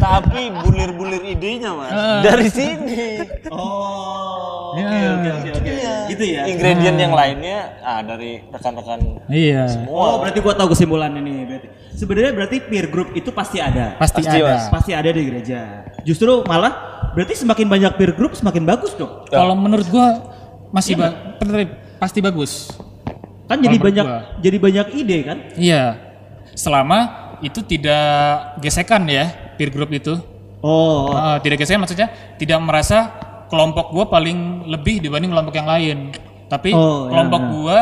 Tapi 0.00 0.48
bulir-bulir 0.56 1.20
idenya 1.28 1.76
mas. 1.76 1.92
Dari 2.24 2.48
sini. 2.48 3.20
Oh. 3.52 4.72
Ya. 4.72 5.12
Oke 5.12 5.28
oke 5.28 5.50
oke. 5.60 5.72
Gitu 6.08 6.24
ya. 6.24 6.48
Ingredient 6.48 6.96
yang 6.96 7.12
lainnya 7.12 7.58
ah 7.84 8.00
dari 8.00 8.40
rekan-rekan 8.48 9.20
iya 9.28 9.68
Oh, 9.84 10.24
berarti 10.24 10.40
gua 10.40 10.56
tahu 10.56 10.72
kesimpulannya 10.72 11.20
nih 11.20 11.36
berarti. 11.44 11.68
Sebenarnya 11.92 12.32
berarti 12.32 12.56
peer 12.64 12.88
group 12.88 13.12
itu 13.12 13.28
pasti 13.28 13.60
ada. 13.60 13.92
pasti, 14.00 14.24
Pasti, 14.24 14.40
ada 14.40 14.56
Mas. 14.56 14.64
Pasti 14.72 14.90
ada 14.96 15.10
di 15.12 15.20
gereja. 15.20 15.84
Justru 16.00 16.40
malah 16.48 16.99
berarti 17.10 17.34
semakin 17.34 17.66
banyak 17.66 17.92
peer 17.94 18.12
group 18.12 18.32
semakin 18.32 18.62
bagus 18.62 18.94
dong. 18.94 19.26
kalau 19.26 19.54
menurut 19.54 19.86
gua 19.86 20.08
masih 20.70 20.94
ba- 20.94 21.36
pasti 21.96 22.18
bagus 22.18 22.70
Kan 23.44 23.58
jadi 23.58 23.74
Kalau 23.74 23.82
menurut 23.82 23.86
banyak 23.90 24.06
gua. 24.06 24.20
jadi 24.38 24.56
banyak 24.58 24.86
ide 24.94 25.18
kan? 25.22 25.38
iya 25.54 25.82
selama 26.52 26.98
itu 27.40 27.60
tidak 27.60 28.06
gesekan 28.58 29.04
ya 29.04 29.26
peer 29.54 29.68
group 29.68 29.90
itu 29.90 30.14
Oh. 30.60 31.08
Uh, 31.08 31.40
tidak 31.40 31.56
gesekan 31.58 31.80
maksudnya 31.80 32.12
tidak 32.36 32.60
merasa 32.60 33.16
kelompok 33.48 33.90
gua 33.90 34.04
paling 34.06 34.68
lebih 34.68 35.00
dibanding 35.00 35.32
kelompok 35.32 35.56
yang 35.56 35.64
lain. 35.64 35.98
Tapi 36.46 36.70
Oh, 36.70 37.08
ya, 37.08 37.16
kelompok 37.16 37.40
ya. 37.40 37.48
gua 37.48 37.78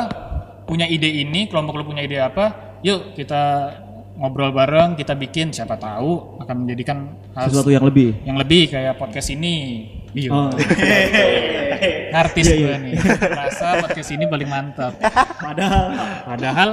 punya 0.62 0.86
ide 0.86 1.10
ini, 1.10 1.44
kelompok 1.44 1.74
lu 1.74 1.84
punya 1.84 2.06
ide 2.06 2.22
apa? 2.22 2.78
Yuk 2.80 3.18
kita 3.18 3.42
ngobrol 4.18 4.50
bareng, 4.50 4.98
kita 4.98 5.14
bikin 5.14 5.54
siapa 5.54 5.78
tahu 5.78 6.42
akan 6.42 6.66
menjadikan 6.66 7.14
hal 7.38 7.46
Sesuatu 7.46 7.70
yang 7.70 7.86
lebih. 7.86 8.18
yang 8.26 8.34
lebih 8.34 8.66
kayak 8.66 8.98
podcast 8.98 9.30
ini. 9.30 9.86
Iya. 10.10 10.30
Oh. 10.34 10.50
Artis 12.26 12.50
Iya, 12.50 12.54
gue 12.58 12.66
iya. 12.66 12.76
nih. 12.82 12.94
Rasa 13.22 13.78
podcast 13.84 14.10
ini 14.10 14.24
paling 14.26 14.48
mantap. 14.50 14.92
Padahal 15.38 15.86
Padahal 16.26 16.68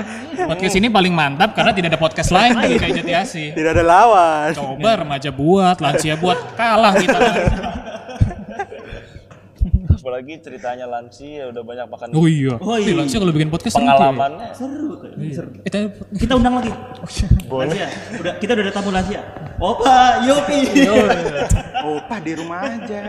podcast 0.49 0.75
ini 0.81 0.87
paling 0.89 1.13
mantap 1.13 1.53
karena 1.53 1.71
tidak 1.75 1.93
ada 1.93 1.99
podcast 2.01 2.33
lain 2.33 2.57
dari 2.57 2.75
kayak 2.81 2.93
Jati 3.03 3.13
Asih. 3.13 3.47
Tidak 3.53 3.71
ada 3.75 3.83
lawan. 3.85 4.49
Coba 4.55 4.91
remaja 5.05 5.29
buat, 5.29 5.77
lansia 5.77 6.17
buat, 6.17 6.57
kalah 6.57 6.93
kita. 6.97 7.19
apalagi 10.05 10.37
ceritanya 10.37 10.85
lansia 10.85 11.49
udah 11.49 11.65
banyak 11.65 11.89
makan 11.89 12.07
Oh 12.13 12.29
iya. 12.29 12.53
Oh 12.61 12.77
iya. 12.77 12.93
Ih, 12.93 12.95
lansia 12.95 13.17
kalau 13.17 13.33
bikin 13.33 13.49
podcast 13.49 13.73
seru 13.73 13.81
tuh 13.81 13.89
ya. 13.89 13.97
pengalamannya. 13.97 14.47
seru 14.53 14.89
tuh. 15.01 15.09
Seru. 15.33 15.49
Tapi- 15.65 15.89
Kita 16.21 16.33
undang 16.37 16.53
lagi. 16.61 16.69
Lansia. 17.49 17.87
Udah 18.21 18.33
kita 18.37 18.51
udah 18.53 18.63
ada 18.69 18.73
tamu 18.73 18.89
lansia. 18.93 19.21
Opa, 19.57 19.97
Yopi. 20.21 20.59
Opa 21.81 22.15
di 22.21 22.31
rumah 22.37 22.59
aja. 22.61 23.01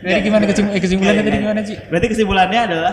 Jadi 0.00 0.20
gimana 0.24 0.48
kesim- 0.48 0.72
eh, 0.72 0.80
kesimpulannya 0.80 1.22
tadi 1.22 1.38
gimana 1.38 1.60
sih? 1.60 1.76
Berarti 1.92 2.06
kesimpulannya 2.08 2.60
adalah 2.64 2.92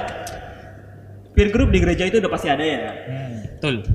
peer 1.31 1.47
group 1.47 1.71
di 1.71 1.79
gereja 1.79 2.03
itu 2.03 2.19
udah 2.19 2.27
pasti 2.27 2.51
ada 2.51 2.59
ya. 2.59 2.91
Betul. 3.55 3.87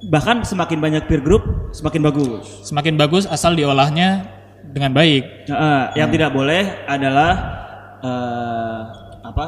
Bahkan 0.00 0.48
semakin 0.48 0.80
banyak 0.80 1.02
peer 1.04 1.20
group 1.20 1.44
semakin 1.76 2.00
bagus. 2.00 2.64
Semakin 2.64 2.96
bagus 2.96 3.28
asal 3.28 3.52
diolahnya 3.52 4.32
dengan 4.64 4.96
baik. 4.96 5.44
Eh, 5.44 5.84
yang 5.94 6.08
tidak 6.08 6.32
boleh 6.32 6.88
adalah 6.88 7.65
eh, 8.02 8.80
apa? 9.22 9.46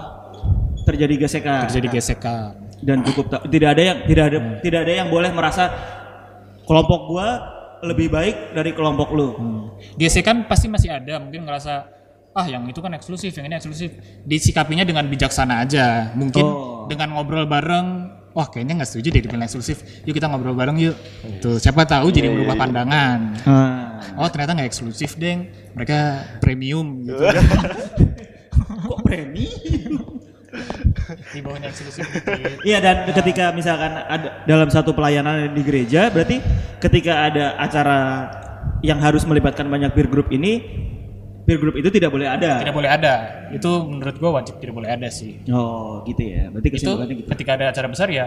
Terjadi 0.85 1.15
gesekan. 1.21 1.69
Terjadi 1.69 1.89
gesekan. 1.93 2.53
dan 2.79 3.03
cukup 3.03 3.27
tidak 3.51 3.75
ada 3.75 3.83
yang 3.83 3.99
tidak 4.07 4.25
ada 4.31 4.39
tidak 4.63 4.81
ada 4.87 4.93
yang 5.03 5.09
boleh 5.11 5.35
merasa 5.35 5.67
kelompok 6.63 7.11
gua 7.11 7.29
lebih 7.83 8.07
baik 8.07 8.55
dari 8.55 8.71
kelompok 8.71 9.11
lu. 9.11 9.29
Gesekan 9.99 10.47
pasti 10.47 10.71
masih 10.71 10.91
ada, 10.95 11.19
mungkin 11.19 11.43
ngerasa 11.43 11.87
ah 12.31 12.47
yang 12.47 12.67
itu 12.71 12.79
kan 12.79 12.95
eksklusif, 12.95 13.35
yang 13.35 13.51
ini 13.51 13.59
eksklusif. 13.59 13.95
Disikapinya 14.23 14.87
dengan 14.87 15.07
bijaksana 15.11 15.67
aja. 15.67 16.15
Mungkin 16.15 16.45
Oh. 16.47 16.87
dengan 16.87 17.19
ngobrol 17.19 17.51
bareng, 17.51 18.15
wah 18.31 18.47
kayaknya 18.47 18.79
nggak 18.83 18.91
setuju 18.91 19.09
deh 19.11 19.23
dibilang 19.27 19.47
eksklusif. 19.47 19.83
Yuk 20.07 20.15
kita 20.15 20.31
ngobrol 20.31 20.55
bareng 20.55 20.79
yuk. 20.79 20.95
Tuh, 21.43 21.59
siapa 21.59 21.83
tahu 21.83 22.15
jadi 22.15 22.31
berubah 22.31 22.55
pandangan. 22.55 23.19
Ah. 23.43 23.99
Oh 24.23 24.29
ternyata 24.31 24.55
nggak 24.55 24.71
eksklusif 24.71 25.19
deng, 25.19 25.51
mereka 25.75 26.23
premium 26.39 27.03
gitu. 27.03 27.19
Kok 28.59 29.01
premi? 29.03 29.47
Di 31.29 31.41
bawahnya 31.41 31.69
eksklusif. 31.69 32.05
Iya 32.65 32.79
dan 32.81 32.97
ketika 33.13 33.53
misalkan 33.53 33.93
ada 33.93 34.43
dalam 34.45 34.69
satu 34.69 34.93
pelayanan 34.93 35.53
di 35.53 35.63
gereja 35.63 36.09
berarti 36.09 36.41
ketika 36.81 37.29
ada 37.29 37.57
acara 37.57 37.99
yang 38.81 38.99
harus 38.99 39.23
melibatkan 39.23 39.67
banyak 39.67 39.93
peer 39.93 40.09
group 40.09 40.31
ini 40.31 40.63
peer 41.45 41.57
group 41.57 41.77
itu 41.77 41.89
tidak 41.89 42.13
boleh 42.13 42.29
ada. 42.29 42.61
Tidak 42.61 42.73
boleh 42.73 42.91
ada. 42.91 43.15
Itu 43.53 43.85
menurut 43.85 44.17
gua 44.17 44.41
wajib 44.41 44.57
tidak 44.57 44.75
boleh 44.75 44.89
ada 44.89 45.09
sih. 45.09 45.41
Oh 45.49 46.01
gitu 46.05 46.23
ya. 46.25 46.49
Berarti 46.49 46.69
Itu 46.69 46.75
kesimpulannya 46.81 47.15
gitu. 47.21 47.29
ketika 47.29 47.51
ada 47.57 47.65
acara 47.69 47.87
besar 47.89 48.09
ya 48.09 48.25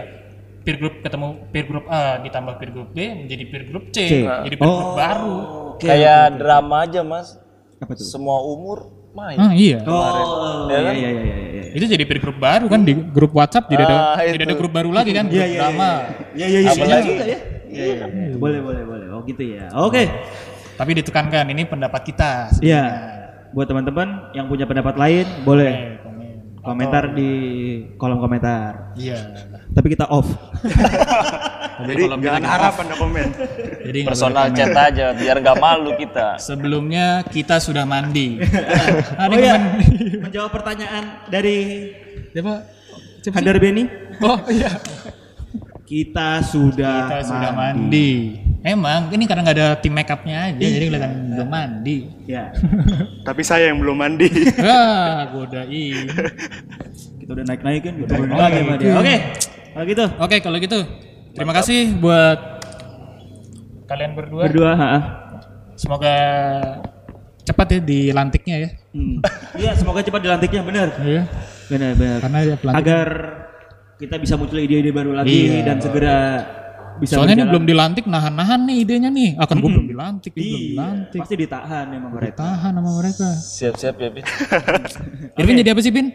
peer 0.62 0.78
group 0.78 1.02
ketemu 1.02 1.28
peer 1.50 1.66
group 1.66 1.86
A 1.90 2.22
ditambah 2.22 2.54
peer 2.54 2.70
group 2.70 2.94
B 2.94 2.98
menjadi 3.18 3.44
peer 3.50 3.64
group 3.66 3.90
C, 3.90 3.98
C. 4.06 4.14
jadi 4.22 4.54
peer 4.54 4.68
group 4.70 4.90
Oh. 4.90 4.94
baru. 4.94 5.38
Oke, 5.74 5.90
Kayak 5.90 6.38
drama 6.38 6.86
aja 6.86 7.02
mas. 7.02 7.34
Apa 7.82 7.98
tuh? 7.98 8.06
Semua 8.06 8.38
umur 8.46 8.86
main. 9.12 9.36
Ah 9.36 9.52
iya. 9.52 9.78
Oh, 9.84 10.68
Ya 10.68 10.74
iya 10.74 10.80
kan? 10.82 10.94
iya 10.94 11.08
iya 11.08 11.22
iya. 11.22 11.36
iya. 11.48 11.62
Itu 11.72 11.84
jadi 11.86 12.04
peer 12.04 12.18
group 12.18 12.36
baru 12.36 12.66
kan 12.66 12.80
di 12.82 12.92
grup 12.92 13.32
WhatsApp 13.32 13.64
tidak 13.66 13.84
ada 13.86 13.96
Ah, 14.12 14.20
tidak 14.22 14.44
ada 14.44 14.56
grup 14.56 14.72
baru 14.72 14.90
lagi 14.90 15.12
kan 15.12 15.24
grup 15.26 15.36
Iya 15.36 15.46
iya 15.46 15.58
drama. 15.58 15.90
iya. 15.90 15.96
Iya 16.34 16.46
iya 16.46 16.58
iya. 16.60 16.70
Apalagi- 16.72 17.08
juga 17.08 17.24
ya. 17.24 17.38
Iya 17.68 17.84
iya. 17.86 18.04
iya. 18.04 18.36
Boleh 18.36 18.60
boleh 18.60 18.82
boleh. 18.82 19.06
Oh 19.08 19.20
gitu 19.22 19.42
ya. 19.46 19.66
Oke. 19.74 20.02
Tapi 20.72 20.90
ditekankan 20.94 21.44
ini 21.48 21.62
pendapat 21.64 22.02
kita. 22.02 22.30
Iya. 22.58 22.82
Buat 23.52 23.68
teman-teman 23.68 24.08
yang 24.32 24.48
punya 24.48 24.64
pendapat 24.64 24.96
lain 24.96 25.28
boleh 25.44 26.00
Komen. 26.62 26.78
komentar 26.78 27.04
di 27.10 27.30
kolom 27.98 28.22
komentar. 28.22 28.94
Iya. 28.94 29.18
Tapi 29.74 29.86
kita 29.98 30.06
off. 30.06 30.30
Jadi 31.82 32.06
jangan 32.22 32.44
harap 32.46 32.74
anda 32.78 32.94
komen. 32.94 33.28
jadi 33.82 33.98
nggak 34.06 34.14
Personal 34.14 34.46
boleh 34.46 34.54
chat 34.54 34.70
komen. 34.70 34.86
aja 34.86 35.06
biar 35.18 35.36
nggak 35.42 35.58
malu 35.58 35.90
kita. 35.98 36.38
Sebelumnya 36.38 37.26
kita 37.26 37.58
sudah 37.58 37.82
mandi. 37.82 38.38
Oh 39.18 39.34
iya. 39.34 39.58
komen. 39.58 40.22
Menjawab 40.22 40.50
pertanyaan 40.54 41.26
dari 41.26 41.90
Siapa? 42.30 42.54
Hadar 43.34 43.56
Beni. 43.58 43.82
Oh 44.22 44.38
iya. 44.46 44.78
Kita 45.82 46.46
sudah 46.46 47.10
Kita 47.10 47.18
sudah 47.26 47.50
mandi. 47.50 48.38
Emang 48.62 49.10
ini 49.10 49.26
karena 49.26 49.42
nggak 49.42 49.56
ada 49.58 49.68
tim 49.74 49.90
make 49.90 50.06
upnya 50.06 50.46
aja, 50.46 50.54
jadi 50.62 50.86
kelihatan 50.86 51.34
belum 51.34 51.48
mandi. 51.50 51.96
Ya. 52.30 52.54
Tapi 53.26 53.42
saya 53.42 53.74
yang 53.74 53.82
belum 53.82 53.98
mandi. 53.98 54.30
Ah, 54.62 55.26
godain. 55.34 56.06
Kita 57.18 57.30
udah 57.34 57.44
naik-naik 57.44 57.82
kan, 57.82 57.94
udah 57.98 58.06
turun 58.06 58.30
lagi 58.30 58.58
sama 58.62 58.74
dia. 58.78 58.92
Oke. 58.94 59.16
Kalau 59.72 59.84
gitu. 59.90 60.04
Oke, 60.22 60.36
kalau 60.38 60.58
gitu 60.62 60.78
terima 61.34 61.52
kasih 61.52 61.98
buat 61.98 62.38
kalian 63.90 64.14
berdua. 64.14 64.42
Berdua, 64.46 64.72
ha. 64.78 64.90
Semoga 65.74 66.14
cepat 67.42 67.66
ya 67.66 67.80
dilantiknya 67.82 68.56
ya. 68.62 68.70
Hmm. 68.94 69.18
Iya, 69.58 69.74
semoga 69.74 70.06
cepat 70.06 70.22
dilantiknya 70.22 70.62
benar. 70.62 70.88
Iya. 71.02 71.22
Benar, 71.66 71.90
benar. 71.98 72.18
Karena 72.22 72.38
ya. 72.46 72.56
Agar 72.78 73.08
kita 73.98 74.22
bisa 74.22 74.38
muncul 74.38 74.62
ide-ide 74.62 74.94
baru 74.94 75.18
lagi 75.18 75.50
Iya. 75.50 75.66
dan 75.66 75.76
segera 75.82 76.18
bisa 76.98 77.16
Soalnya 77.16 77.34
ini 77.34 77.44
belum 77.46 77.64
dilantik 77.64 78.04
nahan-nahan 78.04 78.60
nih 78.64 78.76
idenya 78.80 79.08
nih. 79.08 79.30
Akan 79.36 79.56
gue 79.58 79.70
belum 79.70 79.86
dilantik, 79.86 80.30
dia 80.30 80.42
belum 80.42 80.52
Iya, 80.52 80.68
dilantik. 80.68 81.18
pasti 81.20 81.34
ditahan 81.36 81.84
memang 81.86 82.10
mereka. 82.12 82.36
Tahan 82.38 82.72
sama 82.74 82.90
mereka. 82.98 83.28
Siap-siap 83.32 83.94
ya, 83.96 84.08
Pin. 84.10 84.24
Irvin 85.38 85.54
jadi 85.56 85.70
apa 85.70 85.80
sih, 85.80 85.90
Bin? 85.90 86.06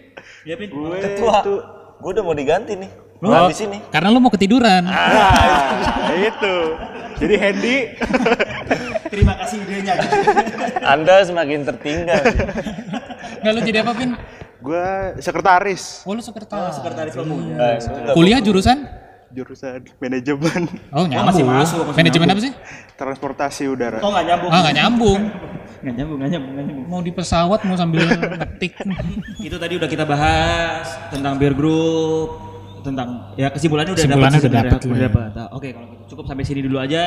Ya, 0.43 0.55
Pin. 0.55 0.69
Gue 0.69 0.97
Ketua. 0.97 1.37
itu 1.41 1.55
Gue 1.97 2.11
udah 2.11 2.23
mau 2.23 2.33
diganti 2.33 2.73
nih. 2.75 2.89
Lu, 3.17 3.27
Nah, 3.27 3.49
di 3.49 3.57
sini. 3.57 3.77
Karena 3.87 4.07
lu 4.07 4.19
mau 4.19 4.29
ketiduran. 4.29 4.85
Nah, 4.85 6.13
itu. 6.29 6.55
Jadi 7.17 7.35
Hendy 7.35 7.77
Terima 9.13 9.33
kasih 9.35 9.57
idenya. 9.59 9.97
Anda 10.83 11.23
semakin 11.23 11.65
tertinggal. 11.65 12.21
Nggak 13.39 13.51
lu 13.51 13.59
jadi 13.63 13.79
apa, 13.81 13.93
Pin? 13.93 14.11
gua 14.57 15.13
sekretaris 15.15 16.01
Oh, 16.01 16.11
lu 16.11 16.19
sekretaris. 16.19 16.75
Sekretaris 16.75 17.13
pemuda. 17.13 17.55
Nah, 17.55 17.77
sudah. 17.77 18.11
Kuliah 18.11 18.37
jurusan? 18.37 18.83
Jurusan 19.37 19.85
manajemen 20.01 20.65
Oh, 20.89 21.05
nyambung. 21.05 21.29
masih 21.29 21.45
masuk, 21.45 21.81
masih 21.85 21.97
Manajemen 22.01 22.27
apa 22.27 22.41
sih? 22.41 22.53
transportasi 22.97 23.63
udara. 23.69 24.01
Oh 24.01 24.09
nggak 24.09 24.25
nyambung. 24.25 24.49
Ah, 24.49 24.59
nggak 24.65 24.75
nyambung. 24.75 25.21
Nggak 25.77 25.93
nyambung, 25.93 26.17
nggak 26.17 26.31
nyambung, 26.33 26.51
nggak 26.57 26.65
nyambung. 26.65 26.85
Mau 26.89 27.01
di 27.05 27.13
pesawat, 27.13 27.61
mau 27.61 27.77
sambil 27.77 28.01
ngetik. 28.41 28.73
Itu 29.37 29.61
tadi 29.61 29.77
udah 29.77 29.85
kita 29.85 30.09
bahas 30.09 30.89
tentang 31.13 31.37
beer 31.37 31.53
group, 31.53 32.33
tentang 32.81 33.29
ya 33.37 33.53
kesimpulannya 33.53 33.93
udah 33.93 34.01
Kesimpulannya 34.01 34.41
dapat 34.41 34.41
sih 34.41 34.49
udah 34.49 34.57
dapat 34.57 34.79
lah 34.81 34.89
Udah 34.89 35.05
dapat. 35.05 35.29
Nah, 35.37 35.47
Oke, 35.53 35.67
kalau 35.69 35.85
gitu 35.93 36.03
cukup 36.09 36.25
sampai 36.25 36.43
sini 36.43 36.65
dulu 36.65 36.81
aja 36.81 37.03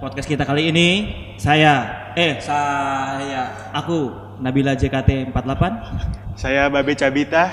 podcast 0.00 0.24
kita 0.24 0.48
kali 0.48 0.72
ini. 0.72 0.88
Saya 1.36 1.72
eh 2.16 2.40
saya 2.40 3.42
aku 3.76 4.08
Nabila 4.40 4.72
JKT 4.72 5.28
48 5.28 6.40
Saya 6.40 6.72
Babe 6.72 6.96
Cabita. 6.96 7.52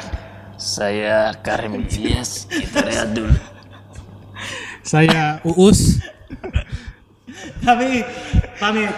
Saya 0.55 1.35
Karim 1.35 1.83
Dias. 1.83 2.43
Kita 2.49 2.79
lihat 2.81 3.11
dulu. 3.11 3.31
Saya 4.89 5.37
Uus. 5.45 6.01
kami 7.61 8.01
pamit. 8.57 8.89